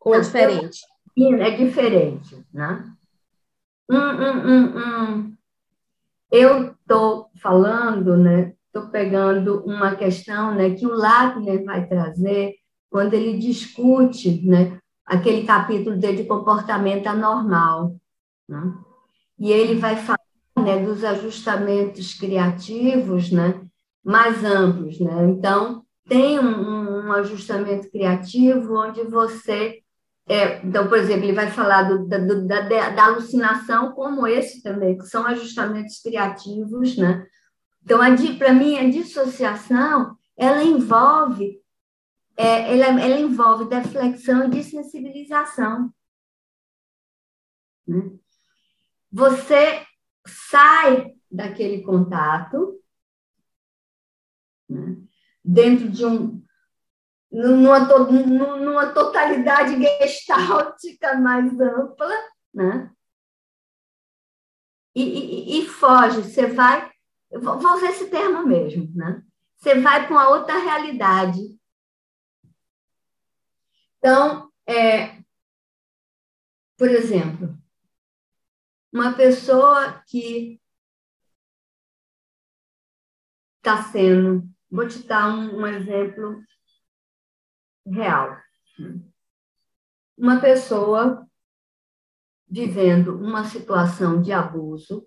ou 0.00 0.14
é 0.14 0.20
diferente? 0.20 0.80
É 1.16 1.50
diferente, 1.50 2.44
né? 2.52 2.84
Hum, 3.90 3.96
hum, 3.96 4.42
hum, 4.46 4.74
hum. 4.76 5.34
Eu 6.30 6.72
estou 6.72 7.30
falando, 7.40 8.16
né, 8.16 8.52
estou 8.78 8.90
pegando 8.90 9.62
uma 9.64 9.94
questão 9.94 10.54
né, 10.54 10.70
que 10.70 10.86
o 10.86 10.94
Lackner 10.94 11.64
vai 11.64 11.86
trazer 11.86 12.54
quando 12.90 13.14
ele 13.14 13.38
discute 13.38 14.46
né, 14.46 14.78
aquele 15.04 15.44
capítulo 15.44 15.96
dele 15.96 16.22
de 16.22 16.28
comportamento 16.28 17.06
anormal. 17.06 17.96
Né? 18.48 18.74
E 19.38 19.52
ele 19.52 19.74
vai 19.78 19.96
falar 19.96 20.18
né, 20.58 20.84
dos 20.84 21.04
ajustamentos 21.04 22.14
criativos 22.14 23.30
né, 23.30 23.60
mais 24.04 24.44
amplos. 24.44 24.98
Né? 25.00 25.28
Então, 25.30 25.82
tem 26.08 26.38
um, 26.38 27.06
um 27.06 27.12
ajustamento 27.12 27.90
criativo 27.90 28.74
onde 28.78 29.02
você. 29.04 29.80
É, 30.26 30.64
então, 30.66 30.88
por 30.88 30.98
exemplo, 30.98 31.24
ele 31.24 31.32
vai 31.32 31.50
falar 31.50 31.84
do, 31.84 32.06
do, 32.06 32.46
da, 32.46 32.60
da 32.90 33.04
alucinação, 33.06 33.92
como 33.92 34.26
esse 34.26 34.62
também, 34.62 34.96
que 34.96 35.06
são 35.06 35.26
ajustamentos 35.26 36.00
criativos, 36.02 36.96
né? 36.96 37.26
Então, 37.82 37.98
para 38.38 38.52
mim, 38.52 38.78
a 38.78 38.90
dissociação, 38.90 40.16
ela 40.36 40.62
envolve, 40.62 41.62
é, 42.36 42.78
ela, 42.78 43.00
ela 43.00 43.20
envolve 43.20 43.68
deflexão 43.68 44.44
e 44.44 44.50
desensibilização. 44.50 45.92
Né? 47.86 48.10
Você 49.10 49.86
sai 50.26 51.14
daquele 51.30 51.82
contato, 51.82 52.82
né? 54.68 54.96
dentro 55.42 55.88
de 55.88 56.04
um 56.04 56.46
numa, 57.30 57.78
numa 57.80 58.92
totalidade 58.92 59.76
gestáltica 60.00 61.14
mais 61.16 61.60
ampla, 61.60 62.14
né? 62.52 62.90
E, 64.94 65.02
e, 65.02 65.60
e 65.60 65.66
foge, 65.68 66.22
você 66.22 66.46
vai 66.46 66.90
vou 67.30 67.56
usar 67.56 67.90
esse 67.90 68.08
termo 68.08 68.46
mesmo, 68.46 68.90
né? 68.94 69.22
Você 69.56 69.80
vai 69.80 70.06
para 70.06 70.12
uma 70.12 70.28
outra 70.30 70.58
realidade. 70.58 71.58
Então, 73.98 74.50
é, 74.66 75.18
por 76.76 76.88
exemplo, 76.88 77.58
uma 78.92 79.12
pessoa 79.14 80.02
que 80.06 80.60
está 83.56 83.82
sendo, 83.82 84.48
vou 84.70 84.86
te 84.86 85.02
dar 85.02 85.28
um, 85.28 85.60
um 85.60 85.66
exemplo 85.66 86.42
real. 87.84 88.36
Uma 90.16 90.40
pessoa 90.40 91.28
vivendo 92.48 93.16
uma 93.16 93.44
situação 93.44 94.22
de 94.22 94.32
abuso 94.32 95.06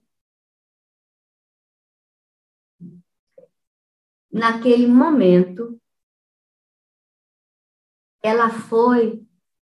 naquele 4.31 4.87
momento, 4.87 5.79
ela 8.23 8.49
foi, 8.49 9.25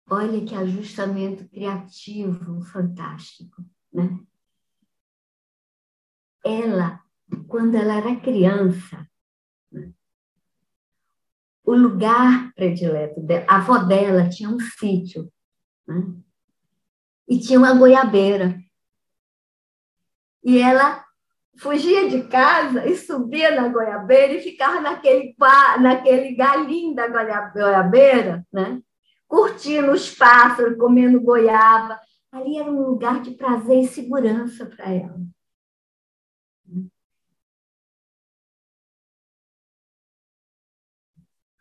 olha 0.09 0.45
que 0.45 0.55
ajustamento 0.55 1.49
criativo 1.49 2.63
fantástico, 2.63 3.65
né? 3.93 4.19
Ela, 6.45 7.03
quando 7.49 7.75
ela 7.75 7.95
era 7.95 8.21
criança, 8.21 9.09
o 11.65 11.75
lugar 11.75 12.53
predileto 12.55 13.21
dela, 13.23 13.47
a 13.49 13.57
avó 13.57 13.79
dela 13.79 14.29
tinha 14.29 14.51
um 14.51 14.61
sítio, 14.61 15.33
né? 15.87 16.15
E 17.27 17.39
tinha 17.41 17.59
uma 17.59 17.75
goiabeira. 17.75 18.63
E 20.43 20.59
ela 20.59 21.04
fugia 21.57 22.09
de 22.09 22.25
casa 22.29 22.87
e 22.87 22.97
subia 22.97 23.55
na 23.55 23.69
goiabeira 23.69 24.35
e 24.35 24.43
ficava 24.43 24.81
naquele, 24.81 25.35
naquele 25.81 26.35
galinho 26.35 26.95
da 26.95 27.09
goiabeira, 27.09 28.47
né? 28.53 28.81
curtindo 29.27 29.93
os 29.93 30.11
pássaros, 30.15 30.79
comendo 30.79 31.21
goiaba. 31.21 32.01
Ali 32.31 32.59
era 32.59 32.71
um 32.71 32.87
lugar 32.87 33.21
de 33.23 33.33
prazer 33.33 33.81
e 33.83 33.87
segurança 33.87 34.67
para 34.67 34.93
ela. 34.93 35.21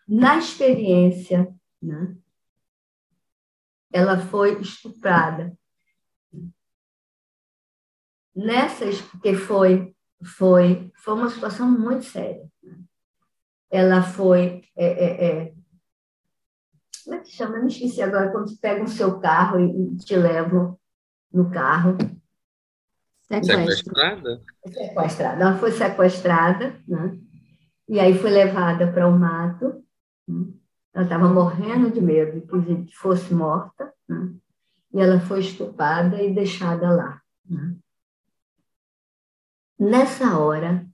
Na 0.07 0.37
experiência, 0.37 1.53
né? 1.81 2.15
ela 3.91 4.19
foi 4.19 4.59
estuprada 4.59 5.57
nessas, 8.35 9.01
porque 9.01 9.35
foi, 9.35 9.93
foi, 10.23 10.91
foi 10.95 11.13
uma 11.13 11.29
situação 11.29 11.69
muito 11.69 12.05
séria. 12.05 12.47
Ela 13.69 14.01
foi. 14.03 14.63
É, 14.75 14.85
é, 14.85 15.25
é, 15.25 15.53
como 17.03 17.15
é 17.17 17.19
que 17.19 17.31
chama? 17.31 17.57
Eu 17.57 17.63
me 17.63 17.67
esqueci 17.67 18.01
agora, 18.01 18.31
quando 18.31 18.49
você 18.49 18.57
pega 18.57 18.83
o 18.83 18.87
seu 18.87 19.19
carro 19.19 19.59
e, 19.59 19.97
te 19.97 20.15
levam 20.15 20.77
no 21.31 21.49
carro. 21.49 21.97
Sequestrada? 23.21 24.41
Sequestrada. 24.67 25.41
Ela 25.41 25.57
foi 25.57 25.71
sequestrada, 25.71 26.79
né? 26.87 27.17
e 27.89 27.99
aí 27.99 28.17
foi 28.17 28.29
levada 28.29 28.91
para 28.91 29.07
o 29.07 29.17
mato. 29.17 29.83
Né? 30.27 30.53
Ela 30.93 31.03
estava 31.05 31.27
morrendo 31.27 31.89
de 31.89 31.99
medo, 31.99 32.37
inclusive, 32.37 32.85
que 32.85 32.95
fosse 32.95 33.33
morta. 33.33 33.91
Né? 34.07 34.33
E 34.93 35.01
ela 35.01 35.19
foi 35.19 35.39
estupada 35.39 36.21
e 36.21 36.33
deixada 36.33 36.89
lá. 36.91 37.21
Né? 37.49 37.75
Nessa 39.79 40.37
hora, 40.37 40.85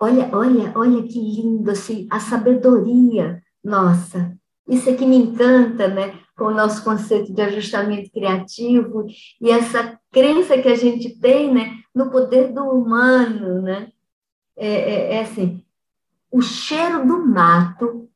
olha, 0.00 0.28
olha, 0.32 0.72
olha 0.76 1.02
que 1.02 1.18
lindo 1.18 1.70
assim, 1.70 2.06
a 2.10 2.20
sabedoria 2.20 3.42
nossa. 3.62 4.36
Isso 4.68 4.90
é 4.90 4.94
que 4.94 5.06
me 5.06 5.16
encanta, 5.16 5.88
né, 5.88 6.18
com 6.36 6.44
o 6.44 6.54
nosso 6.54 6.82
conceito 6.84 7.32
de 7.32 7.42
ajustamento 7.42 8.10
criativo 8.10 9.06
e 9.40 9.50
essa 9.50 9.98
crença 10.10 10.60
que 10.60 10.68
a 10.68 10.74
gente 10.74 11.18
tem, 11.18 11.52
né, 11.52 11.78
no 11.94 12.10
poder 12.10 12.52
do 12.52 12.62
humano, 12.64 13.62
né? 13.62 13.92
É, 14.56 14.68
é, 14.68 15.14
é 15.14 15.20
assim, 15.22 15.64
o 16.30 16.40
cheiro 16.40 17.06
do 17.06 17.26
mato 17.26 18.08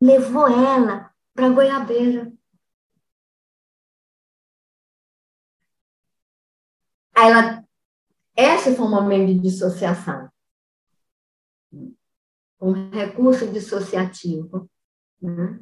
levou 0.00 0.48
ela 0.48 1.10
para 1.34 1.46
a 1.46 1.50
goiabeira. 1.50 2.32
Ela, 7.14 7.64
esse 8.36 8.74
foi 8.74 8.86
um 8.86 8.90
momento 8.90 9.28
de 9.28 9.38
dissociação. 9.38 10.30
Um 12.60 12.90
recurso 12.90 13.46
dissociativo. 13.46 14.70
Né? 15.20 15.60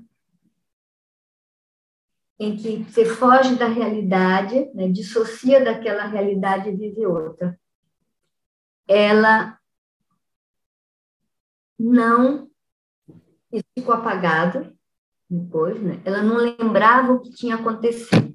Em 2.38 2.57
que 2.57 2.84
você 2.84 3.05
foge 3.05 3.57
da 3.57 3.66
realidade, 3.66 4.70
né? 4.74 4.88
dissocia 4.88 5.62
daquela 5.62 6.07
realidade 6.07 6.68
e 6.68 6.76
vive 6.76 7.07
outra. 7.07 7.59
Ela 8.88 9.59
não. 11.78 12.48
Ficou 13.76 13.94
apagado 13.94 14.76
depois, 15.28 15.80
né? 15.82 16.01
Ela 16.05 16.22
não 16.22 16.36
lembrava 16.36 17.12
o 17.12 17.20
que 17.20 17.30
tinha 17.30 17.57
acontecido 17.57 18.29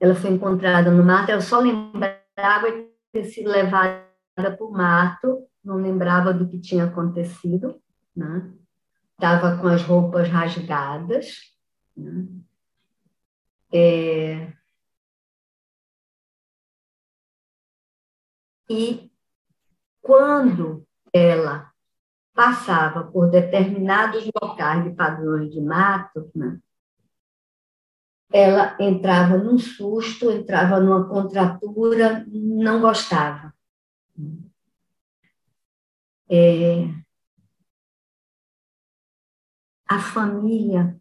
ela 0.00 0.14
foi 0.14 0.30
encontrada 0.30 0.90
no 0.90 1.02
mato, 1.02 1.30
ela 1.30 1.40
só 1.40 1.60
lembrava 1.60 2.70
de 2.70 2.88
ter 3.12 3.24
sido 3.24 3.50
levada 3.50 4.04
o 4.60 4.70
mato, 4.70 5.46
não 5.64 5.76
lembrava 5.76 6.32
do 6.32 6.48
que 6.48 6.60
tinha 6.60 6.84
acontecido, 6.84 7.80
né? 8.14 8.52
Estava 9.12 9.56
com 9.58 9.68
as 9.68 9.82
roupas 9.82 10.28
rasgadas, 10.28 11.36
né? 11.96 12.26
É... 13.72 14.52
E 18.68 19.10
quando 20.02 20.86
ela 21.12 21.72
passava 22.34 23.04
por 23.04 23.30
determinados 23.30 24.28
locais 24.42 24.84
de 24.84 24.90
padrões 24.90 25.52
de 25.52 25.60
mato, 25.60 26.30
né? 26.34 26.58
Ela 28.34 28.76
entrava 28.80 29.38
num 29.38 29.56
susto, 29.56 30.28
entrava 30.28 30.80
numa 30.80 31.08
contratura, 31.08 32.26
não 32.26 32.80
gostava. 32.80 33.54
É, 36.28 36.88
a 39.88 40.00
família 40.00 41.00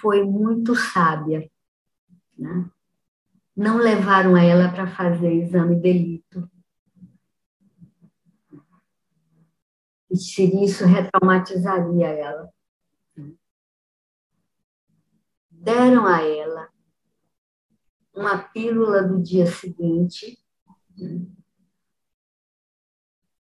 foi 0.00 0.24
muito 0.24 0.74
sábia. 0.74 1.48
Né? 2.36 2.68
Não 3.54 3.76
levaram 3.76 4.36
ela 4.36 4.68
para 4.68 4.88
fazer 4.88 5.32
exame 5.32 5.76
de 5.76 5.80
delito. 5.80 6.50
E 10.10 10.16
se 10.16 10.42
isso 10.64 10.84
retraumatizaria 10.84 12.08
ela 12.08 12.52
deram 15.62 16.06
a 16.06 16.20
ela 16.22 16.68
uma 18.12 18.36
pílula 18.36 19.02
do 19.04 19.22
dia 19.22 19.46
seguinte, 19.46 20.38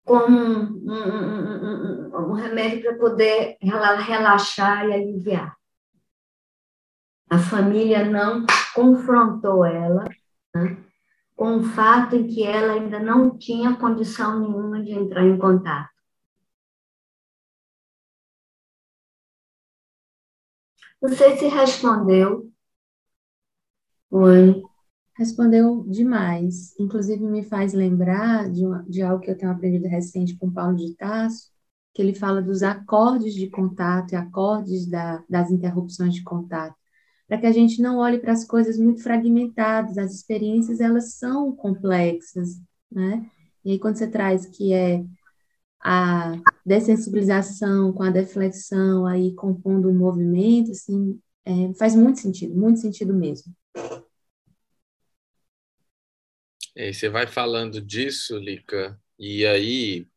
como 0.04 0.38
um, 0.38 0.92
um, 0.92 2.10
um, 2.12 2.30
um 2.30 2.34
remédio 2.34 2.82
para 2.82 2.98
poder 2.98 3.58
relaxar 3.62 4.86
e 4.86 4.94
aliviar. 4.94 5.58
A 7.30 7.40
família 7.40 8.04
não 8.06 8.46
confrontou 8.76 9.66
ela 9.66 10.04
né, 10.54 10.78
com 11.36 11.58
o 11.58 11.64
fato 11.64 12.16
em 12.16 12.28
que 12.28 12.44
ela 12.44 12.74
ainda 12.74 13.00
não 13.00 13.36
tinha 13.38 13.76
condição 13.78 14.40
nenhuma 14.40 14.84
de 14.84 14.92
entrar 14.92 15.24
em 15.24 15.38
contato. 15.38 15.93
Sei 21.10 21.38
se 21.38 21.48
respondeu. 21.48 22.50
Oi. 24.10 24.64
Respondeu 25.18 25.84
demais. 25.88 26.74
Inclusive, 26.80 27.24
me 27.24 27.44
faz 27.44 27.74
lembrar 27.74 28.50
de, 28.50 28.66
uma, 28.66 28.84
de 28.84 29.02
algo 29.02 29.22
que 29.22 29.30
eu 29.30 29.38
tenho 29.38 29.52
aprendido 29.52 29.88
recente 29.88 30.38
com 30.38 30.52
Paulo 30.52 30.76
de 30.76 30.96
Tasso, 30.96 31.52
que 31.94 32.02
ele 32.02 32.14
fala 32.14 32.42
dos 32.42 32.64
acordes 32.64 33.34
de 33.36 33.50
contato 33.50 34.14
e 34.14 34.16
acordes 34.16 34.88
da, 34.88 35.24
das 35.30 35.52
interrupções 35.52 36.14
de 36.16 36.24
contato, 36.24 36.76
para 37.28 37.38
que 37.38 37.46
a 37.46 37.52
gente 37.52 37.82
não 37.82 37.98
olhe 37.98 38.20
para 38.20 38.32
as 38.32 38.46
coisas 38.46 38.78
muito 38.78 39.04
fragmentadas, 39.04 39.98
as 39.98 40.14
experiências, 40.14 40.80
elas 40.80 41.16
são 41.16 41.56
complexas, 41.56 42.60
né? 42.92 43.30
E 43.64 43.72
aí, 43.74 43.80
quando 43.80 43.98
você 43.98 44.08
traz 44.08 44.46
que 44.46 44.74
é 44.74 45.04
a 45.84 46.40
dessensibilização 46.66 47.92
com 47.92 48.04
a 48.04 48.10
deflexão 48.10 49.06
aí 49.06 49.34
compondo 49.36 49.90
um 49.90 49.98
movimento, 49.98 50.72
assim, 50.72 51.20
é, 51.46 51.74
faz 51.78 51.94
muito 51.94 52.20
sentido, 52.20 52.56
muito 52.56 52.80
sentido 52.80 53.14
mesmo. 53.14 53.54
E 56.76 56.94
você 56.94 57.10
vai 57.10 57.28
falando 57.28 57.82
disso, 57.82 58.38
Lica, 58.38 59.00
e 59.20 59.46
aí 59.46 60.08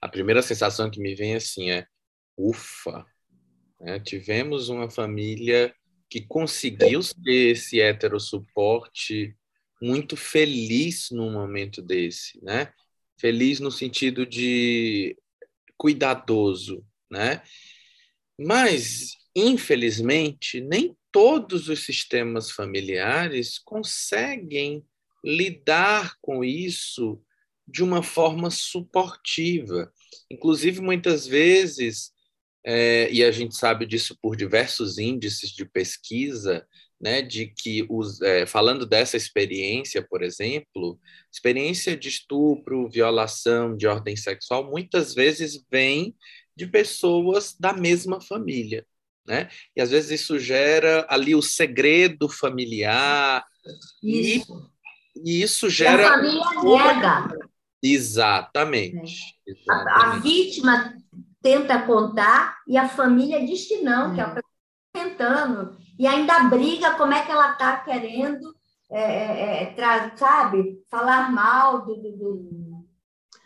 a 0.00 0.08
primeira 0.08 0.42
sensação 0.42 0.90
que 0.90 1.00
me 1.00 1.14
vem 1.14 1.34
assim 1.34 1.70
é, 1.70 1.86
ufa, 2.36 3.04
né? 3.80 3.98
tivemos 3.98 4.68
uma 4.68 4.90
família 4.90 5.74
que 6.08 6.20
conseguiu 6.20 7.00
ter 7.24 7.52
esse 7.52 7.80
heterossuporte 7.80 9.34
muito 9.80 10.16
feliz 10.16 11.08
num 11.10 11.32
momento 11.32 11.82
desse, 11.82 12.42
né? 12.44 12.72
Feliz 13.18 13.60
no 13.60 13.70
sentido 13.70 14.26
de 14.26 15.16
cuidadoso, 15.76 16.84
né? 17.10 17.42
Mas, 18.38 19.12
infelizmente, 19.34 20.60
nem 20.60 20.96
todos 21.10 21.68
os 21.68 21.84
sistemas 21.84 22.50
familiares 22.50 23.58
conseguem 23.58 24.84
lidar 25.24 26.16
com 26.20 26.44
isso 26.44 27.20
de 27.66 27.82
uma 27.82 28.02
forma 28.02 28.50
suportiva. 28.50 29.92
Inclusive, 30.30 30.80
muitas 30.80 31.26
vezes, 31.26 32.12
é, 32.64 33.10
e 33.10 33.24
a 33.24 33.30
gente 33.30 33.56
sabe 33.56 33.86
disso 33.86 34.16
por 34.20 34.36
diversos 34.36 34.98
índices 34.98 35.50
de 35.50 35.64
pesquisa, 35.64 36.66
né, 37.00 37.20
de 37.20 37.46
que, 37.46 37.86
os, 37.90 38.20
é, 38.22 38.46
falando 38.46 38.86
dessa 38.86 39.16
experiência, 39.16 40.06
por 40.06 40.22
exemplo, 40.22 40.98
experiência 41.32 41.96
de 41.96 42.08
estupro, 42.08 42.88
violação 42.88 43.76
de 43.76 43.86
ordem 43.86 44.16
sexual, 44.16 44.70
muitas 44.70 45.14
vezes 45.14 45.62
vem 45.70 46.16
de 46.56 46.66
pessoas 46.66 47.54
da 47.58 47.72
mesma 47.72 48.20
família. 48.20 48.84
né? 49.26 49.48
E 49.74 49.80
às 49.80 49.90
vezes 49.90 50.20
isso 50.20 50.38
gera 50.38 51.06
ali 51.08 51.34
o 51.34 51.42
segredo 51.42 52.28
familiar 52.28 53.44
isso. 54.02 54.72
e, 55.16 55.38
e 55.38 55.42
isso 55.42 55.68
gera 55.68 56.02
e 56.02 56.04
a 56.06 56.10
família 56.10 56.94
nega. 56.94 57.48
Exatamente. 57.82 59.20
É. 59.46 59.50
exatamente. 59.50 59.88
A, 59.88 60.12
a, 60.12 60.18
vítima 60.18 60.96
tenta 61.42 61.82
contar 61.82 62.58
e 62.66 62.76
a 62.76 62.88
família 62.88 63.44
diz 63.44 63.66
que 63.66 63.78
não, 63.82 64.14
que 64.14 64.20
a 64.20 64.28
pessoa 64.28 64.42
está 64.94 65.04
tentando 65.04 65.76
e 65.98 66.06
ainda 66.06 66.44
briga 66.44 66.94
como 66.96 67.12
é 67.12 67.24
que 67.24 67.30
ela 67.30 67.52
está 67.52 67.78
querendo, 67.78 68.54
é, 68.90 69.00
é, 69.00 69.62
é 69.62 70.16
sabe, 70.16 70.82
falar 70.90 71.32
mal 71.32 71.84
do, 71.84 71.96
do, 71.96 72.12
do... 72.12 72.86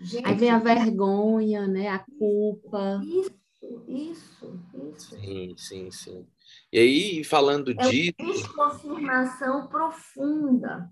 Gente, 0.00 0.26
Aí 0.26 0.34
vem 0.34 0.50
a 0.50 0.58
vergonha, 0.58 1.66
né? 1.66 1.88
A 1.88 1.98
culpa. 2.18 3.00
Isso, 3.04 3.84
isso, 3.86 4.60
isso. 4.96 5.20
Sim, 5.20 5.54
sim, 5.56 5.90
sim. 5.90 6.26
E 6.72 6.78
aí, 6.78 7.24
falando 7.24 7.70
é 7.72 7.74
disso. 7.74 8.14
Desconfirmação 8.18 9.66
profunda. 9.68 10.90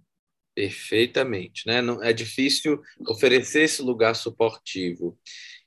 Perfeitamente, 0.55 1.67
né? 1.67 1.81
Não, 1.81 2.03
é 2.03 2.13
difícil 2.13 2.83
oferecer 3.09 3.63
esse 3.63 3.81
lugar 3.81 4.15
suportivo. 4.15 5.19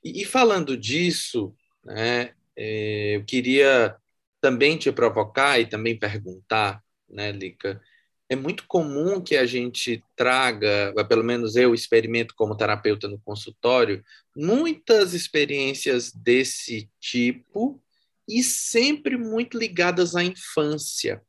E, 0.04 0.22
e 0.22 0.24
falando 0.24 0.76
disso, 0.76 1.54
né, 1.84 2.34
é, 2.56 3.16
eu 3.16 3.24
queria 3.24 3.96
também 4.42 4.76
te 4.76 4.90
provocar 4.90 5.60
e 5.60 5.66
também 5.66 5.96
perguntar, 5.96 6.82
né, 7.08 7.30
Lica? 7.30 7.80
É 8.28 8.34
muito 8.34 8.66
comum 8.66 9.20
que 9.20 9.36
a 9.36 9.46
gente 9.46 10.02
traga, 10.16 10.92
pelo 11.08 11.22
menos 11.22 11.54
eu 11.54 11.72
experimento 11.72 12.34
como 12.34 12.56
terapeuta 12.56 13.06
no 13.06 13.20
consultório, 13.20 14.04
muitas 14.36 15.14
experiências 15.14 16.10
desse 16.12 16.90
tipo 16.98 17.80
e 18.28 18.42
sempre 18.42 19.16
muito 19.16 19.56
ligadas 19.56 20.16
à 20.16 20.24
infância. 20.24 21.22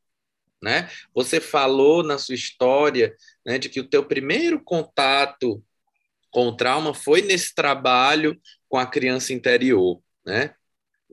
Né? 0.61 0.89
Você 1.13 1.41
falou 1.41 2.03
na 2.03 2.17
sua 2.17 2.35
história 2.35 3.15
né, 3.45 3.59
de 3.59 3.69
que 3.69 3.81
o 3.81 3.87
teu 3.87 4.05
primeiro 4.05 4.63
contato 4.63 5.63
com 6.31 6.47
o 6.47 6.55
trauma 6.55 6.93
foi 6.93 7.21
nesse 7.21 7.53
trabalho 7.53 8.39
com 8.69 8.77
a 8.77 8.87
criança 8.87 9.33
interior, 9.33 10.01
né? 10.25 10.55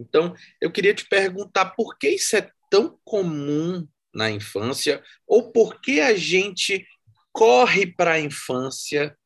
Então, 0.01 0.35
eu 0.61 0.71
queria 0.71 0.95
te 0.95 1.07
perguntar 1.07 1.67
por 1.77 1.99
que 1.99 2.09
isso 2.09 2.37
é 2.37 2.51
tão 2.71 2.99
comum 3.05 3.87
na 4.15 4.31
infância 4.31 5.03
ou 5.27 5.53
por 5.53 5.81
que 5.81 6.01
a 6.01 6.17
gente 6.17 6.87
corre 7.33 7.87
para 7.87 8.13
a 8.13 8.21
infância 8.21 9.17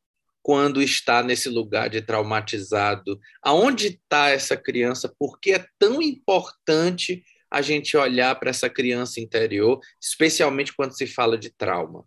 quando 0.41 0.81
está 0.81 1.23
nesse 1.23 1.49
lugar 1.49 1.89
de 1.89 2.01
traumatizado? 2.01 3.19
Aonde 3.41 3.87
está 3.87 4.29
essa 4.29 4.55
criança? 4.55 5.11
Por 5.17 5.39
que 5.39 5.53
é 5.53 5.65
tão 5.79 6.01
importante 6.01 7.23
a 7.49 7.61
gente 7.61 7.95
olhar 7.97 8.35
para 8.35 8.49
essa 8.49 8.69
criança 8.69 9.19
interior, 9.19 9.79
especialmente 9.99 10.75
quando 10.75 10.95
se 10.95 11.07
fala 11.07 11.37
de 11.37 11.49
trauma? 11.49 12.05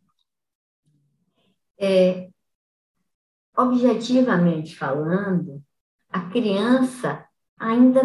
É, 1.80 2.28
objetivamente 3.56 4.76
falando, 4.76 5.62
a 6.08 6.28
criança 6.30 7.27
ainda, 7.58 8.00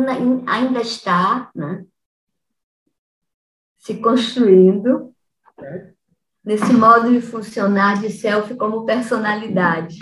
ainda 0.48 0.82
está 0.82 1.52
né, 1.54 1.86
se 3.78 3.96
construindo 4.00 5.14
nesse 6.44 6.74
modo 6.74 7.12
de 7.12 7.22
funcionar 7.22 8.02
de 8.02 8.10
self 8.10 8.56
como 8.56 8.86
personalidade. 8.86 9.98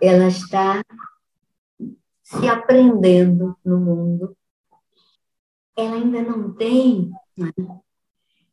Ela 0.00 0.28
está 0.28 0.82
se 2.22 2.48
aprendendo 2.48 3.56
no 3.64 3.78
mundo. 3.78 4.36
Ela 5.76 5.96
ainda 5.96 6.22
não 6.22 6.52
tem 6.54 7.10
né, 7.36 7.50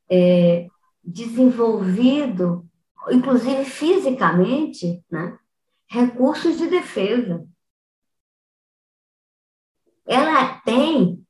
é, 0.09 0.67
desenvolvido, 1.03 2.67
inclusive 3.11 3.65
fisicamente, 3.65 5.03
né, 5.09 5.37
recursos 5.87 6.57
de 6.57 6.67
defesa. 6.67 7.45
Ela 10.09 10.59
tem 10.61 11.23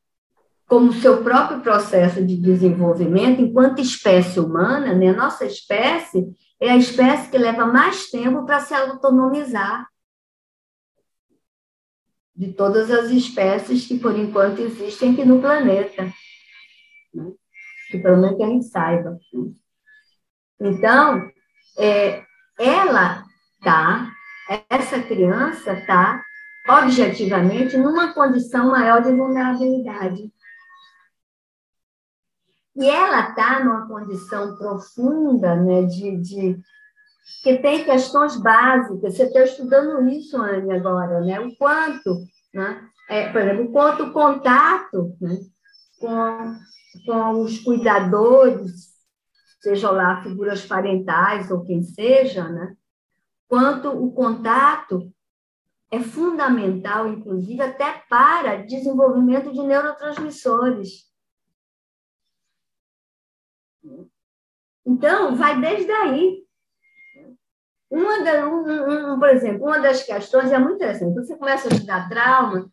como 0.66 0.94
seu 0.94 1.24
próprio 1.24 1.62
processo 1.62 2.26
de 2.26 2.38
desenvolvimento, 2.38 3.42
enquanto 3.42 3.82
espécie 3.82 4.40
humana, 4.40 4.94
né, 4.94 5.12
nossa 5.12 5.46
espécie 5.46 6.32
é 6.62 6.70
a 6.70 6.78
espécie 6.78 7.30
que 7.30 7.38
leva 7.38 7.66
mais 7.66 8.10
tempo 8.10 8.46
para 8.46 8.60
se 8.60 8.74
autonomizar 8.74 9.88
de 12.36 12.54
todas 12.54 12.90
as 12.92 13.10
espécies 13.10 13.86
que, 13.86 14.00
por 14.00 14.18
enquanto, 14.18 14.62
existem 14.62 15.12
aqui 15.12 15.26
no 15.26 15.42
planeta. 15.42 16.06
Né? 17.14 17.32
Que 17.90 17.98
pelo 17.98 18.18
menos 18.18 18.38
que 18.38 18.44
a 18.44 18.48
gente 18.48 18.66
saiba. 18.66 19.18
Então, 20.60 21.30
é, 21.78 22.24
ela 22.58 23.26
está 23.56 24.12
essa 24.70 25.00
criança 25.02 25.74
está 25.74 26.24
objetivamente 26.68 27.78
numa 27.78 28.14
condição 28.14 28.72
maior 28.72 29.02
de 29.02 29.12
vulnerabilidade. 29.12 30.32
E 32.76 32.90
ela 32.90 33.30
está 33.30 33.64
numa 33.64 33.88
condição 33.88 34.56
profunda 34.58 35.56
né, 35.56 35.84
de, 35.84 36.18
de 36.18 36.60
que 37.44 37.58
tem 37.58 37.84
questões 37.84 38.38
básicas. 38.38 39.16
Você 39.16 39.24
está 39.24 39.44
estudando 39.44 40.08
isso, 40.08 40.38
Anne, 40.38 40.72
agora, 40.74 41.20
né? 41.22 41.40
O 41.40 41.56
quanto, 41.58 42.18
né? 42.54 42.88
É, 43.10 43.32
por 43.32 43.42
exemplo, 43.42 43.66
o 43.66 43.72
quanto 43.72 44.04
o 44.04 44.14
contato 44.14 45.16
né, 45.20 45.40
com, 46.00 46.56
com 47.06 47.42
os 47.42 47.60
cuidadores, 47.60 48.90
sejam 49.62 49.92
lá 49.92 50.22
figuras 50.22 50.66
parentais 50.66 51.50
ou 51.52 51.66
quem 51.66 51.82
seja, 51.82 52.48
né? 52.48 52.76
quanto 53.50 53.90
o 53.90 54.12
contato 54.14 55.12
é 55.92 56.00
fundamental, 56.00 57.08
inclusive, 57.08 57.62
até 57.62 58.04
para 58.08 58.64
desenvolvimento 58.64 59.52
de 59.52 59.62
neurotransmissores. 59.62 61.10
Então, 64.86 65.36
vai 65.36 65.60
desde 65.60 65.92
aí. 65.92 66.44
Uma 67.90 68.24
da, 68.24 68.48
um, 68.48 69.14
um, 69.14 69.20
por 69.20 69.30
exemplo, 69.30 69.66
uma 69.66 69.80
das 69.80 70.04
questões 70.04 70.52
é 70.52 70.60
muito 70.60 70.76
interessante. 70.76 71.16
Você 71.16 71.36
começa 71.36 71.68
a 71.68 71.72
estudar 71.72 72.08
trauma, 72.08 72.72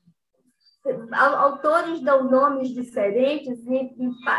autores 1.12 2.00
dão 2.02 2.24
nomes 2.30 2.68
diferentes 2.68 3.58
e, 3.66 3.94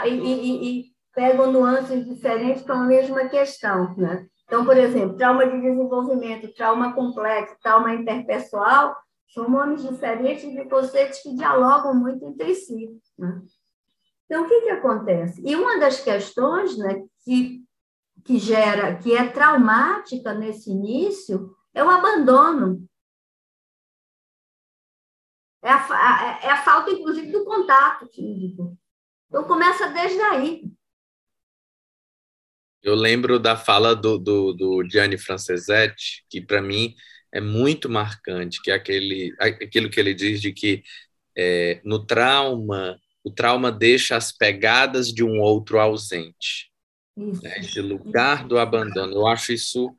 e, 0.05 0.09
e, 0.09 0.79
e 0.81 0.85
pegam 1.15 1.51
nuances 1.51 2.05
diferentes 2.05 2.61
para 2.61 2.75
a 2.75 2.85
mesma 2.85 3.27
questão. 3.27 3.95
Né? 3.97 4.27
Então, 4.47 4.63
por 4.63 4.77
exemplo, 4.77 5.17
trauma 5.17 5.45
de 5.45 5.59
desenvolvimento, 5.59 6.53
trauma 6.53 6.93
complexo, 6.93 7.57
trauma 7.61 7.93
interpessoal, 7.93 8.95
são 9.27 9.49
nomes 9.49 9.85
diferentes 9.85 10.49
de 10.49 10.63
conceitos 10.69 11.19
que 11.19 11.35
dialogam 11.35 11.93
muito 11.93 12.25
entre 12.25 12.55
si. 12.55 12.97
Né? 13.19 13.41
Então, 14.25 14.45
o 14.45 14.47
que, 14.47 14.61
que 14.61 14.69
acontece? 14.69 15.41
E 15.45 15.53
uma 15.53 15.77
das 15.79 15.99
questões 15.99 16.77
né, 16.77 17.03
que, 17.25 17.61
que 18.23 18.39
gera, 18.39 18.95
que 18.95 19.13
é 19.13 19.27
traumática 19.27 20.33
nesse 20.33 20.71
início, 20.71 21.53
é 21.73 21.83
o 21.83 21.89
abandono. 21.89 22.87
É 25.61 25.71
a, 25.71 26.39
é 26.41 26.51
a 26.51 26.63
falta, 26.63 26.91
inclusive, 26.91 27.33
do 27.33 27.43
contato 27.43 28.07
físico. 28.07 28.77
Então, 29.27 29.43
começa 29.43 29.89
desde 29.89 30.21
aí. 30.21 30.76
Eu 32.83 32.95
lembro 32.95 33.39
da 33.39 33.57
fala 33.57 33.95
do, 33.95 34.17
do, 34.17 34.53
do 34.53 34.89
Gianni 34.89 35.17
Francesetti, 35.17 36.23
que 36.29 36.41
para 36.41 36.61
mim 36.61 36.95
é 37.33 37.41
muito 37.41 37.89
marcante, 37.89 38.61
que 38.61 38.71
é 38.71 38.75
aquele, 38.75 39.33
aquilo 39.39 39.89
que 39.89 39.99
ele 39.99 40.13
diz 40.13 40.41
de 40.41 40.53
que 40.53 40.83
é, 41.37 41.81
no 41.83 42.05
trauma, 42.05 42.97
o 43.23 43.31
trauma 43.31 43.71
deixa 43.71 44.15
as 44.15 44.31
pegadas 44.31 45.13
de 45.13 45.23
um 45.23 45.39
outro 45.39 45.79
ausente. 45.79 46.71
Né? 47.15 47.59
Esse 47.59 47.81
lugar 47.81 48.47
do 48.47 48.57
abandono. 48.57 49.13
Eu 49.13 49.27
acho 49.27 49.51
isso 49.51 49.93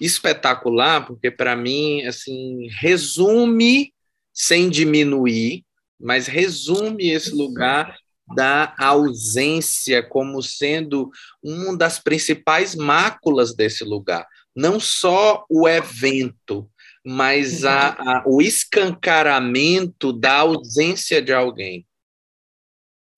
espetacular, 0.00 1.06
porque 1.06 1.30
para 1.30 1.56
mim, 1.56 2.02
assim, 2.06 2.68
resume, 2.78 3.92
sem 4.32 4.70
diminuir, 4.70 5.64
mas 5.98 6.26
resume 6.26 7.10
esse 7.10 7.34
lugar 7.34 7.98
da 8.34 8.74
ausência 8.78 10.02
como 10.02 10.42
sendo 10.42 11.10
uma 11.42 11.76
das 11.76 11.98
principais 11.98 12.74
máculas 12.74 13.54
desse 13.54 13.84
lugar. 13.84 14.26
Não 14.54 14.78
só 14.80 15.44
o 15.48 15.68
evento, 15.68 16.70
mas 17.04 17.64
a, 17.64 17.90
a, 17.90 18.24
o 18.26 18.42
escancaramento 18.42 20.12
da 20.12 20.38
ausência 20.38 21.22
de 21.22 21.32
alguém. 21.32 21.86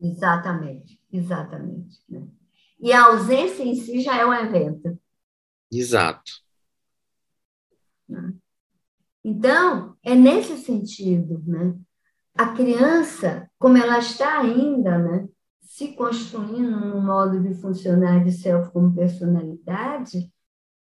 Exatamente, 0.00 0.98
exatamente. 1.12 1.98
Né? 2.08 2.26
E 2.80 2.92
a 2.92 3.06
ausência 3.06 3.62
em 3.62 3.74
si 3.74 4.00
já 4.00 4.16
é 4.16 4.24
um 4.24 4.32
evento. 4.32 4.98
Exato. 5.70 6.32
Né? 8.08 8.34
Então, 9.22 9.96
é 10.02 10.14
nesse 10.14 10.56
sentido, 10.58 11.42
né? 11.46 11.78
A 12.40 12.54
criança, 12.54 13.50
como 13.58 13.76
ela 13.76 13.98
está 13.98 14.38
ainda, 14.38 14.96
né, 14.96 15.28
se 15.60 15.88
construindo 15.88 16.80
num 16.80 17.02
modo 17.02 17.38
de 17.38 17.52
funcionar 17.54 18.24
de 18.24 18.32
self 18.32 18.70
como 18.72 18.94
personalidade, 18.94 20.32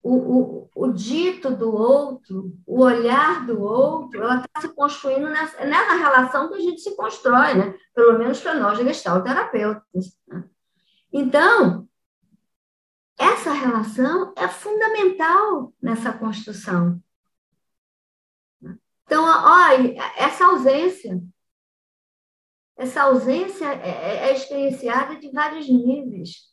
o, 0.03 0.16
o, 0.16 0.70
o 0.74 0.93
dito 0.93 1.51
do 1.51 1.74
outro, 1.74 2.55
o 2.66 2.82
olhar 2.82 3.47
do 3.47 3.59
outro, 3.62 4.22
ela 4.22 4.45
está 4.45 4.61
se 4.61 4.68
construindo 4.74 5.30
nessa, 5.30 5.64
nessa 5.64 5.95
relação 5.95 6.49
que 6.51 6.57
a 6.57 6.61
gente 6.61 6.82
se 6.82 6.95
constrói, 6.95 7.55
né? 7.55 7.74
pelo 7.95 8.18
menos 8.18 8.38
para 8.43 8.55
nós, 8.55 8.78
gestalterapeutas. 8.78 10.18
Né? 10.28 10.45
Então, 11.11 11.88
essa 13.18 13.53
relação 13.53 14.34
é 14.36 14.47
fundamental 14.47 15.72
nessa 15.80 16.12
construção. 16.12 17.03
Então, 19.11 19.24
olha, 19.24 20.00
essa 20.16 20.46
ausência, 20.46 21.20
essa 22.76 23.02
ausência 23.02 23.64
é, 23.64 24.28
é 24.28 24.32
experienciada 24.32 25.16
de 25.16 25.32
vários 25.32 25.68
níveis. 25.68 26.48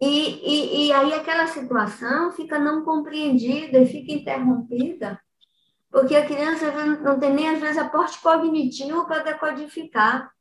E, 0.00 0.06
e, 0.06 0.86
e 0.86 0.92
aí 0.94 1.12
aquela 1.12 1.46
situação 1.48 2.32
fica 2.32 2.58
não 2.58 2.82
compreendida 2.82 3.78
e 3.78 3.84
fica 3.84 4.10
interrompida, 4.10 5.20
porque 5.90 6.16
a 6.16 6.26
criança 6.26 6.72
não 6.96 7.20
tem 7.20 7.34
nem, 7.34 7.50
às 7.50 7.60
vezes, 7.60 7.76
aporte 7.76 8.18
cognitivo 8.18 9.04
para 9.04 9.22
decodificar. 9.22 10.32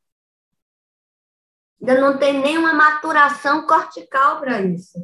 Ainda 1.81 1.99
não 1.99 2.17
tem 2.17 2.39
nenhuma 2.39 2.71
maturação 2.71 3.67
cortical 3.67 4.39
para 4.39 4.61
isso, 4.61 4.97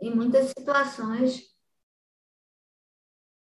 em 0.00 0.14
muitas 0.14 0.48
situações. 0.48 1.42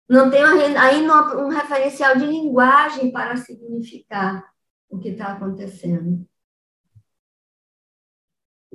Não 0.08 0.30
tem 0.30 0.44
ainda 0.44 1.38
um 1.38 1.50
referencial 1.50 2.16
de 2.18 2.26
linguagem 2.26 3.12
para 3.12 3.36
significar 3.38 4.44
o 4.90 5.00
que 5.00 5.10
está 5.10 5.34
acontecendo 5.34 6.28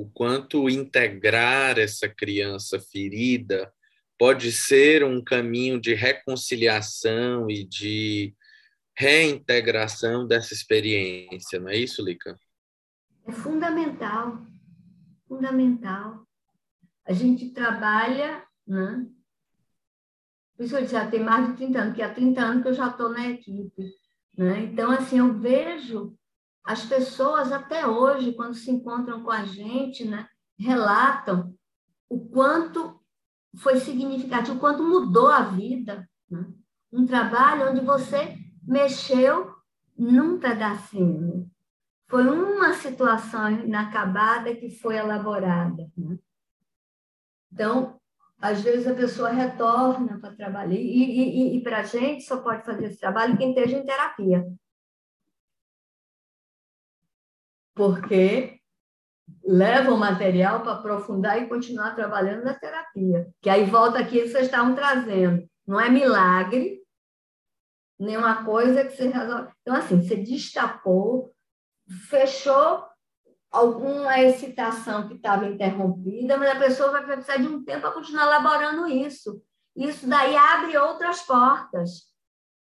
o 0.00 0.08
quanto 0.08 0.70
integrar 0.70 1.78
essa 1.78 2.08
criança 2.08 2.80
ferida 2.80 3.70
pode 4.18 4.50
ser 4.50 5.04
um 5.04 5.22
caminho 5.22 5.78
de 5.78 5.92
reconciliação 5.92 7.50
e 7.50 7.64
de 7.64 8.34
reintegração 8.96 10.26
dessa 10.26 10.54
experiência, 10.54 11.60
não 11.60 11.68
é 11.68 11.76
isso, 11.76 12.02
Lica? 12.02 12.38
É 13.26 13.32
fundamental, 13.32 14.38
fundamental. 15.28 16.26
A 17.06 17.12
gente 17.12 17.50
trabalha, 17.50 18.42
né? 18.66 19.06
Por 20.60 20.66
isso 20.66 20.76
eu 20.76 20.86
já 20.86 21.10
tem 21.10 21.24
mais 21.24 21.46
de 21.46 21.56
30 21.56 21.78
anos, 21.80 21.94
que 21.94 22.02
há 22.02 22.12
30 22.12 22.38
anos 22.42 22.62
que 22.62 22.68
eu 22.68 22.74
já 22.74 22.88
estou 22.88 23.08
na 23.08 23.26
equipe. 23.30 23.94
Né? 24.36 24.64
Então, 24.64 24.90
assim, 24.90 25.16
eu 25.16 25.32
vejo 25.32 26.14
as 26.62 26.84
pessoas, 26.84 27.50
até 27.50 27.86
hoje, 27.86 28.34
quando 28.34 28.52
se 28.52 28.70
encontram 28.70 29.22
com 29.22 29.30
a 29.30 29.42
gente, 29.46 30.04
né, 30.04 30.28
relatam 30.58 31.56
o 32.10 32.28
quanto 32.28 33.00
foi 33.56 33.80
significativo, 33.80 34.58
o 34.58 34.60
quanto 34.60 34.82
mudou 34.82 35.28
a 35.28 35.44
vida. 35.44 36.06
Né? 36.30 36.46
Um 36.92 37.06
trabalho 37.06 37.70
onde 37.70 37.80
você 37.80 38.36
mexeu 38.62 39.54
num 39.96 40.38
pedacinho. 40.38 41.50
Foi 42.06 42.28
uma 42.28 42.74
situação 42.74 43.50
inacabada 43.50 44.54
que 44.54 44.68
foi 44.68 44.98
elaborada. 44.98 45.90
Né? 45.96 46.18
Então, 47.50 47.98
às 48.40 48.62
vezes 48.62 48.86
a 48.86 48.94
pessoa 48.94 49.30
retorna 49.30 50.18
para 50.20 50.34
trabalhar, 50.34 50.74
e, 50.74 50.80
e, 50.80 51.56
e 51.56 51.62
para 51.62 51.78
a 51.78 51.82
gente 51.82 52.24
só 52.24 52.38
pode 52.38 52.64
fazer 52.64 52.86
esse 52.86 52.98
trabalho 52.98 53.36
quem 53.36 53.50
esteja 53.50 53.76
em 53.76 53.84
terapia. 53.84 54.44
porque 57.80 58.60
leva 59.42 59.90
o 59.90 59.96
material 59.96 60.60
para 60.60 60.72
aprofundar 60.72 61.40
e 61.40 61.48
continuar 61.48 61.94
trabalhando 61.94 62.44
na 62.44 62.52
terapia. 62.52 63.26
Que 63.40 63.48
aí 63.48 63.64
volta 63.64 63.98
aqui 63.98 64.20
que 64.20 64.28
vocês 64.28 64.44
estavam 64.44 64.74
trazendo. 64.74 65.48
Não 65.66 65.80
é 65.80 65.88
milagre, 65.88 66.78
nenhuma 67.98 68.44
coisa 68.44 68.84
que 68.84 68.90
você 68.90 69.08
resolve. 69.08 69.50
Então, 69.62 69.74
assim, 69.74 70.02
você 70.02 70.14
destapou, 70.14 71.34
fechou 72.10 72.84
alguma 73.50 74.20
excitação 74.20 75.08
que 75.08 75.14
estava 75.14 75.46
interrompida, 75.46 76.38
mas 76.38 76.50
a 76.50 76.58
pessoa 76.58 76.92
vai 76.92 77.04
precisar 77.04 77.36
de 77.38 77.48
um 77.48 77.64
tempo 77.64 77.82
para 77.82 77.92
continuar 77.92 78.24
elaborando 78.24 78.86
isso. 78.86 79.42
Isso 79.74 80.08
daí 80.08 80.36
abre 80.36 80.76
outras 80.78 81.22
portas. 81.22 82.10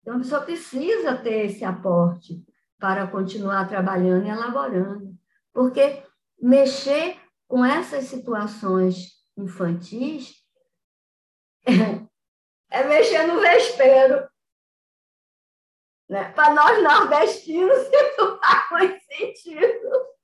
Então, 0.02 0.16
a 0.16 0.20
pessoa 0.20 0.42
precisa 0.42 1.18
ter 1.18 1.48
esse 1.48 1.66
aporte 1.66 2.44
para 2.80 3.08
continuar 3.08 3.68
trabalhando 3.68 4.28
e 4.28 4.30
elaborando. 4.30 5.16
Porque 5.52 6.04
mexer 6.40 7.20
com 7.48 7.66
essas 7.66 8.06
situações 8.06 9.14
infantis 9.38 10.36
é, 12.70 12.84
mexer 12.84 13.26
no 13.26 13.40
vespeiro. 13.40 14.30
Né? 16.08 16.32
Para 16.34 16.54
nós 16.54 16.84
nordestinos, 16.84 17.78
isso 17.90 18.16
não 18.18 18.40
faz 18.40 19.04
sentido. 19.06 20.15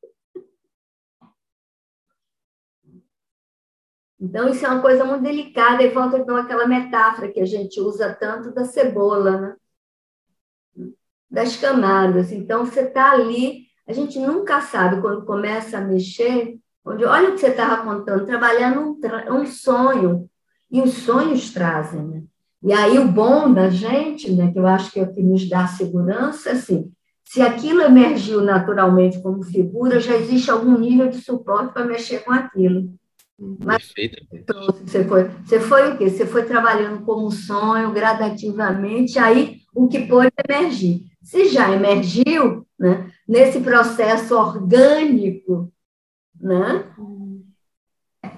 Então, 4.21 4.47
isso 4.49 4.63
é 4.63 4.69
uma 4.69 4.81
coisa 4.83 5.03
muito 5.03 5.23
delicada, 5.23 5.81
e 5.81 5.89
volta 5.89 6.19
então 6.19 6.35
aquela 6.35 6.67
metáfora 6.67 7.31
que 7.31 7.39
a 7.39 7.45
gente 7.45 7.81
usa 7.81 8.13
tanto 8.13 8.53
da 8.53 8.63
cebola, 8.63 9.41
né? 9.41 9.55
das 11.29 11.55
camadas. 11.55 12.31
Então, 12.31 12.65
você 12.65 12.81
está 12.81 13.13
ali, 13.13 13.63
a 13.87 13.93
gente 13.93 14.19
nunca 14.19 14.61
sabe 14.61 15.01
quando 15.01 15.25
começa 15.25 15.77
a 15.79 15.81
mexer, 15.81 16.59
onde, 16.85 17.03
olha 17.03 17.29
o 17.29 17.33
que 17.33 17.39
você 17.39 17.47
estava 17.47 17.83
contando, 17.83 18.25
trabalhando 18.25 18.99
um, 19.29 19.45
sonho, 19.45 20.29
e 20.69 20.81
os 20.81 20.93
sonhos 20.93 21.51
trazem, 21.51 22.03
né? 22.05 22.23
E 22.63 22.71
aí 22.71 22.99
o 22.99 23.07
bom 23.07 23.51
da 23.51 23.69
gente, 23.69 24.31
né, 24.31 24.51
que 24.51 24.59
eu 24.59 24.67
acho 24.67 24.91
que 24.91 24.99
é 24.99 25.03
o 25.03 25.11
que 25.11 25.23
nos 25.23 25.49
dá 25.49 25.65
segurança, 25.65 26.51
assim, 26.51 26.91
se 27.25 27.41
aquilo 27.41 27.81
emergiu 27.81 28.41
naturalmente 28.41 29.19
como 29.19 29.41
figura, 29.41 29.99
já 29.99 30.15
existe 30.15 30.51
algum 30.51 30.77
nível 30.77 31.09
de 31.09 31.17
suporte 31.21 31.73
para 31.73 31.85
mexer 31.85 32.19
com 32.19 32.31
aquilo. 32.31 32.93
Mas 33.65 33.91
você 34.85 35.03
foi, 35.03 35.23
você 35.43 35.59
foi 35.59 35.91
o 35.91 35.97
quê? 35.97 36.09
Você 36.09 36.25
foi 36.27 36.43
trabalhando 36.43 37.03
como 37.03 37.31
sonho, 37.31 37.91
gradativamente, 37.91 39.17
aí 39.17 39.61
o 39.73 39.87
que 39.87 40.05
pôde 40.05 40.31
emergir. 40.47 41.05
Se 41.23 41.47
já 41.49 41.71
emergiu, 41.71 42.67
né, 42.79 43.11
nesse 43.27 43.59
processo 43.59 44.35
orgânico, 44.37 45.71
né, 46.39 46.85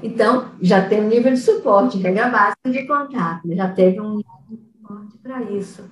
então 0.01 0.55
já 0.61 0.87
tem 0.87 1.01
um 1.01 1.09
nível 1.09 1.33
de 1.33 1.39
suporte, 1.39 1.97
regra 1.97 2.29
básica 2.29 2.71
de 2.71 2.87
contato, 2.87 3.53
já 3.53 3.69
teve 3.69 3.99
um 3.99 4.17
nível 4.17 4.31
de 4.49 4.57
suporte 4.57 5.17
para 5.17 5.41
isso. 5.51 5.89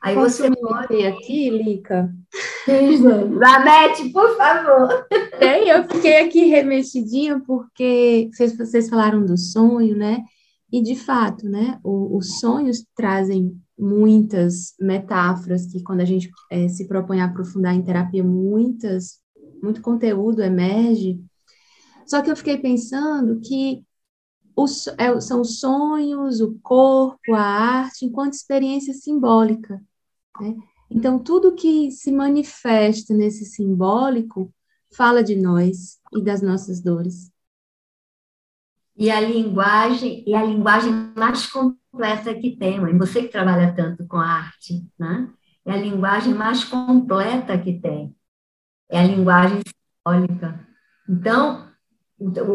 Aí 0.00 0.14
Posso 0.14 0.42
você 0.42 0.50
pode 0.54 1.06
aqui, 1.06 1.50
Lica. 1.50 2.14
Lamete, 3.30 4.10
por 4.10 4.36
favor. 4.36 5.06
Tem, 5.38 5.68
eu 5.68 5.84
fiquei 5.84 6.18
aqui 6.18 6.44
remexidinha 6.44 7.40
porque 7.46 8.28
vocês, 8.32 8.56
vocês 8.56 8.88
falaram 8.88 9.24
do 9.24 9.36
sonho, 9.36 9.96
né? 9.96 10.22
E 10.70 10.82
de 10.82 10.94
fato, 10.94 11.48
né? 11.48 11.80
O, 11.82 12.16
os 12.18 12.38
sonhos 12.40 12.84
trazem 12.94 13.58
muitas 13.78 14.74
metáforas 14.78 15.66
que 15.66 15.82
quando 15.82 16.00
a 16.00 16.04
gente 16.04 16.30
é, 16.50 16.68
se 16.68 16.86
propõe 16.86 17.20
a 17.20 17.26
aprofundar 17.26 17.74
em 17.74 17.82
terapia, 17.82 18.22
muitas, 18.22 19.20
muito 19.62 19.80
conteúdo 19.80 20.42
emerge. 20.42 21.20
Só 22.06 22.20
que 22.20 22.30
eu 22.30 22.36
fiquei 22.36 22.58
pensando 22.58 23.40
que 23.40 23.82
os, 24.56 24.88
é, 24.98 25.18
são 25.20 25.40
os 25.40 25.60
sonhos, 25.60 26.40
o 26.40 26.58
corpo, 26.60 27.34
a 27.34 27.40
arte, 27.40 28.04
enquanto 28.04 28.32
experiência 28.32 28.92
simbólica. 28.92 29.80
Né? 30.40 30.54
Então, 30.90 31.18
tudo 31.18 31.54
que 31.54 31.90
se 31.90 32.10
manifesta 32.10 33.14
nesse 33.14 33.44
simbólico 33.44 34.52
fala 34.96 35.22
de 35.22 35.36
nós 35.36 35.98
e 36.14 36.22
das 36.22 36.40
nossas 36.40 36.80
dores. 36.80 37.30
E 38.96 39.10
a 39.10 39.20
linguagem, 39.20 40.24
e 40.26 40.34
a 40.34 40.42
linguagem 40.42 40.92
mais 41.16 41.46
completa 41.46 42.34
que 42.34 42.56
tem, 42.56 42.80
mãe. 42.80 42.96
Você 42.98 43.22
que 43.22 43.28
trabalha 43.28 43.72
tanto 43.74 44.06
com 44.06 44.16
arte, 44.16 44.84
né? 44.98 45.30
É 45.64 45.72
a 45.72 45.76
linguagem 45.76 46.34
mais 46.34 46.64
completa 46.64 47.56
que 47.58 47.78
tem. 47.78 48.16
É 48.88 49.00
a 49.00 49.06
linguagem 49.06 49.60
simbólica. 50.06 50.66
Então, 51.08 51.68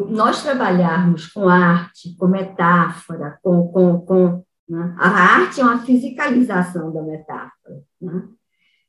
nós 0.09 0.43
trabalharmos 0.43 1.27
com 1.27 1.47
arte, 1.47 2.15
com 2.17 2.27
metáfora, 2.27 3.39
com, 3.41 3.67
com, 3.69 4.01
com 4.01 4.45
né? 4.67 4.95
a 4.97 5.07
arte 5.07 5.61
é 5.61 5.63
uma 5.63 5.79
fisicalização 5.79 6.91
da 6.91 7.01
metáfora. 7.01 7.81
Né? 8.03 8.27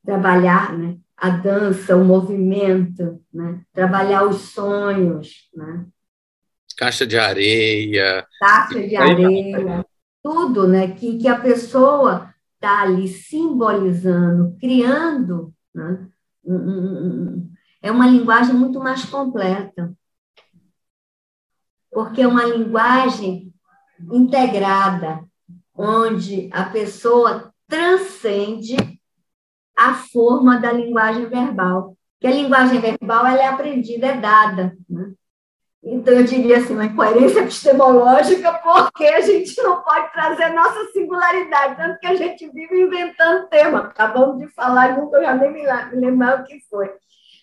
Trabalhar 0.05 0.77
né? 0.77 0.99
a 1.17 1.31
dança, 1.31 1.97
o 1.97 2.05
movimento, 2.05 3.23
né? 3.33 3.61
trabalhar 3.73 4.25
os 4.25 4.53
sonhos, 4.53 5.49
né? 5.55 5.87
caixa 6.77 7.07
de 7.07 7.17
areia. 7.17 8.27
Caixa 8.39 8.87
de 8.87 8.97
areia, 8.97 9.87
tudo, 10.23 10.67
né? 10.67 10.91
Que, 10.93 11.19
que 11.19 11.29
a 11.29 11.39
pessoa 11.39 12.35
está 12.55 12.83
ali 12.83 13.09
simbolizando, 13.09 14.57
criando, 14.59 15.55
né? 15.75 16.09
um, 16.45 16.55
um, 16.55 17.07
um, 17.07 17.53
é 17.83 17.91
uma 17.91 18.07
linguagem 18.07 18.55
muito 18.55 18.81
mais 18.81 19.05
completa. 19.05 19.95
Porque 21.91 22.23
é 22.23 22.27
uma 22.27 22.45
linguagem 22.45 23.55
integrada, 24.11 25.25
onde 25.75 26.49
a 26.53 26.65
pessoa 26.65 27.53
transcende 27.69 28.77
a 29.77 29.95
forma 29.95 30.59
da 30.59 30.73
linguagem 30.73 31.27
verbal. 31.27 31.97
Que 32.21 32.27
a 32.27 32.31
linguagem 32.31 32.81
verbal 32.81 33.27
ela 33.27 33.43
é 33.43 33.47
aprendida, 33.47 34.07
é 34.07 34.17
dada. 34.17 34.77
Né? 34.89 35.13
Então, 35.83 36.15
eu 36.15 36.25
diria 36.25 36.59
assim, 36.59 36.73
uma 36.73 36.87
incoerência 36.87 37.41
epistemológica, 37.41 38.53
porque 38.63 39.05
a 39.05 39.21
gente 39.21 39.63
não 39.63 39.83
pode 39.83 40.13
trazer 40.13 40.49
nossa 40.51 40.85
singularidade, 40.93 41.77
tanto 41.77 41.99
que 41.99 42.07
a 42.07 42.15
gente 42.15 42.49
vive 42.51 42.81
inventando 42.81 43.49
tema. 43.49 43.81
Acabamos 43.81 44.39
de 44.39 44.49
falar, 44.55 44.97
nunca 44.97 45.21
já 45.21 45.35
nem 45.35 45.53
me 45.53 45.63
lembrar 45.93 46.41
o 46.41 46.45
que 46.45 46.59
foi. 46.71 46.91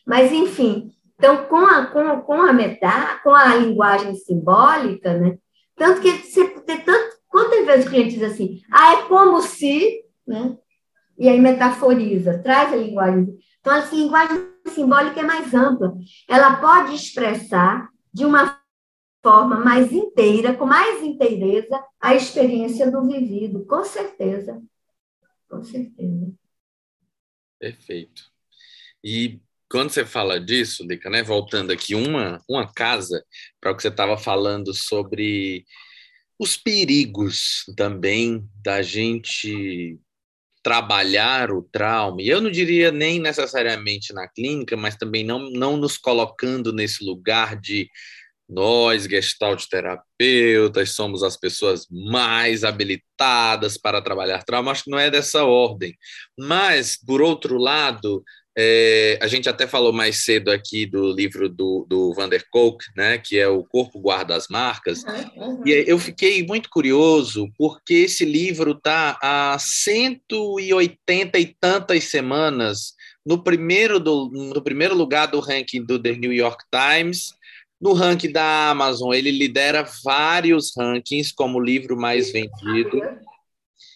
Mas, 0.08 0.32
enfim, 0.32 0.92
então, 1.20 1.46
com 1.46 1.58
a, 1.58 1.86
com, 1.86 2.22
com 2.22 2.42
a 2.42 2.52
metá, 2.52 3.20
com 3.24 3.30
a 3.30 3.56
linguagem 3.56 4.16
simbólica, 4.16 5.14
né? 5.14 5.38
tanto 5.76 6.02
que 6.02 6.12
você 6.12 6.48
tem 6.62 6.80
tanto, 6.82 7.16
quantas 7.28 7.66
vezes 7.66 7.86
o 7.86 7.90
cliente 7.90 8.16
diz 8.16 8.24
assim, 8.24 8.60
ah, 8.72 8.94
é 8.94 9.04
como 9.04 9.42
se, 9.42 10.04
né? 10.28 10.58
E 11.22 11.30
aí 11.30 11.40
metaforiza, 11.40 12.40
traz 12.40 12.74
a 12.74 12.76
linguagem. 12.76 13.38
Então, 13.60 13.72
a 13.72 13.86
linguagem 13.92 14.38
simbólica 14.74 15.20
é 15.20 15.24
mais 15.24 15.54
ampla. 15.54 15.94
Ela 16.28 16.56
pode 16.56 16.96
expressar 16.96 17.90
de 18.12 18.26
uma 18.26 18.60
forma 19.22 19.58
mais 19.58 19.92
inteira, 19.92 20.56
com 20.56 20.66
mais 20.66 21.04
inteireza, 21.04 21.80
a 22.00 22.16
experiência 22.16 22.90
do 22.90 23.08
vivido, 23.08 23.64
com 23.68 23.84
certeza. 23.84 24.60
Com 25.48 25.64
certeza. 25.64 26.34
Perfeito. 27.60 28.24
E 29.04 29.40
quando 29.70 29.92
você 29.92 30.04
fala 30.04 30.40
disso, 30.40 30.84
Lica, 30.84 31.08
né, 31.08 31.22
voltando 31.22 31.72
aqui, 31.72 31.94
uma, 31.94 32.42
uma 32.50 32.74
casa, 32.74 33.24
para 33.60 33.72
o 33.72 33.76
que 33.76 33.84
você 33.84 33.90
estava 33.90 34.18
falando 34.18 34.74
sobre 34.74 35.68
os 36.40 36.58
perigos 36.58 37.64
também 37.78 38.50
da 38.64 38.82
gente 38.82 40.00
trabalhar 40.64 41.52
o 41.52 41.64
trauma, 41.64 42.22
e 42.22 42.30
eu 42.30 42.40
não 42.40 42.52
diria 42.52 42.92
nem 42.92 43.20
necessariamente 43.20 44.14
na 44.14 44.28
clínica, 44.28 44.78
mas 44.78 44.96
também 44.96 45.24
não, 45.24 45.40
não 45.50 45.76
nos 45.76 45.98
colocando 45.98 46.72
nesse 46.72 47.04
lugar 47.04 47.60
de 47.60 47.90
nós, 48.52 49.06
gestalt 49.06 49.66
terapeutas, 49.68 50.92
somos 50.92 51.24
as 51.24 51.38
pessoas 51.38 51.88
mais 51.90 52.66
habilitadas 52.66 53.78
para 53.78 54.02
trabalhar 54.02 54.44
trauma. 54.44 54.72
Acho 54.72 54.84
que 54.84 54.92
não 54.92 55.00
é 55.00 55.10
dessa 55.10 55.46
ordem. 55.46 55.96
Mas, 56.38 56.98
por 56.98 57.22
outro 57.22 57.58
lado, 57.58 58.22
é, 58.58 59.18
a 59.22 59.28
gente 59.28 59.48
até 59.48 59.66
falou 59.66 59.94
mais 59.94 60.26
cedo 60.26 60.52
aqui 60.52 60.86
do 60.86 61.14
livro 61.14 61.48
do, 61.48 61.86
do 61.90 62.14
Van 62.14 62.28
der 62.28 62.46
Kolk, 62.50 62.84
né, 62.96 63.18
que 63.18 63.40
é 63.40 63.48
O 63.48 63.64
Corpo 63.64 64.00
Guarda 64.00 64.36
as 64.36 64.48
Marcas, 64.50 65.04
uhum, 65.04 65.44
uhum. 65.44 65.64
e 65.66 65.86
eu 65.88 65.98
fiquei 65.98 66.46
muito 66.46 66.70
curioso 66.70 67.50
porque 67.58 67.94
esse 67.94 68.26
livro 68.26 68.72
está 68.72 69.18
há 69.22 69.58
180 69.58 71.40
e 71.40 71.56
tantas 71.60 72.04
semanas 72.06 72.94
no 73.26 73.44
primeiro, 73.44 74.00
do, 74.00 74.30
no 74.30 74.62
primeiro 74.62 74.96
lugar 74.96 75.28
do 75.28 75.40
ranking 75.40 75.84
do 75.84 76.02
The 76.02 76.14
New 76.14 76.34
York 76.34 76.64
Times, 76.72 77.34
no 77.80 77.94
ranking 77.94 78.32
da 78.32 78.70
Amazon, 78.70 79.14
ele 79.14 79.32
lidera 79.32 79.88
vários 80.04 80.72
rankings 80.78 81.34
como 81.34 81.58
o 81.58 81.64
livro 81.64 81.98
mais 81.98 82.32
vendido. 82.32 83.02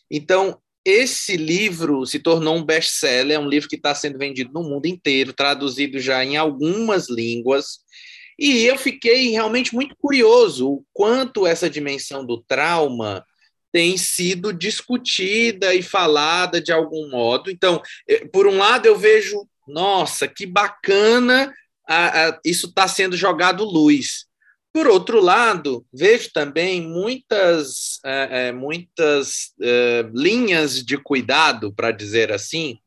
Então, 0.10 0.60
esse 0.86 1.36
livro 1.36 2.06
se 2.06 2.20
tornou 2.20 2.56
um 2.56 2.64
best-seller, 2.64 3.36
é 3.36 3.40
um 3.40 3.50
livro 3.50 3.68
que 3.68 3.76
está 3.76 3.96
sendo 3.96 4.20
vendido 4.20 4.54
no 4.54 4.62
mundo 4.62 4.86
inteiro, 4.86 5.34
traduzido 5.34 6.00
já 6.00 6.24
em 6.24 6.38
algumas 6.38 7.10
línguas. 7.10 7.80
E 8.38 8.64
eu 8.66 8.78
fiquei 8.78 9.32
realmente 9.32 9.74
muito 9.74 9.96
curioso 9.96 10.70
o 10.70 10.86
quanto 10.94 11.48
essa 11.48 11.70
dimensão 11.70 12.26
do 12.26 12.42
trauma 12.42 13.26
tem 13.72 13.98
sido 13.98 14.54
discutida 14.54 15.74
e 15.74 15.82
falada 15.82 16.62
de 16.62 16.72
algum 16.72 17.10
modo. 17.10 17.50
Então, 17.50 17.82
eh, 18.08 18.26
por 18.28 18.48
um 18.48 18.58
lado, 18.58 18.86
eu 18.86 18.98
vejo, 18.98 19.46
nossa, 19.68 20.28
que 20.28 20.46
bacana, 20.46 21.52
isso 22.44 22.68
está 22.68 22.88
sendo 22.88 23.18
jogado 23.18 23.64
luz. 23.64 24.26
Por 24.76 24.88
outro 24.88 25.22
lado, 25.22 25.86
vejo 25.94 26.34
também 26.34 26.82
muitas, 26.82 27.98
é, 28.04 28.48
é, 28.48 28.52
muitas 28.52 29.54
é, 29.62 30.04
linhas 30.14 30.84
de 30.84 30.98
cuidado, 30.98 31.74
para 31.74 31.92
dizer 31.92 32.30
assim, 32.30 32.78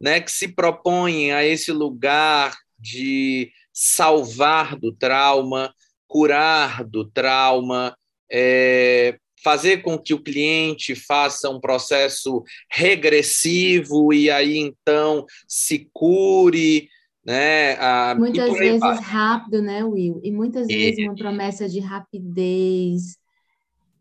né, 0.00 0.22
que 0.22 0.32
se 0.32 0.48
propõem 0.48 1.30
a 1.32 1.44
esse 1.44 1.70
lugar 1.70 2.56
de 2.78 3.52
salvar 3.74 4.74
do 4.74 4.90
trauma, 4.90 5.70
curar 6.06 6.82
do 6.82 7.04
trauma, 7.04 7.94
é, 8.32 9.18
fazer 9.44 9.82
com 9.82 9.98
que 9.98 10.14
o 10.14 10.22
cliente 10.22 10.94
faça 10.94 11.50
um 11.50 11.60
processo 11.60 12.42
regressivo 12.72 14.14
e 14.14 14.30
aí 14.30 14.56
então 14.56 15.26
se 15.46 15.90
cure 15.92 16.88
né? 17.28 18.14
Muitas 18.14 18.52
vezes 18.54 18.80
vai. 18.80 18.96
rápido, 18.96 19.60
né, 19.60 19.84
Will? 19.84 20.18
E 20.24 20.32
muitas 20.32 20.66
vezes 20.66 21.04
uma 21.04 21.14
promessa 21.14 21.68
de 21.68 21.78
rapidez. 21.78 23.18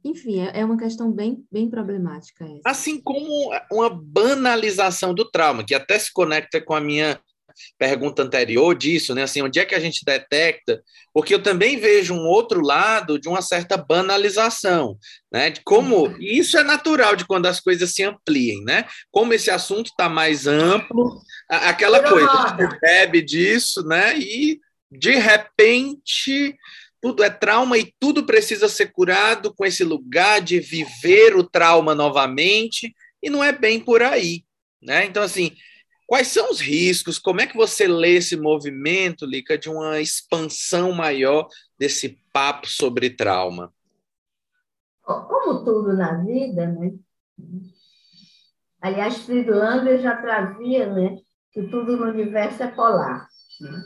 Enfim, 0.02 0.40
é, 0.40 0.62
é 0.62 0.66
uma 0.66 0.78
questão 0.78 1.12
bem, 1.12 1.44
bem 1.52 1.70
problemática. 1.70 2.46
Essa. 2.46 2.62
Assim 2.66 3.02
como 3.02 3.52
uma 3.70 3.90
banalização 3.90 5.14
do 5.14 5.30
trauma, 5.30 5.66
que 5.66 5.76
até 5.76 6.00
se 6.00 6.12
conecta 6.14 6.62
com 6.62 6.74
a 6.74 6.80
minha 6.80 7.20
pergunta 7.78 8.24
anterior 8.24 8.76
disso, 8.76 9.14
né? 9.14 9.24
Assim, 9.24 9.42
onde 9.42 9.60
é 9.60 9.66
que 9.66 9.76
a 9.76 9.80
gente 9.80 10.04
detecta? 10.06 10.82
Porque 11.14 11.34
eu 11.34 11.42
também 11.42 11.78
vejo 11.78 12.14
um 12.14 12.26
outro 12.26 12.62
lado 12.62 13.20
de 13.20 13.28
uma 13.28 13.42
certa 13.42 13.78
banalização, 13.78 14.98
né? 15.32 15.50
De 15.50 15.62
como 15.64 16.08
uhum. 16.08 16.18
e 16.20 16.38
isso 16.40 16.58
é 16.58 16.64
natural 16.64 17.16
de 17.16 17.26
quando 17.26 17.46
as 17.46 17.60
coisas 17.60 17.92
se 17.94 18.04
ampliem, 18.04 18.64
né? 18.64 18.86
Como 19.12 19.34
esse 19.34 19.50
assunto 19.50 19.88
está 19.88 20.10
mais 20.10 20.48
amplo, 20.48 21.20
aquela 21.50 22.02
coisa, 22.02 22.58
gente 22.60 22.80
bebe 22.80 23.22
disso, 23.22 23.84
né? 23.86 24.18
E 24.18 24.60
de 24.92 25.16
repente 25.16 26.56
tudo 27.02 27.24
é 27.24 27.30
trauma 27.30 27.78
e 27.78 27.94
tudo 28.00 28.26
precisa 28.26 28.68
ser 28.68 28.92
curado 28.92 29.54
com 29.54 29.66
esse 29.66 29.84
lugar 29.84 30.42
de 30.42 30.60
viver 30.60 31.36
o 31.36 31.44
trauma 31.44 31.94
novamente, 31.94 32.94
e 33.22 33.30
não 33.30 33.44
é 33.44 33.52
bem 33.52 33.80
por 33.80 34.02
aí. 34.02 34.44
Né? 34.82 35.06
Então, 35.06 35.24
assim, 35.24 35.52
Quais 36.08 36.30
são 36.30 36.50
os 36.50 36.62
riscos? 36.62 37.20
Como 37.20 37.42
é 37.42 37.46
que 37.46 37.58
você 37.58 37.86
lê 37.86 38.16
esse 38.16 38.38
movimento, 38.38 39.26
Lica, 39.26 39.58
de 39.58 39.70
uma 39.70 40.00
expansão 40.00 40.94
maior 40.94 41.50
desse 41.78 42.24
papo 42.32 42.66
sobre 42.66 43.10
trauma? 43.10 43.74
Como 45.04 45.66
tudo 45.66 45.94
na 45.94 46.24
vida, 46.24 46.66
né? 46.66 46.94
Aliás, 48.80 49.18
Friedlander 49.18 50.00
já 50.00 50.16
trazia, 50.16 50.94
né, 50.94 51.18
que 51.52 51.64
tudo 51.64 51.98
no 51.98 52.06
universo 52.06 52.64
é 52.64 52.68
polar. 52.68 53.28
Né? 53.60 53.84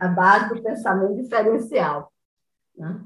A 0.00 0.08
base 0.08 0.54
do 0.54 0.62
pensamento 0.62 1.22
diferencial. 1.22 2.10
Né? 2.74 3.04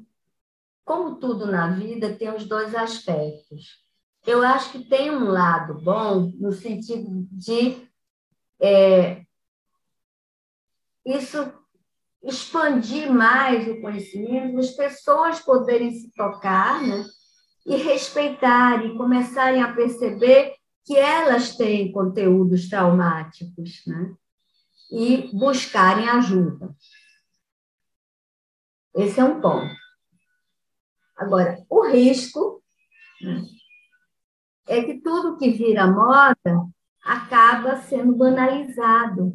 Como 0.84 1.16
tudo 1.16 1.46
na 1.46 1.74
vida 1.74 2.14
tem 2.14 2.32
os 2.32 2.46
dois 2.46 2.72
aspectos 2.72 3.83
eu 4.26 4.42
acho 4.42 4.72
que 4.72 4.84
tem 4.88 5.10
um 5.10 5.28
lado 5.28 5.74
bom 5.74 6.32
no 6.38 6.52
sentido 6.52 7.26
de 7.30 7.88
é, 8.60 9.24
isso 11.04 11.52
expandir 12.22 13.12
mais 13.12 13.68
o 13.68 13.80
conhecimento, 13.82 14.58
as 14.58 14.70
pessoas 14.70 15.40
poderem 15.40 15.92
se 15.92 16.10
tocar 16.14 16.82
né, 16.82 17.04
e 17.66 17.76
respeitar 17.76 18.84
e 18.84 18.96
começarem 18.96 19.62
a 19.62 19.74
perceber 19.74 20.54
que 20.84 20.96
elas 20.96 21.56
têm 21.56 21.92
conteúdos 21.92 22.68
traumáticos 22.68 23.82
né, 23.86 24.14
e 24.90 25.30
buscarem 25.34 26.08
ajuda. 26.08 26.74
Esse 28.94 29.20
é 29.20 29.24
um 29.24 29.40
ponto. 29.40 29.74
Agora, 31.16 31.62
o 31.68 31.86
risco 31.86 32.62
né, 33.20 33.44
é 34.66 34.82
que 34.82 35.00
tudo 35.00 35.36
que 35.36 35.50
vira 35.50 35.86
moda 35.86 36.68
acaba 37.02 37.76
sendo 37.76 38.16
banalizado. 38.16 39.32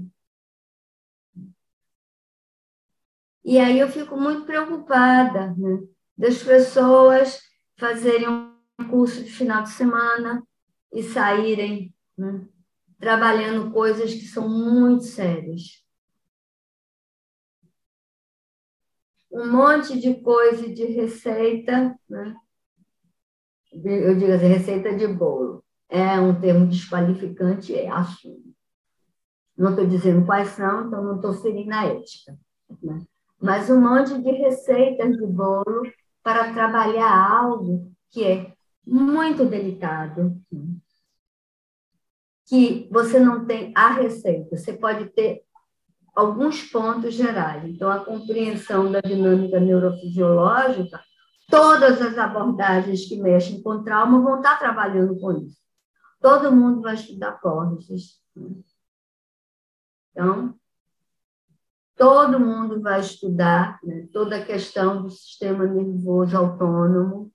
E 3.44 3.58
aí 3.58 3.80
eu 3.80 3.88
fico 3.90 4.18
muito 4.18 4.46
preocupada 4.46 5.54
né, 5.56 5.80
das 6.18 6.44
pessoas 6.44 7.42
fazerem 7.78 8.28
um 8.28 8.90
curso 8.90 9.24
de 9.24 9.32
final 9.32 9.64
de 9.64 9.72
semana 9.72 10.46
e 10.94 11.02
saírem 11.04 11.94
né, 12.18 12.48
trabalhando 13.00 13.72
coisas 13.72 14.14
que 14.14 14.28
são 14.28 14.48
muito 14.48 15.04
sérias. 15.06 15.84
Um 19.32 19.52
monte 19.52 20.00
de 20.00 20.22
coisa 20.22 20.68
de 20.68 20.86
receita, 20.86 21.98
né? 22.10 22.36
Eu 23.72 24.16
digo 24.18 24.32
assim, 24.32 24.48
receita 24.48 24.96
de 24.96 25.08
bolo, 25.08 25.64
é 25.90 26.20
um 26.20 26.40
termo 26.40 26.68
desqualificante, 26.68 27.76
é 27.76 27.90
assumo. 27.90 28.54
Não 29.58 29.72
estou 29.72 29.86
dizendo 29.86 30.26
quais 30.26 30.50
são, 30.50 30.88
então 30.88 31.04
não 31.04 31.16
estou 31.16 31.34
ferindo 31.34 31.74
a 31.74 31.86
ética. 31.86 32.38
Né? 32.82 33.02
Mas 33.42 33.70
um 33.70 33.82
monte 33.82 34.18
de 34.22 34.32
receitas 34.32 35.18
de 35.18 35.26
bolo 35.26 35.84
para 36.24 36.54
trabalhar 36.54 37.40
algo 37.40 37.92
que 38.12 38.24
é 38.24 38.54
muito 38.86 39.46
delicado, 39.46 40.40
que 42.48 42.88
você 42.92 43.20
não 43.20 43.46
tem 43.46 43.72
a 43.76 43.92
receita, 43.94 44.58
você 44.58 44.74
pode 44.74 45.06
ter 45.10 45.44
alguns 46.16 46.64
pontos 46.64 47.14
gerais. 47.14 47.64
Então, 47.66 47.90
a 47.90 48.04
compreensão 48.04 48.92
da 48.92 49.00
dinâmica 49.00 49.60
neurofisiológica, 49.60 51.00
todas 51.50 52.02
as 52.02 52.18
abordagens 52.18 53.06
que 53.06 53.22
mexem 53.22 53.62
com 53.62 53.84
trauma 53.84 54.22
vão 54.22 54.38
estar 54.38 54.58
trabalhando 54.58 55.20
com 55.20 55.32
isso. 55.32 55.58
Todo 56.22 56.56
mundo 56.56 56.82
vai 56.82 56.96
estudar 56.96 57.40
córneas. 57.40 58.22
Então, 60.12 60.56
todo 61.96 62.40
mundo 62.40 62.82
vai 62.82 63.00
estudar 63.00 63.80
né, 63.84 64.08
toda 64.14 64.38
a 64.38 64.46
questão 64.46 65.02
do 65.02 65.10
sistema 65.10 65.66
nervoso 65.66 66.38
autônomo. 66.38 67.32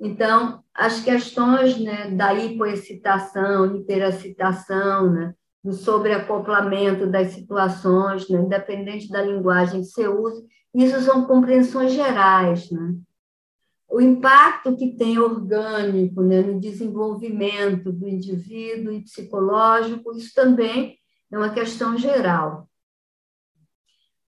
Então, 0.00 0.64
as 0.74 1.00
questões 1.00 1.78
né, 1.78 2.10
da 2.10 2.34
hipoexcitação, 2.34 3.76
hiperexcitação, 3.76 5.12
né, 5.12 5.34
do 5.62 5.72
sobreacoplamento 5.72 7.06
das 7.06 7.32
situações, 7.32 8.28
né, 8.28 8.40
independente 8.40 9.08
da 9.08 9.22
linguagem 9.22 9.80
que 9.80 9.86
você 9.86 10.08
use, 10.08 10.44
isso 10.74 11.00
são 11.02 11.26
compreensões 11.26 11.92
gerais. 11.92 12.70
Né? 12.70 12.94
O 13.88 14.00
impacto 14.00 14.74
que 14.76 14.96
tem 14.96 15.18
orgânico 15.18 16.22
né, 16.22 16.40
no 16.40 16.58
desenvolvimento 16.58 17.92
do 17.92 18.08
indivíduo 18.08 18.92
e 18.92 19.02
psicológico, 19.02 20.16
isso 20.16 20.32
também 20.34 20.98
é 21.30 21.36
uma 21.36 21.50
questão 21.50 21.96
geral. 21.96 22.68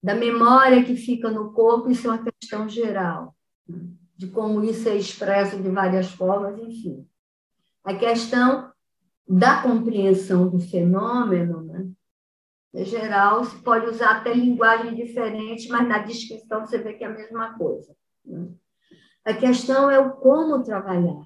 Da 0.02 0.14
memória 0.14 0.84
que 0.84 0.96
fica 0.96 1.30
no 1.30 1.52
corpo, 1.52 1.90
isso 1.90 2.06
é 2.06 2.10
uma 2.10 2.22
questão 2.22 2.68
geral. 2.68 3.34
Né? 3.66 3.86
De 4.16 4.26
como 4.28 4.62
isso 4.62 4.88
é 4.88 4.96
expresso 4.96 5.60
de 5.60 5.68
várias 5.70 6.10
formas, 6.10 6.58
enfim. 6.58 7.06
A 7.82 7.94
questão 7.94 8.70
da 9.26 9.62
compreensão 9.62 10.48
do 10.48 10.60
fenômeno, 10.60 11.63
geral, 12.82 13.44
se 13.44 13.56
pode 13.62 13.86
usar 13.86 14.16
até 14.16 14.34
linguagem 14.34 14.94
diferente, 14.94 15.68
mas 15.68 15.86
na 15.86 15.98
descrição 15.98 16.66
você 16.66 16.78
vê 16.78 16.94
que 16.94 17.04
é 17.04 17.06
a 17.06 17.10
mesma 17.10 17.56
coisa. 17.56 17.94
Né? 18.24 18.48
A 19.24 19.32
questão 19.32 19.90
é 19.90 19.98
o 19.98 20.16
como 20.16 20.64
trabalhar. 20.64 21.24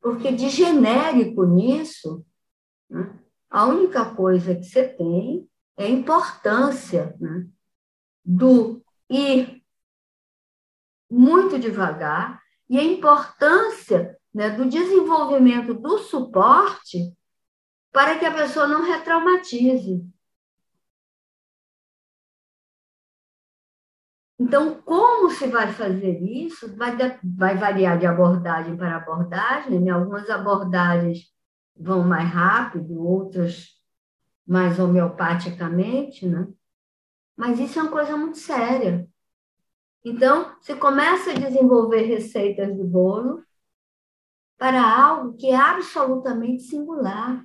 Porque 0.00 0.30
de 0.30 0.48
genérico 0.48 1.44
nisso, 1.44 2.24
né? 2.88 3.18
a 3.50 3.66
única 3.66 4.14
coisa 4.14 4.54
que 4.54 4.64
você 4.64 4.86
tem 4.86 5.48
é 5.76 5.86
a 5.86 5.90
importância 5.90 7.16
né? 7.18 7.48
do 8.24 8.82
ir 9.10 9.62
muito 11.10 11.58
devagar 11.58 12.40
e 12.68 12.78
a 12.78 12.82
importância 12.82 14.18
né, 14.32 14.50
do 14.50 14.66
desenvolvimento 14.66 15.74
do 15.74 15.98
suporte 15.98 17.14
para 17.92 18.18
que 18.18 18.24
a 18.24 18.34
pessoa 18.34 18.66
não 18.66 18.82
retraumatize. 18.82 20.04
Então, 24.38 24.82
como 24.82 25.30
se 25.30 25.46
vai 25.46 25.72
fazer 25.72 26.20
isso? 26.20 26.76
Vai, 26.76 26.96
vai 27.22 27.56
variar 27.56 27.98
de 27.98 28.06
abordagem 28.06 28.76
para 28.76 28.96
abordagem, 28.96 29.80
né? 29.80 29.90
algumas 29.90 30.28
abordagens 30.28 31.32
vão 31.76 32.04
mais 32.04 32.28
rápido, 32.28 33.00
outras 33.00 33.68
mais 34.46 34.78
homeopaticamente, 34.78 36.26
né? 36.26 36.46
Mas 37.36 37.58
isso 37.58 37.78
é 37.78 37.82
uma 37.82 37.90
coisa 37.90 38.16
muito 38.16 38.38
séria. 38.38 39.08
Então, 40.04 40.54
você 40.60 40.76
começa 40.76 41.30
a 41.30 41.34
desenvolver 41.34 42.02
receitas 42.02 42.76
de 42.76 42.84
bolo, 42.84 43.42
para 44.56 44.82
algo 44.82 45.36
que 45.36 45.48
é 45.48 45.56
absolutamente 45.56 46.62
singular. 46.62 47.44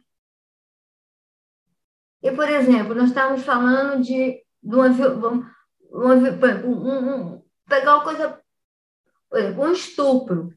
E, 2.22 2.32
por 2.32 2.48
exemplo, 2.50 2.94
nós 2.94 3.10
estávamos 3.10 3.44
falando 3.44 4.04
de, 4.04 4.44
de 4.62 4.76
uma, 4.76 5.56
uma, 5.90 6.16
um, 6.16 7.36
um, 7.36 7.44
pegar 7.68 7.96
uma 7.96 8.04
coisa, 8.04 8.44
um 9.32 9.72
estupro. 9.72 10.54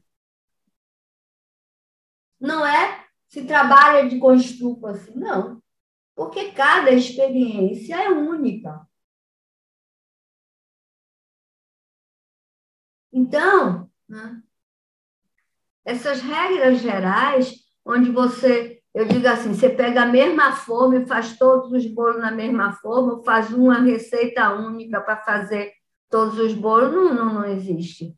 Não 2.39 2.65
é 2.65 3.07
se 3.27 3.45
trabalha 3.45 4.07
de 4.07 4.19
com 4.19 4.33
estupro 4.33 4.87
assim, 4.87 5.15
não. 5.15 5.61
Porque 6.15 6.51
cada 6.51 6.91
experiência 6.91 7.95
é 7.95 8.09
única. 8.09 8.87
Então, 13.11 13.91
né, 14.07 14.41
essas 15.85 16.21
regras 16.21 16.79
gerais, 16.79 17.55
onde 17.85 18.11
você, 18.11 18.72
eu 18.93 19.07
digo 19.07 19.27
assim, 19.27 19.53
você 19.53 19.69
pega 19.69 20.03
a 20.03 20.05
mesma 20.05 20.51
forma 20.55 20.97
e 20.97 21.05
faz 21.05 21.35
todos 21.37 21.71
os 21.71 21.85
bolos 21.87 22.21
na 22.21 22.31
mesma 22.31 22.73
forma, 22.73 23.13
ou 23.13 23.23
faz 23.23 23.51
uma 23.51 23.79
receita 23.79 24.53
única 24.53 25.01
para 25.01 25.17
fazer 25.17 25.73
todos 26.09 26.37
os 26.37 26.53
bolos, 26.53 26.93
não, 26.93 27.13
não, 27.13 27.33
não 27.33 27.45
existe. 27.45 28.15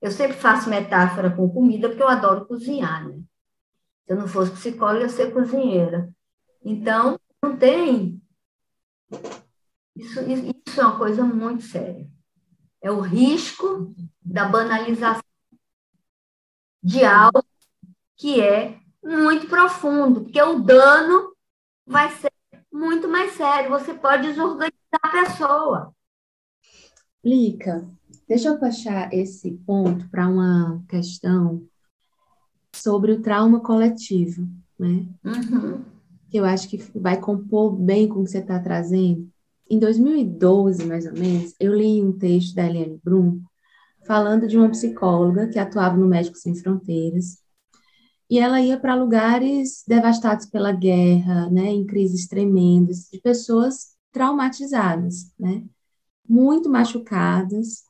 Eu 0.00 0.10
sempre 0.10 0.36
faço 0.36 0.70
metáfora 0.70 1.30
com 1.30 1.48
comida, 1.48 1.88
porque 1.88 2.02
eu 2.02 2.08
adoro 2.08 2.46
cozinhar, 2.46 3.06
né? 3.06 3.22
Se 4.06 4.12
eu 4.14 4.16
não 4.16 4.26
fosse 4.26 4.50
psicóloga, 4.52 5.00
eu 5.00 5.02
ia 5.02 5.08
ser 5.10 5.32
cozinheira. 5.32 6.10
Então, 6.64 7.20
não 7.42 7.56
tem. 7.56 8.20
Isso, 9.94 10.20
isso 10.22 10.80
é 10.80 10.84
uma 10.84 10.98
coisa 10.98 11.22
muito 11.22 11.62
séria. 11.64 12.08
É 12.80 12.90
o 12.90 13.00
risco 13.00 13.94
da 14.20 14.46
banalização 14.46 15.22
de 16.82 17.04
algo 17.04 17.44
que 18.16 18.40
é 18.40 18.81
muito 19.02 19.46
profundo, 19.48 20.22
porque 20.22 20.40
o 20.40 20.60
dano 20.60 21.32
vai 21.86 22.10
ser 22.10 22.32
muito 22.72 23.08
mais 23.08 23.32
sério. 23.32 23.70
Você 23.70 23.94
pode 23.94 24.28
desorganizar 24.28 24.72
a 25.02 25.08
pessoa. 25.08 25.94
Lica, 27.24 27.88
deixa 28.28 28.48
eu 28.48 28.58
puxar 28.58 29.12
esse 29.12 29.52
ponto 29.66 30.08
para 30.08 30.28
uma 30.28 30.82
questão 30.88 31.62
sobre 32.74 33.12
o 33.12 33.22
trauma 33.22 33.60
coletivo, 33.60 34.48
né? 34.78 35.06
Uhum. 35.24 35.84
Que 36.30 36.38
eu 36.38 36.44
acho 36.44 36.68
que 36.68 36.78
vai 36.98 37.20
compor 37.20 37.76
bem 37.76 38.08
com 38.08 38.20
o 38.20 38.24
que 38.24 38.30
você 38.30 38.38
está 38.38 38.58
trazendo. 38.58 39.30
Em 39.70 39.78
2012, 39.78 40.84
mais 40.84 41.06
ou 41.06 41.12
menos, 41.12 41.54
eu 41.60 41.74
li 41.74 42.02
um 42.02 42.12
texto 42.12 42.54
da 42.54 42.66
Eliane 42.66 43.00
Brum 43.02 43.40
falando 44.04 44.48
de 44.48 44.56
uma 44.56 44.70
psicóloga 44.70 45.48
que 45.48 45.58
atuava 45.58 45.96
no 45.96 46.06
Médicos 46.06 46.42
Sem 46.42 46.54
Fronteiras. 46.54 47.41
E 48.30 48.38
ela 48.38 48.60
ia 48.60 48.78
para 48.78 48.94
lugares 48.94 49.84
devastados 49.86 50.46
pela 50.46 50.72
guerra, 50.72 51.50
né, 51.50 51.70
em 51.70 51.84
crises 51.84 52.26
tremendas, 52.26 53.08
de 53.12 53.20
pessoas 53.20 53.92
traumatizadas, 54.10 55.32
né, 55.38 55.64
muito 56.28 56.70
machucadas 56.70 57.84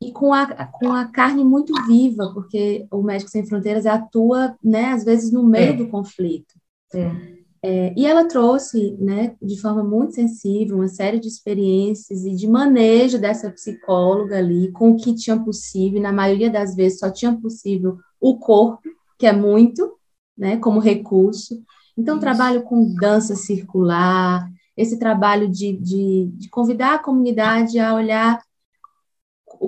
e 0.00 0.12
com 0.12 0.32
a, 0.32 0.66
com 0.66 0.92
a 0.92 1.06
carne 1.06 1.44
muito 1.44 1.72
viva, 1.86 2.32
porque 2.32 2.86
o 2.90 3.02
Médicos 3.02 3.32
Sem 3.32 3.46
Fronteiras 3.46 3.86
atua, 3.86 4.56
né, 4.62 4.92
às 4.92 5.04
vezes 5.04 5.32
no 5.32 5.44
meio 5.44 5.72
é. 5.72 5.76
do 5.76 5.88
conflito. 5.88 6.54
É. 6.94 7.38
É, 7.60 7.92
e 7.96 8.06
ela 8.06 8.24
trouxe, 8.24 8.96
né, 9.00 9.34
de 9.42 9.60
forma 9.60 9.82
muito 9.82 10.14
sensível, 10.14 10.76
uma 10.76 10.86
série 10.86 11.18
de 11.18 11.26
experiências 11.26 12.24
e 12.24 12.34
de 12.34 12.46
manejo 12.46 13.18
dessa 13.18 13.50
psicóloga 13.50 14.38
ali, 14.38 14.70
com 14.70 14.90
o 14.90 14.96
que 14.96 15.14
tinha 15.14 15.38
possível, 15.38 15.98
e 15.98 16.02
na 16.02 16.12
maioria 16.12 16.50
das 16.50 16.76
vezes 16.76 17.00
só 17.00 17.10
tinha 17.10 17.36
possível 17.36 17.98
o 18.20 18.38
corpo, 18.38 18.88
que 19.18 19.26
é 19.26 19.32
muito, 19.32 19.98
né, 20.36 20.56
como 20.58 20.78
recurso. 20.78 21.62
Então, 21.96 22.20
trabalho 22.20 22.62
com 22.62 22.94
dança 22.94 23.34
circular, 23.34 24.48
esse 24.76 24.98
trabalho 24.98 25.48
de, 25.48 25.76
de, 25.76 26.30
de 26.34 26.48
convidar 26.48 26.94
a 26.94 26.98
comunidade 27.02 27.78
a 27.80 27.94
olhar 27.94 28.40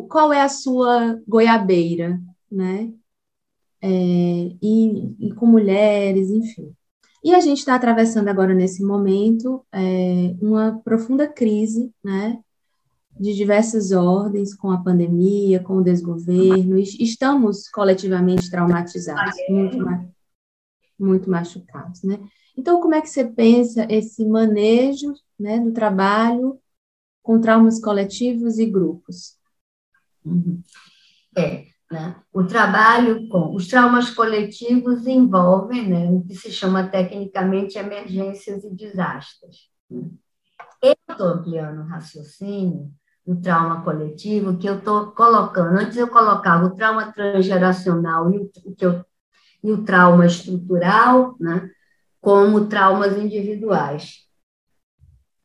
qual 0.09 0.32
é 0.32 0.40
a 0.40 0.48
sua 0.48 1.20
goiabeira, 1.27 2.20
né? 2.51 2.93
É, 3.82 3.89
e, 3.89 5.16
e 5.18 5.35
com 5.35 5.47
mulheres, 5.47 6.31
enfim. 6.31 6.72
E 7.24 7.35
a 7.35 7.40
gente 7.40 7.59
está 7.59 7.74
atravessando 7.74 8.28
agora, 8.28 8.55
nesse 8.55 8.85
momento, 8.85 9.64
é, 9.72 10.35
uma 10.40 10.81
profunda 10.85 11.27
crise, 11.27 11.93
né, 12.02 12.39
de 13.20 13.34
diversas 13.34 13.92
ordens, 13.92 14.55
com 14.55 14.70
a 14.70 14.82
pandemia, 14.82 15.62
com 15.62 15.76
o 15.76 15.84
desgoverno, 15.84 16.78
estamos 16.78 17.68
coletivamente 17.68 18.51
traumatizados, 18.51 19.36
muito, 19.47 19.76
muito 20.98 21.30
machucados, 21.30 22.02
né? 22.02 22.18
Então, 22.56 22.80
como 22.80 22.94
é 22.94 23.02
que 23.02 23.10
você 23.10 23.26
pensa 23.26 23.86
esse 23.90 24.24
manejo, 24.24 25.12
né, 25.38 25.60
do 25.60 25.70
trabalho 25.70 26.59
com 27.22 27.38
traumas 27.38 27.78
coletivos 27.78 28.59
e 28.59 28.64
grupos? 28.64 29.36
Uhum. 30.24 30.62
É, 31.36 31.66
né? 31.92 32.16
O 32.32 32.44
trabalho 32.44 33.28
com 33.28 33.55
os 33.55 33.68
traumas 33.68 34.09
coletivos 34.09 35.06
envolvem 35.06 35.86
né, 35.86 36.10
o 36.10 36.22
que 36.22 36.34
se 36.34 36.51
chama 36.51 36.88
tecnicamente 36.88 37.76
emergências 37.76 38.64
e 38.64 38.70
desastres. 38.70 39.68
Né? 39.90 40.09
Eu 40.82 40.94
estou 41.10 41.26
ampliando 41.26 41.80
o 41.80 41.86
raciocínio 41.86 42.90
do 43.26 43.40
trauma 43.40 43.82
coletivo, 43.82 44.56
que 44.56 44.68
eu 44.68 44.78
estou 44.78 45.12
colocando. 45.12 45.78
Antes 45.78 45.97
eu 45.97 46.09
colocava 46.09 46.66
o 46.66 46.74
trauma 46.74 47.12
transgeracional 47.12 48.32
e 48.32 48.38
o, 48.38 48.74
que 48.74 48.84
eu, 48.84 49.05
e 49.62 49.70
o 49.70 49.84
trauma 49.84 50.26
estrutural 50.26 51.36
né, 51.38 51.70
como 52.20 52.66
traumas 52.66 53.16
individuais. 53.16 54.26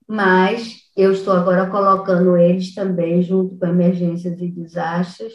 Mas 0.07 0.81
eu 0.95 1.11
estou 1.11 1.33
agora 1.33 1.69
colocando 1.69 2.37
eles 2.37 2.73
também, 2.73 3.21
junto 3.21 3.57
com 3.57 3.65
emergências 3.65 4.39
e 4.39 4.47
desastres, 4.47 5.33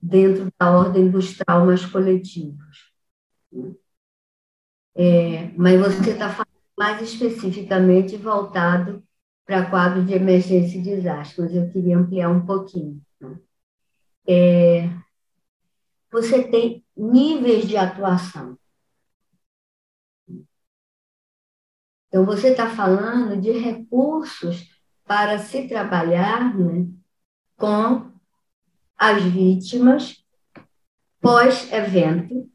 dentro 0.00 0.48
da 0.58 0.70
ordem 0.70 1.10
dos 1.10 1.36
traumas 1.36 1.84
coletivos. 1.84 2.92
É, 4.94 5.50
mas 5.56 5.80
você 5.80 6.10
está 6.10 6.30
falando 6.30 6.46
mais 6.76 7.00
especificamente 7.02 8.16
voltado 8.16 9.05
para 9.46 9.70
quadro 9.70 10.04
de 10.04 10.12
emergência 10.12 10.76
e 10.76 10.82
desastre, 10.82 11.42
mas 11.42 11.54
eu 11.54 11.70
queria 11.70 11.96
ampliar 11.96 12.28
um 12.28 12.44
pouquinho. 12.44 13.00
Né? 13.20 13.38
É, 14.26 14.90
você 16.10 16.42
tem 16.42 16.84
níveis 16.96 17.68
de 17.68 17.76
atuação. 17.76 18.58
Então, 22.08 22.24
você 22.24 22.48
está 22.48 22.68
falando 22.68 23.40
de 23.40 23.52
recursos 23.52 24.68
para 25.04 25.38
se 25.38 25.68
trabalhar 25.68 26.56
né, 26.56 26.88
com 27.56 28.10
as 28.96 29.22
vítimas 29.22 30.24
pós-evento, 31.20 32.50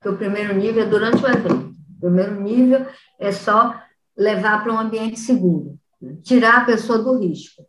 que 0.00 0.08
o 0.08 0.18
primeiro 0.18 0.54
nível 0.54 0.82
é 0.82 0.86
durante 0.86 1.22
o 1.22 1.28
evento. 1.28 1.76
O 1.96 2.00
primeiro 2.00 2.40
nível 2.40 2.86
é 3.18 3.30
só 3.30 3.80
levar 4.16 4.62
para 4.62 4.72
um 4.72 4.78
ambiente 4.78 5.18
seguro, 5.18 5.78
né? 6.00 6.16
tirar 6.22 6.62
a 6.62 6.64
pessoa 6.64 6.98
do 6.98 7.18
risco. 7.18 7.66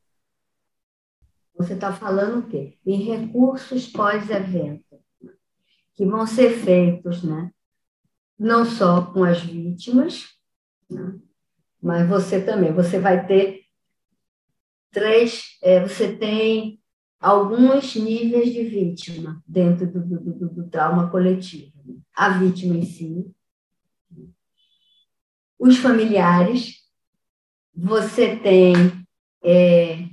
Você 1.56 1.74
está 1.74 1.94
falando 1.94 2.40
o 2.40 2.48
quê? 2.48 2.78
Em 2.86 3.03
recursos 3.03 3.88
pós-evento, 3.88 4.99
que 5.94 6.06
vão 6.06 6.26
ser 6.26 6.52
feitos, 6.52 7.24
né? 7.24 7.52
não 8.38 8.65
só 8.65 9.06
com 9.06 9.24
as 9.24 9.41
vítimas, 9.41 10.26
né? 10.90 11.20
mas 11.82 12.07
você 12.10 12.41
também. 12.41 12.74
Você 12.74 12.99
vai 12.99 13.26
ter 13.26 13.61
três, 14.91 15.57
é, 15.61 15.82
você 15.82 16.15
tem 16.15 16.80
alguns 17.20 17.95
níveis 17.95 18.52
de 18.52 18.64
vítima 18.64 19.41
dentro 19.48 19.88
do, 19.88 20.02
do, 20.02 20.34
do, 20.34 20.49
do 20.49 20.70
trauma 20.70 21.10
coletivo. 21.10 21.72
A 22.15 22.30
vítima 22.38 22.76
em 22.76 22.84
si, 22.84 23.26
os 25.64 25.77
familiares, 25.77 26.84
você 27.73 28.35
tem 28.35 28.73
é, 29.41 30.10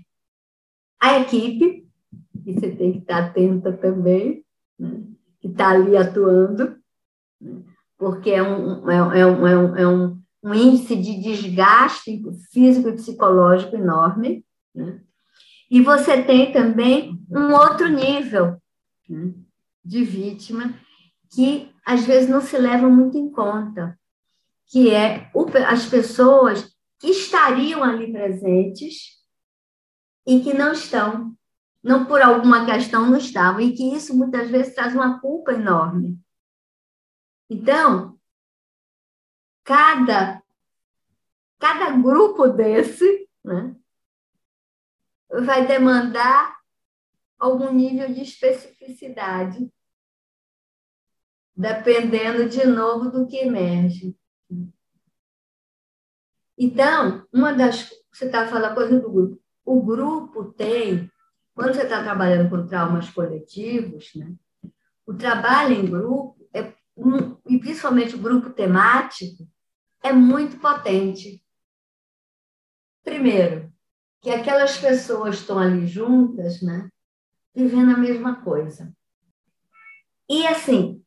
a 1.03 1.19
equipe, 1.19 1.89
que 2.45 2.53
você 2.53 2.71
tem 2.71 2.93
que 2.93 2.99
estar 2.99 3.27
atenta 3.27 3.73
também, 3.73 4.45
né, 4.79 5.03
que 5.41 5.49
está 5.49 5.71
ali 5.71 5.97
atuando, 5.97 6.77
né, 7.41 7.63
porque 7.99 8.31
é 8.31 8.41
um, 8.41 8.89
é, 8.89 8.97
é, 9.21 9.27
um, 9.27 9.47
é, 9.47 9.59
um, 9.59 9.77
é 9.77 9.89
um, 9.89 10.23
um 10.45 10.55
índice 10.55 10.95
de 10.95 11.21
desgaste 11.21 12.23
físico 12.53 12.89
e 12.89 12.95
psicológico 12.95 13.75
enorme. 13.75 14.45
Né? 14.73 15.01
E 15.69 15.83
você 15.83 16.23
tem 16.23 16.53
também 16.53 17.21
um 17.29 17.53
outro 17.53 17.89
nível 17.89 18.57
né, 19.09 19.35
de 19.85 20.05
vítima 20.05 20.73
que 21.35 21.69
às 21.85 22.07
vezes 22.07 22.31
não 22.31 22.41
se 22.41 22.57
leva 22.57 22.89
muito 22.89 23.19
em 23.19 23.29
conta, 23.29 23.99
que 24.71 24.89
é 24.89 25.29
as 25.69 25.87
pessoas 25.87 26.73
que 27.01 27.09
estariam 27.09 27.83
ali 27.83 28.13
presentes 28.13 29.21
e 30.25 30.41
que 30.41 30.55
não 30.55 30.73
estão, 30.73 31.37
não 31.83 32.07
por 32.07 32.23
alguma 32.23 32.65
questão 32.65 33.11
não 33.11 33.17
estavam, 33.17 33.61
e 33.61 33.75
que 33.75 33.95
isso 33.95 34.17
muitas 34.17 34.49
vezes 34.49 34.75
traz 34.75 34.95
uma 34.95 35.21
culpa 35.21 35.53
enorme. 35.53 36.21
Então, 37.49 38.17
cada, 39.65 40.41
cada 41.59 41.91
grupo 41.91 42.47
desse 42.47 43.29
né, 43.45 43.75
vai 45.29 45.67
demandar 45.67 46.61
algum 47.41 47.73
nível 47.73 48.13
de 48.13 48.23
especificidade, 48.23 49.73
dependendo 51.57 52.49
de 52.49 52.65
novo 52.67 53.11
do 53.11 53.27
que 53.27 53.39
emerge. 53.39 54.20
Então, 56.57 57.27
uma 57.33 57.53
das. 57.53 57.91
Você 58.13 58.27
está 58.27 58.47
falando 58.47 58.73
a 58.73 58.75
coisa 58.75 59.01
do 59.01 59.11
grupo. 59.11 59.43
O 59.65 59.83
grupo 59.83 60.53
tem, 60.53 61.11
quando 61.55 61.75
você 61.75 61.83
está 61.83 62.03
trabalhando 62.03 62.51
com 62.51 62.67
traumas 62.67 63.09
coletivos, 63.09 64.11
né, 64.15 64.35
o 65.07 65.15
trabalho 65.15 65.75
em 65.75 65.87
grupo 65.87 66.37
é 66.53 66.75
um, 66.97 67.37
e 67.47 67.59
principalmente 67.59 68.15
o 68.15 68.21
grupo 68.21 68.51
temático, 68.51 69.49
é 70.03 70.13
muito 70.13 70.59
potente. 70.59 71.43
Primeiro, 73.03 73.73
que 74.21 74.31
aquelas 74.31 74.77
pessoas 74.77 75.37
estão 75.37 75.59
ali 75.59 75.87
juntas, 75.87 76.61
né, 76.61 76.91
vivendo 77.55 77.95
a 77.95 77.99
mesma 77.99 78.43
coisa. 78.43 78.93
E, 80.29 80.47
assim, 80.47 81.03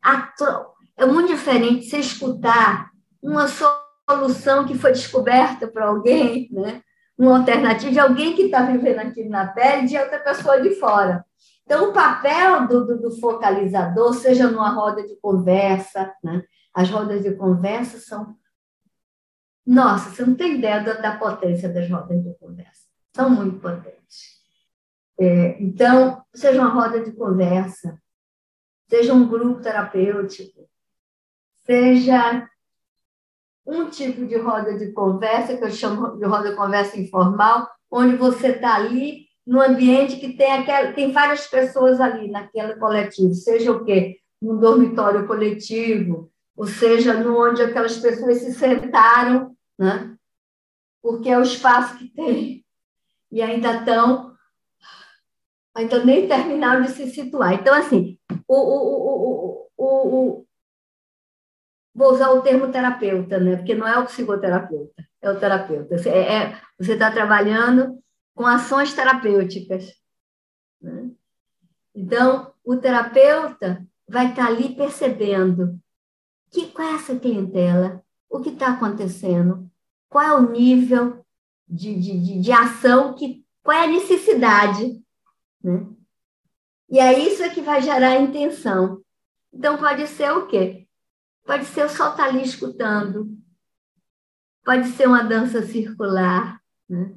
é 0.97 1.05
muito 1.05 1.33
diferente 1.33 1.85
você 1.85 1.99
escutar 1.99 2.92
uma 3.23 3.47
solução 3.47 4.65
que 4.65 4.77
foi 4.77 4.91
descoberta 4.91 5.67
para 5.67 5.87
alguém, 5.87 6.49
né, 6.51 6.83
uma 7.17 7.37
alternativa 7.37 7.91
de 7.91 7.99
alguém 7.99 8.35
que 8.35 8.43
está 8.43 8.63
vivendo 8.63 8.99
aquilo 8.99 9.29
na 9.29 9.47
pele 9.47 9.87
de 9.87 9.97
outra 9.97 10.19
pessoa 10.19 10.61
de 10.61 10.75
fora. 10.75 11.25
Então, 11.63 11.89
o 11.89 11.93
papel 11.93 12.67
do, 12.67 12.85
do, 12.85 13.01
do 13.01 13.11
focalizador, 13.19 14.13
seja 14.13 14.49
numa 14.49 14.69
roda 14.71 15.07
de 15.07 15.15
conversa, 15.21 16.13
né? 16.21 16.43
as 16.73 16.89
rodas 16.89 17.23
de 17.23 17.33
conversa 17.35 17.99
são. 17.99 18.35
Nossa, 19.65 20.09
você 20.09 20.25
não 20.25 20.35
tem 20.35 20.57
ideia 20.57 20.83
da, 20.83 20.93
da 20.93 21.17
potência 21.17 21.69
das 21.69 21.89
rodas 21.89 22.21
de 22.21 22.33
conversa. 22.37 22.83
São 23.15 23.29
muito 23.29 23.59
potentes. 23.59 24.41
É, 25.17 25.61
então, 25.63 26.21
seja 26.33 26.59
uma 26.59 26.69
roda 26.69 27.01
de 27.01 27.13
conversa, 27.13 27.97
seja 28.89 29.13
um 29.13 29.27
grupo 29.27 29.61
terapêutico, 29.61 30.67
seja 31.65 32.49
um 33.65 33.89
tipo 33.89 34.25
de 34.25 34.37
roda 34.37 34.77
de 34.77 34.91
conversa, 34.91 35.57
que 35.57 35.63
eu 35.63 35.71
chamo 35.71 36.17
de 36.17 36.25
roda 36.25 36.49
de 36.49 36.55
conversa 36.55 36.99
informal, 36.99 37.69
onde 37.89 38.15
você 38.15 38.49
está 38.49 38.75
ali 38.75 39.27
no 39.45 39.61
ambiente 39.61 40.17
que 40.17 40.33
tem, 40.33 40.51
aquela, 40.51 40.93
tem 40.93 41.11
várias 41.11 41.47
pessoas 41.47 41.99
ali 41.99 42.29
naquele 42.29 42.75
coletivo, 42.75 43.33
seja 43.33 43.71
o 43.71 43.83
quê? 43.83 44.17
Num 44.41 44.57
dormitório 44.57 45.27
coletivo, 45.27 46.31
ou 46.55 46.65
seja, 46.65 47.13
no 47.13 47.37
onde 47.37 47.61
aquelas 47.61 47.97
pessoas 47.97 48.37
se 48.37 48.53
sentaram, 48.53 49.55
né? 49.77 50.15
porque 51.01 51.29
é 51.29 51.37
o 51.37 51.43
espaço 51.43 51.97
que 51.97 52.07
tem, 52.07 52.65
e 53.29 53.41
ainda 53.41 53.79
estão, 53.79 54.33
ainda 55.75 56.03
nem 56.05 56.27
terminaram 56.27 56.83
de 56.83 56.91
se 56.91 57.09
situar. 57.09 57.53
Então, 57.53 57.73
assim, 57.75 58.17
o, 58.47 58.55
o, 58.55 59.69
o, 59.75 59.87
o, 60.39 60.42
vou 61.93 62.11
usar 62.11 62.31
o 62.31 62.41
termo 62.41 62.71
terapeuta, 62.71 63.39
né? 63.39 63.55
porque 63.57 63.75
não 63.75 63.87
é 63.87 63.97
o 63.99 64.05
psicoterapeuta, 64.05 65.05
é 65.21 65.29
o 65.29 65.39
terapeuta. 65.39 65.95
É, 66.09 66.35
é 66.35 66.61
você 66.79 66.93
está 66.93 67.11
trabalhando 67.11 67.99
com 68.33 68.45
ações 68.45 68.93
terapêuticas. 68.93 69.93
Né? 70.81 71.11
Então, 71.93 72.51
o 72.63 72.75
terapeuta 72.77 73.85
vai 74.07 74.29
estar 74.29 74.47
ali 74.47 74.75
percebendo 74.75 75.79
que, 76.51 76.67
qual 76.67 76.87
é 76.87 76.95
essa 76.95 77.17
clientela, 77.17 78.03
o 78.29 78.41
que 78.41 78.49
está 78.49 78.69
acontecendo, 78.69 79.69
qual 80.09 80.23
é 80.23 80.33
o 80.33 80.51
nível 80.51 81.23
de, 81.67 81.95
de, 81.99 82.19
de, 82.19 82.41
de, 82.41 82.51
ação, 82.51 83.13
que, 83.13 83.45
qual 83.61 83.77
é 83.77 83.83
a 83.83 83.87
necessidade. 83.87 85.01
Né? 85.63 85.87
E 86.89 86.99
é 86.99 87.17
isso 87.17 87.49
que 87.51 87.61
vai 87.61 87.81
gerar 87.81 88.09
a 88.09 88.19
intenção. 88.19 89.01
Então, 89.51 89.77
pode 89.77 90.07
ser 90.07 90.31
o 90.31 90.47
quê? 90.47 90.82
Pode 91.45 91.65
ser 91.65 91.89
só 91.89 92.11
estar 92.11 92.25
ali 92.25 92.43
escutando, 92.43 93.37
pode 94.63 94.87
ser 94.89 95.07
uma 95.07 95.23
dança 95.23 95.61
circular, 95.61 96.61
né? 96.89 97.15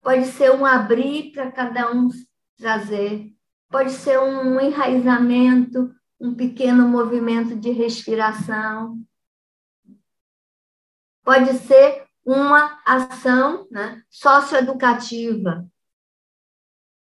Pode 0.00 0.26
ser 0.26 0.52
um 0.52 0.64
abrir 0.64 1.32
para 1.32 1.50
cada 1.50 1.90
um 1.90 2.08
trazer, 2.56 3.34
pode 3.70 3.90
ser 3.90 4.18
um 4.20 4.60
enraizamento, 4.60 5.94
um 6.20 6.34
pequeno 6.34 6.86
movimento 6.86 7.56
de 7.56 7.70
respiração, 7.70 9.02
pode 11.24 11.54
ser 11.54 12.06
uma 12.24 12.80
ação 12.84 13.66
né, 13.70 14.02
socioeducativa. 14.08 15.66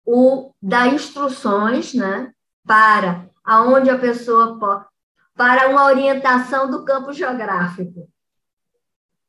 o 0.03 0.53
dar 0.61 0.87
instruções, 0.87 1.93
né, 1.93 2.33
para 2.65 3.29
aonde 3.43 3.89
a 3.89 3.99
pessoa 3.99 4.59
pode, 4.59 4.90
para 5.35 5.69
uma 5.69 5.85
orientação 5.85 6.69
do 6.69 6.85
campo 6.85 7.13
geográfico. 7.13 8.09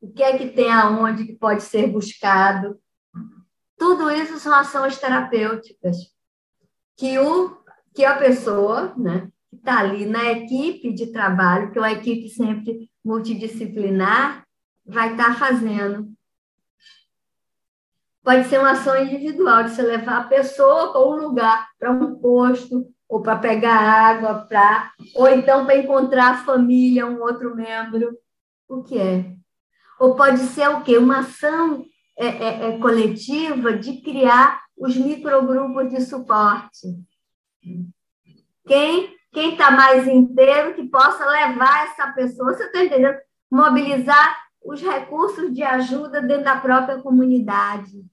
O 0.01 0.11
que 0.11 0.21
é 0.21 0.37
que 0.37 0.49
tem 0.49 0.71
aonde 0.71 1.25
que 1.25 1.33
pode 1.33 1.63
ser 1.63 1.87
buscado? 1.87 2.79
Tudo 3.77 4.11
isso 4.11 4.39
são 4.39 4.53
ações 4.53 4.97
terapêuticas 4.97 5.97
que 6.97 7.17
o 7.19 7.57
que 7.93 8.03
a 8.03 8.17
pessoa, 8.17 8.93
né, 8.97 9.29
que 9.49 9.55
está 9.55 9.79
ali 9.79 10.05
na 10.05 10.25
equipe 10.31 10.93
de 10.93 11.11
trabalho, 11.11 11.71
que 11.71 11.77
é 11.77 11.81
uma 11.81 11.91
equipe 11.91 12.27
sempre 12.27 12.89
multidisciplinar, 13.03 14.45
vai 14.85 15.11
estar 15.11 15.33
tá 15.33 15.35
fazendo. 15.35 16.11
Pode 18.23 18.47
ser 18.47 18.59
uma 18.59 18.71
ação 18.71 19.01
individual, 19.01 19.63
de 19.63 19.71
você 19.71 19.81
levar 19.81 20.21
a 20.21 20.27
pessoa 20.27 20.91
para 20.91 21.01
um 21.01 21.15
lugar, 21.15 21.67
para 21.77 21.91
um 21.91 22.15
posto, 22.15 22.89
ou 23.13 23.21
para 23.21 23.35
pegar 23.35 23.75
água, 23.75 24.47
pra, 24.49 24.91
ou 25.13 25.27
então 25.27 25.65
para 25.65 25.77
encontrar 25.77 26.31
a 26.31 26.43
família, 26.43 27.05
um 27.05 27.21
outro 27.21 27.55
membro. 27.55 28.17
O 28.67 28.81
que 28.81 28.97
é? 28.97 29.35
Ou 29.99 30.15
pode 30.15 30.39
ser 30.39 30.67
o 30.69 30.81
quê? 30.81 30.97
Uma 30.97 31.19
ação 31.19 31.85
é, 32.17 32.25
é, 32.25 32.69
é 32.69 32.79
coletiva 32.79 33.71
de 33.73 34.01
criar 34.01 34.63
os 34.75 34.97
microgrupos 34.97 35.91
de 35.91 36.01
suporte. 36.01 36.87
Quem 38.65 39.13
quem 39.31 39.51
está 39.51 39.69
mais 39.69 40.07
inteiro 40.07 40.73
que 40.73 40.83
possa 40.87 41.23
levar 41.23 41.85
essa 41.85 42.11
pessoa, 42.13 42.53
você 42.53 42.63
está 42.63 42.83
entendendo? 42.83 43.17
Mobilizar 43.51 44.37
os 44.63 44.81
recursos 44.81 45.53
de 45.53 45.61
ajuda 45.61 46.19
dentro 46.19 46.45
da 46.45 46.55
própria 46.55 46.99
comunidade. 46.99 48.03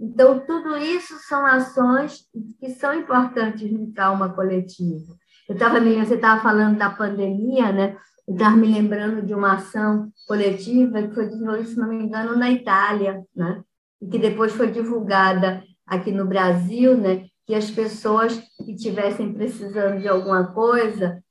Então, 0.00 0.40
tudo 0.40 0.78
isso 0.78 1.14
são 1.28 1.44
ações 1.44 2.24
que 2.58 2.70
são 2.70 2.94
importantes 2.94 3.70
no 3.70 3.92
trauma 3.92 4.32
coletivo. 4.32 5.18
Eu 5.46 5.54
estava 5.54 5.78
me 5.78 5.94
você 5.94 6.14
estava 6.14 6.40
falando 6.42 6.78
da 6.78 6.88
pandemia, 6.88 7.70
né? 7.70 7.98
Eu 8.26 8.32
estava 8.32 8.56
me 8.56 8.72
lembrando 8.72 9.20
de 9.20 9.34
uma 9.34 9.56
ação 9.56 10.10
coletiva 10.26 11.02
que 11.02 11.14
foi 11.14 11.26
desenvolvida, 11.26 11.68
se 11.68 11.76
não 11.76 11.88
me 11.88 12.02
engano, 12.02 12.34
na 12.34 12.50
Itália, 12.50 13.22
né? 13.36 13.62
E 14.00 14.06
que 14.08 14.18
depois 14.18 14.52
foi 14.52 14.70
divulgada 14.70 15.62
aqui 15.86 16.10
no 16.10 16.26
Brasil, 16.26 16.96
né? 16.96 17.26
Que 17.46 17.54
as 17.54 17.70
pessoas 17.70 18.38
que 18.64 18.72
estivessem 18.72 19.34
precisando 19.34 20.00
de 20.00 20.08
alguma 20.08 20.50
coisa 20.52 21.22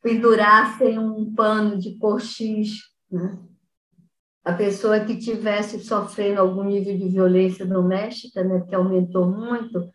pendurassem 0.00 0.96
um 0.96 1.34
pano 1.34 1.76
de 1.76 1.98
cor 1.98 2.20
X, 2.20 2.76
né? 3.10 3.36
A 4.46 4.52
pessoa 4.52 5.00
que 5.00 5.18
tivesse 5.18 5.80
sofrendo 5.80 6.40
algum 6.40 6.62
nível 6.62 6.96
de 6.96 7.08
violência 7.08 7.66
doméstica, 7.66 8.44
né, 8.44 8.64
que 8.68 8.76
aumentou 8.76 9.26
muito, 9.26 9.90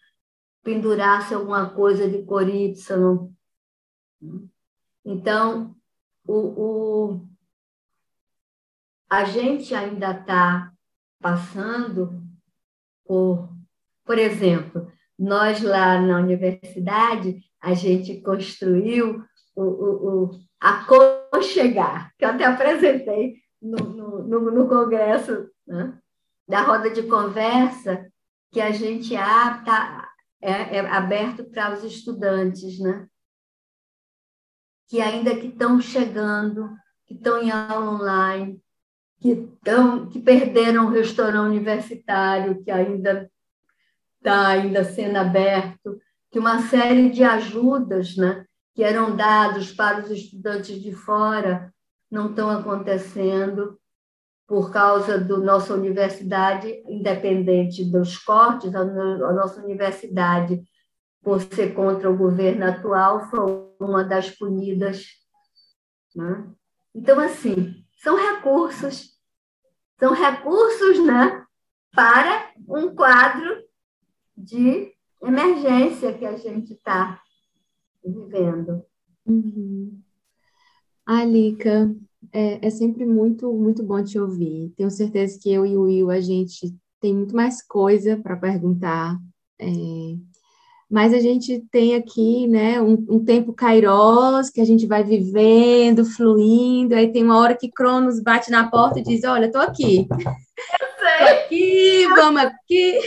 pendurasse 0.61 1.33
alguma 1.33 1.69
coisa 1.69 2.05
de 2.09 2.21
cor 2.23 2.49
Y. 2.49 2.73
Então, 5.05 5.73
o, 6.27 6.33
o, 6.33 7.27
a 9.09 9.23
gente 9.23 9.73
ainda 9.73 10.11
está 10.11 10.73
passando 11.21 12.21
por, 13.05 13.47
por 14.03 14.19
exemplo, 14.19 14.91
nós 15.17 15.61
lá 15.61 15.97
na 15.97 16.17
universidade, 16.19 17.39
a 17.61 17.73
gente 17.73 18.19
construiu 18.19 19.23
o, 19.55 19.63
o, 19.63 20.23
o 20.25 20.39
aconchegar, 20.59 22.13
que 22.17 22.25
eu 22.25 22.29
até 22.29 22.43
apresentei 22.43 23.39
no, 23.61 23.77
no, 24.23 24.51
no 24.51 24.67
congresso 24.67 25.49
né? 25.67 25.97
da 26.47 26.63
roda 26.63 26.89
de 26.89 27.03
conversa 27.03 28.11
que 28.51 28.59
a 28.59 28.71
gente 28.71 29.13
tá, 29.13 30.09
é, 30.41 30.77
é 30.77 30.79
aberto 30.79 31.43
para 31.45 31.73
os 31.73 31.83
estudantes, 31.83 32.79
né? 32.79 33.07
que 34.89 34.99
ainda 34.99 35.35
que 35.35 35.47
estão 35.47 35.79
chegando, 35.79 36.69
que 37.05 37.13
estão 37.13 37.41
em 37.41 37.51
aula 37.51 37.91
online, 37.91 38.61
que, 39.21 39.29
estão, 39.29 40.09
que 40.09 40.19
perderam 40.19 40.87
o 40.87 40.89
restaurante 40.89 41.55
universitário, 41.55 42.61
que 42.61 42.71
ainda 42.71 43.31
está 44.17 44.47
ainda 44.47 44.83
sendo 44.83 45.17
aberto, 45.17 45.99
que 46.29 46.39
uma 46.39 46.61
série 46.63 47.09
de 47.09 47.23
ajudas 47.23 48.15
né, 48.15 48.45
que 48.73 48.83
eram 48.83 49.15
dados 49.15 49.71
para 49.71 50.01
os 50.01 50.11
estudantes 50.11 50.81
de 50.81 50.93
fora 50.93 51.73
não 52.11 52.29
estão 52.29 52.49
acontecendo 52.49 53.79
por 54.45 54.69
causa 54.69 55.17
da 55.17 55.37
nossa 55.37 55.73
universidade, 55.73 56.83
independente 56.85 57.89
dos 57.89 58.17
cortes, 58.17 58.75
a, 58.75 58.83
nossa 58.83 59.63
universidade, 59.63 60.61
por 61.23 61.41
ser 61.41 61.73
contra 61.73 62.11
o 62.11 62.17
governo 62.17 62.65
atual, 62.65 63.29
foi 63.29 63.39
uma 63.79 64.03
das 64.03 64.29
punidas. 64.29 65.05
Né? 66.13 66.51
Então, 66.93 67.17
assim, 67.17 67.85
são 67.97 68.17
recursos, 68.17 69.17
são 69.97 70.13
recursos 70.13 70.99
né, 71.05 71.45
para 71.95 72.51
um 72.67 72.93
quadro 72.93 73.63
de 74.35 74.91
emergência 75.23 76.13
que 76.13 76.25
a 76.25 76.35
gente 76.35 76.73
está 76.73 77.21
vivendo. 78.03 78.83
Uhum. 79.25 80.01
Alica, 81.19 81.93
é, 82.31 82.65
é, 82.65 82.69
sempre 82.69 83.05
muito, 83.05 83.51
muito 83.51 83.83
bom 83.83 84.01
te 84.01 84.17
ouvir. 84.17 84.71
Tenho 84.77 84.89
certeza 84.89 85.37
que 85.41 85.51
eu 85.51 85.65
e 85.65 85.75
o 85.75 85.83
Will, 85.83 86.09
a 86.09 86.21
gente 86.21 86.73
tem 87.01 87.13
muito 87.13 87.35
mais 87.35 87.61
coisa 87.61 88.15
para 88.15 88.37
perguntar. 88.37 89.17
É, 89.59 89.65
mas 90.89 91.13
a 91.13 91.19
gente 91.19 91.59
tem 91.69 91.95
aqui, 91.95 92.47
né, 92.47 92.81
um, 92.81 92.93
um, 93.09 93.25
tempo 93.25 93.51
kairos 93.51 94.49
que 94.49 94.61
a 94.61 94.65
gente 94.65 94.87
vai 94.87 95.03
vivendo, 95.03 96.05
fluindo, 96.05 96.95
aí 96.95 97.11
tem 97.11 97.25
uma 97.25 97.39
hora 97.39 97.57
que 97.57 97.69
Cronos 97.69 98.21
bate 98.21 98.49
na 98.49 98.69
porta 98.69 98.99
e 98.99 99.03
diz, 99.03 99.25
olha, 99.25 99.51
tô 99.51 99.57
aqui. 99.57 100.07
Tô 100.07 100.15
aqui, 101.29 102.07
vamos 102.07 102.41
aqui. 102.41 102.99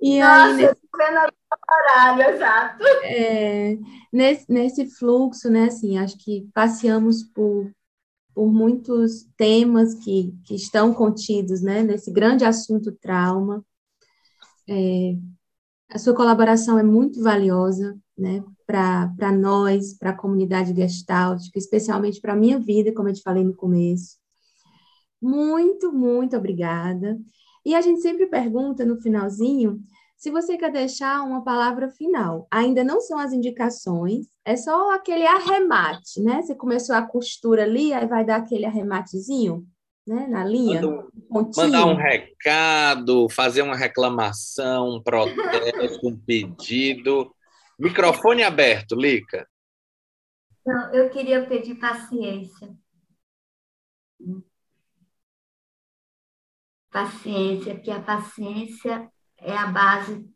e 0.00 0.20
Nossa, 0.20 0.44
aí, 0.44 0.56
nesse... 0.56 0.86
horário, 1.52 2.34
exato. 2.34 2.84
É, 3.04 3.78
nesse, 4.12 4.50
nesse 4.50 4.86
fluxo, 4.86 5.50
né, 5.50 5.64
assim, 5.64 5.98
acho 5.98 6.16
que 6.18 6.48
passeamos 6.52 7.22
por, 7.22 7.70
por 8.34 8.52
muitos 8.52 9.24
temas 9.36 9.94
que, 9.94 10.34
que 10.44 10.54
estão 10.54 10.92
contidos, 10.92 11.62
né, 11.62 11.82
nesse 11.82 12.10
grande 12.12 12.44
assunto 12.44 12.92
trauma. 12.92 13.64
É, 14.68 15.16
a 15.90 15.98
sua 15.98 16.14
colaboração 16.14 16.78
é 16.78 16.82
muito 16.82 17.22
valiosa, 17.22 17.96
né, 18.18 18.42
para 18.66 19.32
nós, 19.32 19.96
para 19.96 20.10
a 20.10 20.16
comunidade 20.16 20.74
gestáltica, 20.74 21.58
especialmente 21.58 22.20
para 22.20 22.32
a 22.32 22.36
minha 22.36 22.58
vida, 22.58 22.92
como 22.92 23.08
eu 23.08 23.14
te 23.14 23.22
falei 23.22 23.44
no 23.44 23.54
começo. 23.54 24.16
Muito, 25.20 25.92
muito 25.92 26.36
obrigada. 26.36 27.18
E 27.64 27.74
a 27.74 27.80
gente 27.80 28.00
sempre 28.00 28.26
pergunta 28.26 28.84
no 28.84 29.00
finalzinho 29.00 29.80
se 30.26 30.30
você 30.32 30.58
quer 30.58 30.72
deixar 30.72 31.22
uma 31.22 31.44
palavra 31.44 31.88
final, 31.88 32.48
ainda 32.50 32.82
não 32.82 33.00
são 33.00 33.16
as 33.16 33.32
indicações, 33.32 34.26
é 34.44 34.56
só 34.56 34.92
aquele 34.92 35.24
arremate, 35.24 36.20
né? 36.20 36.42
Você 36.42 36.52
começou 36.52 36.96
a 36.96 37.06
costura 37.06 37.62
ali, 37.62 37.92
aí 37.92 38.08
vai 38.08 38.24
dar 38.24 38.38
aquele 38.38 38.64
arrematezinho, 38.64 39.64
né? 40.04 40.26
Na 40.26 40.44
linha. 40.44 40.84
Um, 40.84 41.08
mandar 41.56 41.86
um 41.86 41.94
recado, 41.94 43.28
fazer 43.28 43.62
uma 43.62 43.76
reclamação, 43.76 44.96
um 44.96 45.00
protesto, 45.00 46.08
um 46.08 46.18
pedido. 46.18 47.32
Microfone 47.78 48.42
aberto, 48.42 48.96
Lica. 48.96 49.48
Não, 50.66 50.92
eu 50.92 51.08
queria 51.10 51.46
pedir 51.46 51.76
paciência. 51.76 52.76
Paciência, 56.90 57.76
porque 57.76 57.92
a 57.92 58.02
paciência 58.02 59.08
é 59.38 59.56
a 59.56 59.66
base 59.66 60.28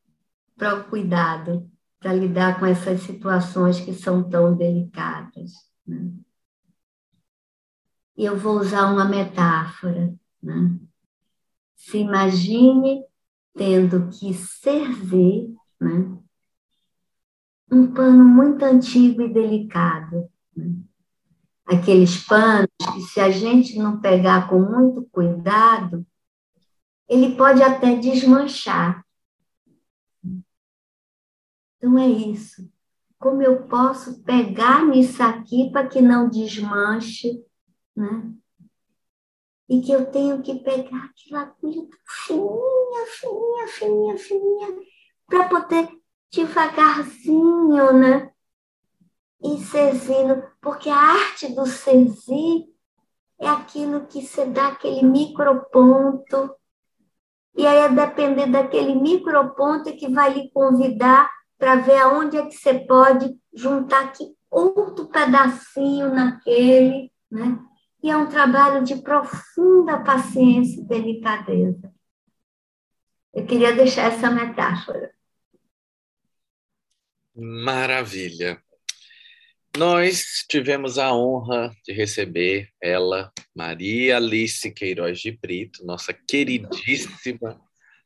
para 0.56 0.77
o 0.77 0.85
cuidado, 0.85 1.70
para 1.98 2.12
lidar 2.12 2.59
com 2.59 2.66
essas 2.66 3.01
situações 3.02 3.81
que 3.81 3.93
são 3.93 4.22
tão 4.28 4.55
delicadas. 4.55 5.52
Né? 5.86 6.12
Eu 8.16 8.36
vou 8.36 8.59
usar 8.59 8.93
uma 8.93 9.05
metáfora. 9.05 10.14
Né? 10.43 10.78
Se 11.77 11.98
imagine 11.98 13.05
tendo 13.55 14.09
que 14.09 14.32
server 14.35 15.51
né? 15.81 16.18
um 17.70 17.93
pano 17.93 18.24
muito 18.24 18.62
antigo 18.64 19.22
e 19.22 19.32
delicado. 19.32 20.28
Né? 20.55 20.74
Aqueles 21.66 22.24
panos 22.24 22.68
que, 22.93 23.01
se 23.02 23.20
a 23.20 23.31
gente 23.31 23.78
não 23.78 24.01
pegar 24.01 24.48
com 24.48 24.60
muito 24.60 25.09
cuidado, 25.12 26.05
ele 27.10 27.36
pode 27.36 27.62
até 27.62 27.96
desmanchar. 27.96 29.04
Então 31.76 31.98
é 31.98 32.06
isso. 32.06 32.70
Como 33.18 33.42
eu 33.42 33.66
posso 33.66 34.22
pegar 34.22 34.86
nisso 34.86 35.22
aqui 35.22 35.70
para 35.70 35.86
que 35.88 36.00
não 36.00 36.30
desmanche, 36.30 37.44
né? 37.94 38.32
e 39.70 39.80
que 39.80 39.92
eu 39.92 40.04
tenho 40.10 40.42
que 40.42 40.56
pegar 40.56 41.04
aquela 41.04 41.42
agulha 41.42 41.86
fininha, 42.08 43.06
fininha, 43.06 43.68
fininha, 43.68 44.18
fininha, 44.18 44.68
para 45.28 45.48
poder 45.48 45.88
devagarzinho, 46.32 47.92
né? 47.92 48.32
E 49.42 49.58
sezino, 49.58 50.42
porque 50.60 50.90
a 50.90 50.96
arte 50.96 51.54
do 51.54 51.64
sezir 51.66 52.68
é 53.38 53.46
aquilo 53.46 54.06
que 54.06 54.20
você 54.20 54.44
dá 54.44 54.68
aquele 54.68 55.04
microponto, 55.04 56.54
e 57.55 57.66
aí, 57.66 57.78
a 57.82 57.89
depender 57.89 58.47
daquele 58.47 58.94
microponto, 58.94 59.89
é 59.89 59.93
que 59.93 60.09
vai 60.09 60.32
lhe 60.32 60.51
convidar 60.51 61.31
para 61.59 61.77
ver 61.77 61.98
aonde 61.98 62.36
é 62.36 62.47
que 62.47 62.55
você 62.55 62.78
pode 62.81 63.36
juntar 63.52 64.05
aqui 64.05 64.35
outro 64.51 65.06
pedacinho 65.09 66.14
naquele, 66.14 67.12
né? 67.31 67.59
E 68.02 68.10
é 68.10 68.16
um 68.16 68.28
trabalho 68.28 68.82
de 68.82 68.97
profunda 68.97 70.02
paciência 70.02 70.81
e 70.81 70.85
delicadeza. 70.85 71.93
Eu 73.35 73.47
queria 73.47 73.74
deixar 73.74 74.12
essa 74.12 74.31
metáfora. 74.31 75.12
Maravilha. 77.36 78.60
Nós 79.76 80.44
tivemos 80.48 80.98
a 80.98 81.14
honra 81.14 81.70
de 81.86 81.92
receber 81.92 82.68
ela, 82.82 83.32
Maria 83.55 84.16
Alice 84.16 84.68
Queiroz 84.72 85.20
de 85.20 85.30
Brito, 85.30 85.84
nossa 85.84 86.12
queridíssima 86.12 87.60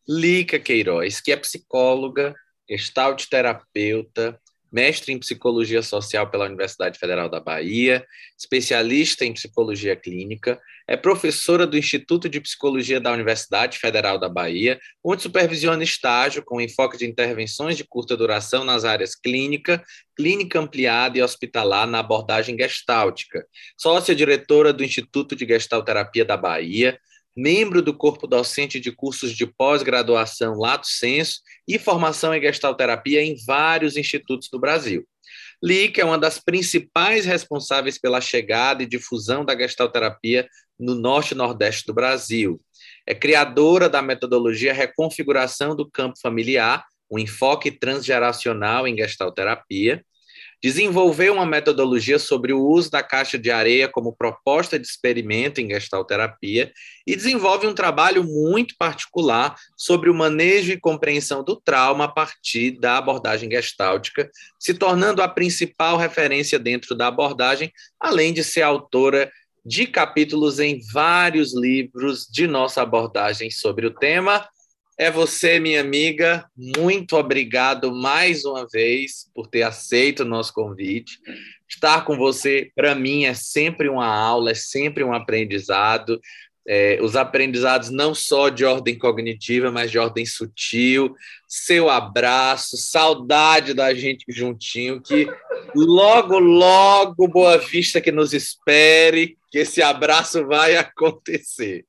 Lica 0.07 0.59
Queiroz, 0.59 1.21
que 1.21 1.33
é 1.33 1.37
psicóloga, 1.37 2.35
gestalt 2.69 3.27
terapeuta, 3.29 4.39
mestre 4.75 5.13
em 5.13 5.19
psicologia 5.21 5.81
social 5.83 6.29
pela 6.29 6.47
Universidade 6.47 6.99
Federal 6.99 7.29
da 7.29 7.39
Bahia, 7.39 8.05
especialista 8.37 9.25
em 9.25 9.33
psicologia 9.33 9.95
clínica, 9.95 10.61
é 10.89 10.97
professora 10.97 11.65
do 11.65 11.79
Instituto 11.79 12.29
de 12.29 12.41
Psicologia 12.41 13.01
da 13.01 13.13
Universidade 13.13 13.79
Federal 13.79 14.19
da 14.19 14.29
Bahia, 14.29 14.81
onde 15.03 15.23
supervisiona 15.23 15.85
estágio 15.85 16.43
com 16.45 16.61
enfoque 16.61 16.99
de 16.99 17.07
intervenções 17.07 17.77
de 17.77 17.85
curta 17.85 18.17
duração 18.17 18.65
nas 18.65 18.85
áreas 18.85 19.15
clínica, 19.15 19.81
clínica 20.17 20.59
ampliada 20.59 21.19
e 21.19 21.23
hospitalar 21.23 21.87
na 21.87 22.01
abordagem 22.01 22.57
gestáltica. 22.59 23.47
Sócia 23.79 24.13
diretora 24.13 24.73
do 24.73 24.83
Instituto 24.83 25.37
de 25.37 25.47
Gestalterapia 25.47 26.25
da 26.25 26.37
Bahia, 26.37 26.99
membro 27.37 27.83
do 27.83 27.93
corpo 27.95 28.27
docente 28.27 28.79
de 28.79 28.93
cursos 28.93 29.33
de 29.33 29.47
pós-graduação 29.47 30.59
Lato 30.59 30.87
Senso 30.87 31.41
e 31.67 31.79
formação 31.79 32.35
em 32.35 32.41
gestalterapia 32.41 33.23
em 33.23 33.37
vários 33.45 33.97
institutos 33.97 34.49
do 34.49 34.59
Brasil. 34.59 35.07
Lica 35.63 36.03
é 36.03 36.05
uma 36.05 36.19
das 36.19 36.39
principais 36.39 37.25
responsáveis 37.25 37.99
pela 37.99 38.21
chegada 38.21 38.83
e 38.83 38.87
difusão 38.87 39.45
da 39.45 39.57
gestalterapia 39.57 40.49
no 40.79 40.95
norte 40.95 41.33
e 41.33 41.37
nordeste 41.37 41.87
do 41.87 41.95
Brasil. 41.95 42.61
É 43.07 43.15
criadora 43.15 43.89
da 43.89 44.03
metodologia 44.03 44.73
Reconfiguração 44.73 45.75
do 45.75 45.91
Campo 45.91 46.19
Familiar, 46.21 46.85
um 47.11 47.19
enfoque 47.19 47.71
transgeracional 47.71 48.87
em 48.87 48.97
gestalterapia, 48.97 50.05
Desenvolveu 50.65 51.35
uma 51.35 51.45
metodologia 51.45 52.19
sobre 52.19 52.51
o 52.51 52.59
uso 52.59 52.91
da 52.91 53.03
caixa 53.03 53.39
de 53.39 53.51
areia 53.51 53.87
como 53.87 54.17
proposta 54.17 54.79
de 54.79 54.87
experimento 54.87 55.61
em 55.61 55.69
gestalterapia 55.69 56.73
e 57.07 57.15
desenvolve 57.15 57.67
um 57.67 57.75
trabalho 57.75 58.25
muito 58.25 58.75
particular 58.79 59.57
sobre 59.77 60.09
o 60.09 60.15
manejo 60.15 60.73
e 60.73 60.81
compreensão 60.81 61.45
do 61.45 61.55
trauma 61.55 62.05
a 62.05 62.09
partir 62.09 62.81
da 62.81 62.97
abordagem 62.97 63.51
gestáltica, 63.51 64.31
se 64.59 64.73
tornando 64.73 65.21
a 65.21 65.29
principal 65.29 65.99
referência 65.99 66.59
dentro 66.59 66.95
da 66.95 67.09
abordagem, 67.09 67.71
além 68.01 68.33
de 68.33 68.43
ser 68.43 68.63
autora 68.63 69.31
de 69.67 69.87
capítulos 69.87 70.59
em 70.61 70.81
vários 70.95 71.55
livros 71.55 72.27
de 72.27 72.47
nossa 72.47 72.81
abordagem 72.81 73.51
sobre 73.51 73.85
o 73.87 73.91
tema 73.91 74.49
é 74.99 75.11
você, 75.11 75.59
minha 75.59 75.81
amiga. 75.81 76.45
Muito 76.57 77.17
obrigado 77.17 77.93
mais 77.93 78.45
uma 78.45 78.67
vez 78.67 79.29
por 79.35 79.47
ter 79.47 79.63
aceito 79.63 80.21
o 80.21 80.27
nosso 80.27 80.53
convite. 80.53 81.19
Estar 81.69 82.05
com 82.05 82.17
você, 82.17 82.71
para 82.77 82.95
mim, 82.95 83.25
é 83.25 83.35
sempre 83.35 83.89
uma 83.89 84.07
aula, 84.07 84.53
é 84.53 84.55
sempre 84.55 85.03
um 85.03 85.13
aprendizado. 85.13 86.21
É, 86.67 86.99
os 87.03 87.15
aprendizados 87.15 87.91
não 87.91 88.15
só 88.15 88.49
de 88.49 88.65
ordem 88.65 88.97
cognitiva, 88.97 89.71
mas 89.71 89.91
de 89.91 89.99
ordem 89.99 90.25
sutil. 90.25 91.15
Seu 91.49 91.91
abraço, 91.91 92.77
saudade 92.77 93.75
da 93.75 93.93
gente 93.93 94.25
juntinho, 94.29 95.03
que 95.03 95.27
logo, 95.75 96.39
logo, 96.39 97.29
Boa 97.29 97.59
Vista 97.59 98.01
que 98.01 98.13
nos 98.13 98.33
espere, 98.33 99.37
que 99.51 99.59
esse 99.59 99.83
abraço 99.83 100.47
vai 100.47 100.77
acontecer. 100.79 101.85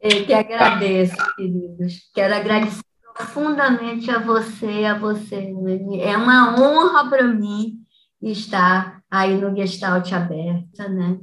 Eu 0.00 0.24
que 0.24 0.32
agradeço, 0.32 1.16
queridos. 1.36 2.10
Quero 2.14 2.34
agradecer 2.34 2.82
profundamente 3.14 4.10
a 4.10 4.18
você, 4.18 4.84
a 4.84 4.98
você. 4.98 5.52
É 6.00 6.16
uma 6.16 6.58
honra 6.58 7.08
para 7.08 7.24
mim 7.24 7.78
estar 8.22 9.02
aí 9.10 9.36
no 9.36 9.54
Gestalt 9.54 10.10
Aberta, 10.12 10.88
né? 10.88 11.18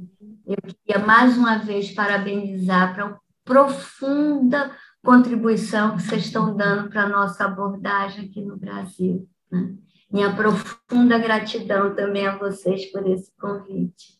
Eu 0.46 0.56
queria 0.62 1.04
mais 1.04 1.36
uma 1.36 1.58
vez 1.58 1.90
parabenizar 1.90 2.94
para 2.94 3.06
a 3.06 3.18
profunda 3.44 4.70
contribuição 5.02 5.96
que 5.96 6.02
vocês 6.02 6.26
estão 6.26 6.56
dando 6.56 6.88
para 6.88 7.04
a 7.04 7.08
nossa 7.08 7.44
abordagem 7.44 8.26
aqui 8.26 8.42
no 8.42 8.56
Brasil. 8.56 9.28
Né? 9.50 9.74
Minha 10.10 10.34
profunda 10.34 11.18
gratidão 11.18 11.94
também 11.94 12.26
a 12.26 12.36
vocês 12.36 12.90
por 12.90 13.06
esse 13.06 13.30
convite. 13.38 14.17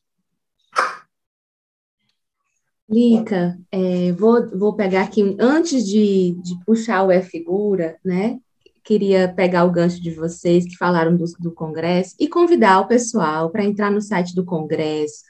Lica, 2.90 3.58
é, 3.70 4.12
vou, 4.12 4.48
vou 4.56 4.74
pegar 4.74 5.02
aqui, 5.02 5.36
antes 5.38 5.86
de, 5.86 6.34
de 6.42 6.58
puxar 6.64 7.04
o 7.04 7.12
E-Figura, 7.12 7.98
né? 8.02 8.38
Queria 8.82 9.28
pegar 9.28 9.64
o 9.64 9.70
gancho 9.70 10.00
de 10.00 10.10
vocês 10.10 10.64
que 10.64 10.76
falaram 10.76 11.14
do, 11.14 11.26
do 11.38 11.52
Congresso 11.52 12.14
e 12.18 12.26
convidar 12.26 12.80
o 12.80 12.88
pessoal 12.88 13.50
para 13.50 13.62
entrar 13.64 13.90
no 13.90 14.00
site 14.00 14.34
do 14.34 14.42
Congresso, 14.44 15.22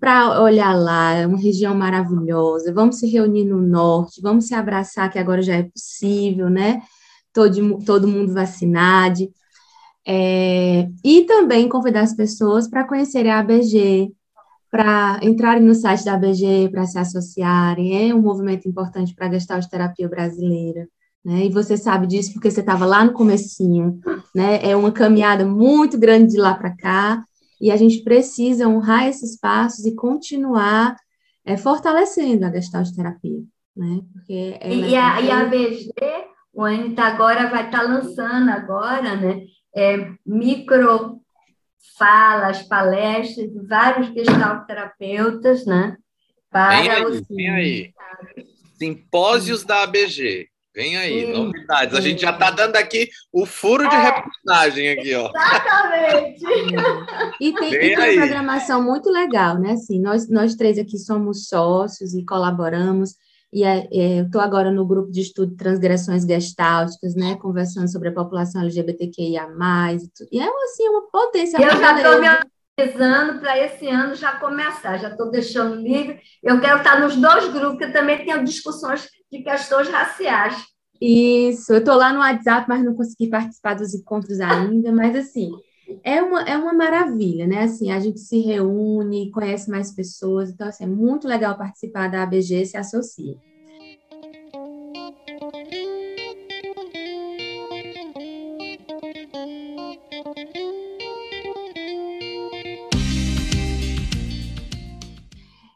para 0.00 0.42
olhar 0.42 0.74
lá, 0.74 1.12
é 1.12 1.26
uma 1.26 1.38
região 1.38 1.74
maravilhosa. 1.74 2.72
Vamos 2.72 2.98
se 2.98 3.06
reunir 3.06 3.44
no 3.44 3.60
norte, 3.60 4.20
vamos 4.20 4.46
se 4.46 4.54
abraçar, 4.54 5.10
que 5.10 5.18
agora 5.18 5.42
já 5.42 5.56
é 5.56 5.62
possível, 5.64 6.50
né? 6.50 6.82
Todo, 7.32 7.78
todo 7.84 8.08
mundo 8.08 8.32
vacinado. 8.32 9.20
É, 10.06 10.88
e 11.04 11.22
também 11.24 11.68
convidar 11.68 12.00
as 12.00 12.14
pessoas 12.14 12.68
para 12.68 12.84
conhecerem 12.84 13.30
a 13.30 13.38
ABG, 13.38 14.12
para 14.72 15.20
entrarem 15.22 15.62
no 15.62 15.74
site 15.74 16.06
da 16.06 16.14
ABG, 16.14 16.70
para 16.70 16.86
se 16.86 16.98
associarem. 16.98 18.10
É 18.10 18.14
um 18.14 18.22
movimento 18.22 18.66
importante 18.66 19.14
para 19.14 19.26
a 19.26 19.30
gestalt 19.30 19.66
terapia 19.66 20.08
brasileira. 20.08 20.88
Né? 21.22 21.44
E 21.44 21.50
você 21.50 21.76
sabe 21.76 22.06
disso 22.06 22.32
porque 22.32 22.50
você 22.50 22.60
estava 22.60 22.86
lá 22.86 23.04
no 23.04 23.12
comecinho. 23.12 24.00
Né? 24.34 24.60
É 24.62 24.74
uma 24.74 24.90
caminhada 24.90 25.44
muito 25.44 25.98
grande 25.98 26.32
de 26.32 26.38
lá 26.38 26.54
para 26.54 26.74
cá 26.74 27.22
e 27.60 27.70
a 27.70 27.76
gente 27.76 28.02
precisa 28.02 28.66
honrar 28.66 29.06
esses 29.06 29.38
passos 29.38 29.84
e 29.84 29.94
continuar 29.94 30.96
é, 31.44 31.58
fortalecendo 31.58 32.46
a 32.46 32.50
gestalt 32.50 32.88
terapia. 32.96 33.42
Né? 33.76 34.00
Porque 34.10 34.58
e, 34.64 34.96
a, 34.96 35.20
e 35.20 35.30
a 35.30 35.40
ABG, 35.42 35.92
o 36.50 36.64
Anitta 36.64 37.02
agora 37.02 37.50
vai 37.50 37.66
estar 37.66 37.80
tá 37.80 37.84
lançando 37.84 38.48
agora, 38.48 39.16
né? 39.16 39.42
É, 39.76 40.10
micro 40.26 41.21
falas, 41.98 42.62
palestras 42.62 43.50
de 43.52 43.66
vários 43.66 44.08
gestalterapeutas, 44.08 45.66
né? 45.66 45.96
Para 46.50 46.80
vem 46.80 46.90
aí, 46.90 47.04
os... 47.04 47.28
vem 47.28 47.50
aí. 47.50 47.94
Simpósios 48.78 49.64
da 49.64 49.82
ABG. 49.82 50.48
Vem 50.74 50.96
aí, 50.96 51.26
sim, 51.26 51.32
novidades. 51.32 51.94
Sim. 51.94 51.98
A 51.98 52.00
gente 52.00 52.22
já 52.22 52.30
está 52.30 52.50
dando 52.50 52.76
aqui 52.76 53.10
o 53.30 53.44
furo 53.44 53.86
de 53.86 53.94
é, 53.94 53.98
reportagem 53.98 54.88
aqui, 54.88 55.14
ó. 55.14 55.30
Exatamente. 55.30 56.44
e 57.40 57.52
tem, 57.52 57.74
e 57.74 57.78
tem 57.78 57.96
uma 57.96 58.26
programação 58.26 58.82
muito 58.82 59.10
legal, 59.10 59.58
né? 59.58 59.72
Assim, 59.72 60.00
nós, 60.00 60.30
nós 60.30 60.54
três 60.54 60.78
aqui 60.78 60.98
somos 60.98 61.46
sócios 61.46 62.14
e 62.14 62.24
colaboramos. 62.24 63.16
E 63.52 63.64
é, 63.64 63.86
é, 63.92 64.20
eu 64.20 64.24
estou 64.24 64.40
agora 64.40 64.70
no 64.70 64.86
grupo 64.86 65.10
de 65.10 65.20
estudo 65.20 65.50
de 65.50 65.56
transgressões 65.56 66.24
gestálticas, 66.24 67.14
né, 67.14 67.36
conversando 67.36 67.90
sobre 67.90 68.08
a 68.08 68.14
população 68.14 68.62
LGBTQIA+, 68.62 69.46
e, 69.92 69.98
tudo. 69.98 70.28
e 70.32 70.40
é 70.40 70.46
assim, 70.64 70.88
uma 70.88 71.02
potência. 71.10 71.58
Eu 71.58 71.76
já 71.76 71.96
estou 71.96 72.20
me 72.20 72.28
organizando 72.78 73.40
para 73.40 73.58
esse 73.58 73.86
ano 73.88 74.14
já 74.14 74.32
começar, 74.38 74.96
já 74.96 75.10
estou 75.10 75.30
deixando 75.30 75.74
livre. 75.74 76.18
Eu 76.42 76.60
quero 76.60 76.78
estar 76.78 76.98
nos 76.98 77.14
dois 77.14 77.52
grupos, 77.52 77.78
que 77.78 77.92
também 77.92 78.24
tenho 78.24 78.42
discussões 78.42 79.06
de 79.30 79.42
questões 79.42 79.88
raciais. 79.88 80.56
Isso, 80.98 81.72
eu 81.72 81.78
estou 81.78 81.96
lá 81.96 82.12
no 82.12 82.20
WhatsApp, 82.20 82.64
mas 82.68 82.82
não 82.82 82.94
consegui 82.94 83.28
participar 83.28 83.74
dos 83.74 83.92
encontros 83.92 84.40
ainda, 84.40 84.92
mas 84.92 85.14
assim, 85.16 85.50
é 86.04 86.22
uma, 86.22 86.42
é 86.42 86.56
uma 86.56 86.72
maravilha, 86.72 87.46
né? 87.46 87.64
Assim, 87.64 87.90
a 87.90 88.00
gente 88.00 88.20
se 88.20 88.40
reúne, 88.40 89.30
conhece 89.30 89.70
mais 89.70 89.92
pessoas, 89.92 90.50
então 90.50 90.68
assim, 90.68 90.84
é 90.84 90.86
muito 90.86 91.26
legal 91.26 91.56
participar 91.56 92.08
da 92.08 92.22
ABG, 92.22 92.66
se 92.66 92.76
associa. 92.76 93.36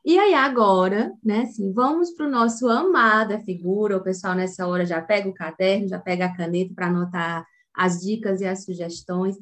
E 0.05 0.19
aí, 0.19 0.35
agora, 0.35 1.13
né, 1.23 1.41
assim, 1.41 1.73
vamos 1.73 2.13
para 2.13 2.27
o 2.27 2.31
nosso 2.31 2.69
amada 2.69 3.41
figura. 3.41 3.97
O 3.97 4.03
pessoal 4.03 4.37
nessa 4.37 4.67
hora 4.67 4.87
já 4.87 5.03
pega 5.03 5.29
o 5.29 5.35
caderno, 5.35 5.89
já 5.89 5.99
pega 5.99 6.27
a 6.27 6.35
caneta 6.35 6.73
para 6.75 6.87
anotar 6.87 7.45
as 7.75 8.01
dicas 8.01 8.41
e 8.41 8.47
as 8.47 8.65
sugestões. 8.65 9.37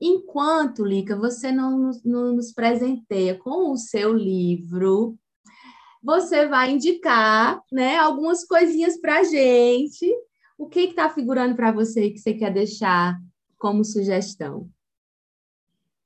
Enquanto, 0.00 0.84
Lica, 0.84 1.14
você 1.14 1.52
não 1.52 1.78
nos, 1.78 2.02
não 2.02 2.32
nos 2.34 2.52
presenteia 2.52 3.38
com 3.38 3.70
o 3.70 3.76
seu 3.76 4.14
livro, 4.14 5.18
você 6.02 6.48
vai 6.48 6.70
indicar 6.70 7.60
né, 7.70 7.98
algumas 7.98 8.44
coisinhas 8.46 8.98
para 8.98 9.18
a 9.18 9.22
gente. 9.24 10.10
O 10.56 10.68
que 10.68 10.80
está 10.80 11.10
figurando 11.10 11.54
para 11.54 11.70
você 11.70 12.10
que 12.10 12.18
você 12.18 12.32
quer 12.32 12.52
deixar 12.52 13.20
como 13.58 13.84
sugestão? 13.84 14.70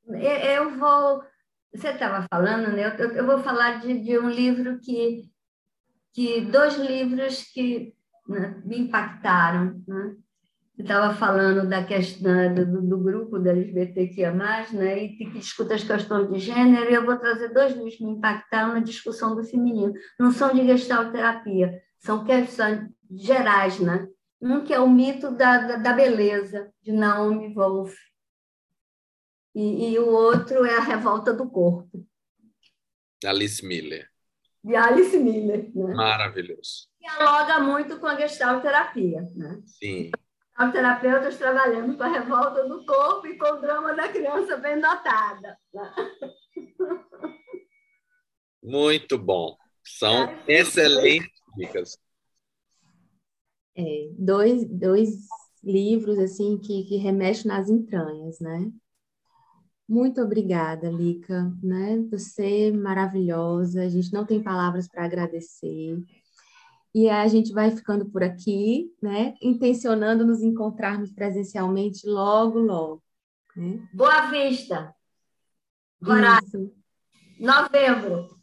Eu 0.06 0.76
vou. 0.76 1.22
Você 1.72 1.88
estava 1.88 2.26
falando, 2.32 2.72
né? 2.72 2.86
Eu, 2.98 3.10
eu, 3.12 3.26
vou 3.26 3.38
falar 3.38 3.80
de, 3.80 4.00
de 4.00 4.18
um 4.18 4.28
livro 4.28 4.78
que, 4.80 5.30
que. 6.12 6.40
Dois 6.42 6.76
livros 6.76 7.42
que 7.42 7.94
né, 8.28 8.60
me 8.64 8.78
impactaram. 8.78 9.82
Né? 9.86 10.16
Estava 10.76 11.14
falando 11.14 11.68
da 11.68 11.84
questão 11.84 12.52
do, 12.52 12.82
do 12.82 12.98
grupo 12.98 13.38
da 13.38 13.50
LGBTQIA, 13.50 14.32
né, 14.32 15.04
e 15.04 15.16
que 15.16 15.30
discute 15.30 15.72
as 15.72 15.84
questões 15.84 16.28
de 16.28 16.40
gênero, 16.40 16.90
e 16.90 16.94
eu 16.94 17.04
vou 17.04 17.16
trazer 17.16 17.54
dois 17.54 17.74
livros 17.74 17.94
que 17.94 18.04
me 18.04 18.10
impactaram 18.10 18.74
na 18.74 18.80
discussão 18.80 19.36
do 19.36 19.44
feminino. 19.44 19.94
Não 20.18 20.32
são 20.32 20.52
de 20.52 20.66
gestalterapia, 20.66 21.80
são 22.00 22.24
questões 22.24 22.90
gerais, 23.08 23.78
né? 23.78 24.08
Um 24.40 24.64
que 24.64 24.74
é 24.74 24.80
o 24.80 24.90
mito 24.90 25.30
da, 25.30 25.58
da, 25.58 25.76
da 25.76 25.92
beleza, 25.92 26.68
de 26.82 26.90
Naomi 26.90 27.54
Wolf, 27.54 27.94
e, 29.54 29.92
e, 29.92 29.98
o 30.00 30.08
outro 30.08 30.64
é 30.64 30.76
a 30.76 30.80
revolta 30.80 31.32
do 31.32 31.48
corpo. 31.48 32.04
Alice 33.24 33.64
Miller. 33.64 34.10
De 34.64 34.74
Alice 34.74 35.16
Miller. 35.16 35.70
Né? 35.72 35.94
Maravilhoso. 35.94 36.88
Dialoga 36.98 37.60
muito 37.60 38.00
com 38.00 38.06
a 38.08 38.16
gestalterapia. 38.16 39.22
Né? 39.36 39.62
Sim 39.64 40.10
terapeutas 40.72 41.36
trabalhando 41.36 41.96
com 41.96 42.02
a 42.02 42.08
revolta 42.08 42.68
do 42.68 42.84
corpo 42.86 43.26
e 43.26 43.36
com 43.36 43.46
o 43.46 43.60
drama 43.60 43.94
da 43.94 44.08
criança 44.08 44.56
bem 44.56 44.80
dotada. 44.80 45.58
Muito 48.62 49.18
bom. 49.18 49.56
São 49.82 50.24
é, 50.24 50.44
excelentes 50.46 51.28
dicas. 51.56 51.98
É, 53.76 54.08
dois, 54.12 54.64
dois 54.66 55.26
livros 55.62 56.18
assim 56.18 56.56
que, 56.58 56.84
que 56.84 56.96
remexem 56.96 57.48
nas 57.48 57.68
entranhas, 57.68 58.38
né? 58.40 58.70
Muito 59.86 60.22
obrigada, 60.22 60.88
Lica, 60.88 61.52
né? 61.62 61.98
Você 62.10 62.68
é 62.68 62.72
maravilhosa. 62.72 63.82
A 63.82 63.88
gente 63.88 64.12
não 64.12 64.24
tem 64.24 64.42
palavras 64.42 64.88
para 64.88 65.04
agradecer. 65.04 65.98
E 66.94 67.10
a 67.10 67.26
gente 67.26 67.52
vai 67.52 67.72
ficando 67.72 68.06
por 68.06 68.22
aqui, 68.22 68.88
né? 69.02 69.34
Intencionando 69.42 70.24
nos 70.24 70.42
encontrarmos 70.42 71.10
presencialmente 71.12 72.06
logo, 72.06 72.60
logo. 72.60 73.02
Né? 73.56 73.80
Boa 73.92 74.30
Vista. 74.30 74.94
Roraima. 76.00 76.70
Novembro. 77.40 78.38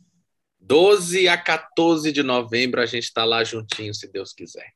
12 0.59 1.29
a 1.29 1.37
14 1.37 2.11
de 2.11 2.21
novembro 2.23 2.81
a 2.81 2.85
gente 2.85 3.05
está 3.05 3.23
lá 3.23 3.41
juntinho, 3.43 3.93
se 3.93 4.11
Deus 4.11 4.33
quiser. 4.33 4.73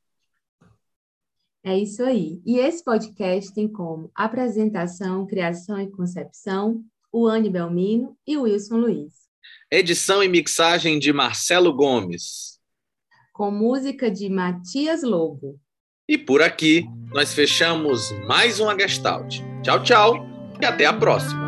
É 1.62 1.78
isso 1.78 2.02
aí. 2.02 2.42
E 2.46 2.58
esse 2.60 2.84
podcast 2.84 3.54
tem 3.54 3.68
como 3.68 4.10
apresentação, 4.16 5.28
criação 5.28 5.82
e 5.82 5.92
concepção 5.92 6.82
o 7.12 7.28
Anne 7.28 7.50
Belmino 7.50 8.18
e 8.26 8.38
o 8.38 8.44
Wilson 8.44 8.78
Luiz. 8.78 9.14
Edição 9.70 10.24
e 10.24 10.30
mixagem 10.30 11.00
de 11.00 11.12
Marcelo 11.12 11.74
Gomes 11.74 12.55
com 13.36 13.52
música 13.52 14.10
de 14.10 14.30
Matias 14.30 15.04
Lobo. 15.04 15.60
E 16.08 16.18
por 16.18 16.42
aqui 16.42 16.86
nós 17.14 17.34
fechamos 17.34 18.10
mais 18.26 18.62
uma 18.62 18.80
Gestalt. 18.80 19.42
Tchau, 19.62 19.84
tchau 19.84 20.26
e 20.62 20.66
até 20.66 20.86
a 20.86 20.94
próxima. 20.94 21.46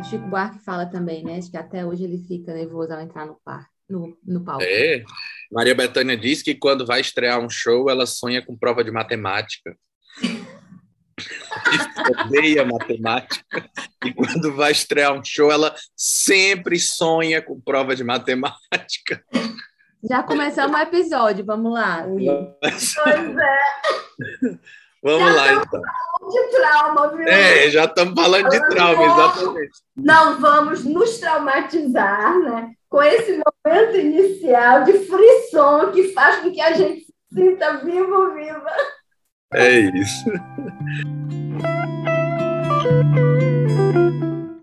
O 0.00 0.04
Chico 0.04 0.26
Buarque 0.28 0.64
fala 0.64 0.86
também, 0.86 1.22
né? 1.22 1.36
Acho 1.36 1.50
que 1.50 1.58
até 1.58 1.84
hoje 1.84 2.04
ele 2.04 2.24
fica 2.26 2.54
nervoso 2.54 2.90
ao 2.94 3.02
entrar 3.02 3.26
no, 3.26 3.38
par, 3.44 3.68
no, 3.86 4.16
no 4.24 4.42
palco. 4.42 4.62
É. 4.62 5.04
Maria 5.52 5.74
Bethânia 5.74 6.16
diz 6.16 6.42
que 6.42 6.54
quando 6.54 6.86
vai 6.86 7.02
estrear 7.02 7.38
um 7.38 7.50
show, 7.50 7.90
ela 7.90 8.06
sonha 8.06 8.42
com 8.42 8.56
prova 8.56 8.82
de 8.82 8.90
matemática. 8.90 9.76
Odeia 12.20 12.64
matemática 12.64 13.70
e 14.04 14.12
quando 14.12 14.54
vai 14.54 14.72
estrear 14.72 15.12
um 15.12 15.24
show, 15.24 15.50
ela 15.50 15.74
sempre 15.96 16.78
sonha 16.78 17.42
com 17.42 17.60
prova 17.60 17.94
de 17.94 18.04
matemática. 18.04 19.22
Já 20.08 20.22
começamos 20.22 20.76
o 20.76 20.82
episódio, 20.82 21.44
vamos 21.44 21.72
lá, 21.72 22.04
Will. 22.06 22.54
Pois 22.60 22.96
é. 22.96 24.58
Vamos 25.02 25.32
já 25.32 25.34
lá, 25.34 25.52
então. 25.54 25.80
De 26.30 26.56
trauma, 26.56 27.16
viu? 27.16 27.28
É, 27.28 27.68
já 27.70 27.84
estamos 27.84 28.14
falando 28.14 28.48
de 28.48 28.68
trauma, 28.68 29.04
exatamente. 29.04 29.78
Não 29.96 30.40
vamos 30.40 30.84
nos 30.84 31.18
traumatizar, 31.18 32.38
né? 32.38 32.70
Com 32.88 33.02
esse 33.02 33.32
momento 33.32 33.96
inicial 33.96 34.84
de 34.84 34.92
frisson 34.92 35.90
que 35.92 36.12
faz 36.12 36.40
com 36.40 36.52
que 36.52 36.60
a 36.60 36.72
gente 36.72 37.00
se 37.00 37.12
sinta 37.34 37.78
vivo, 37.78 38.32
viva. 38.34 38.72
É 39.54 39.80
isso. 39.80 40.30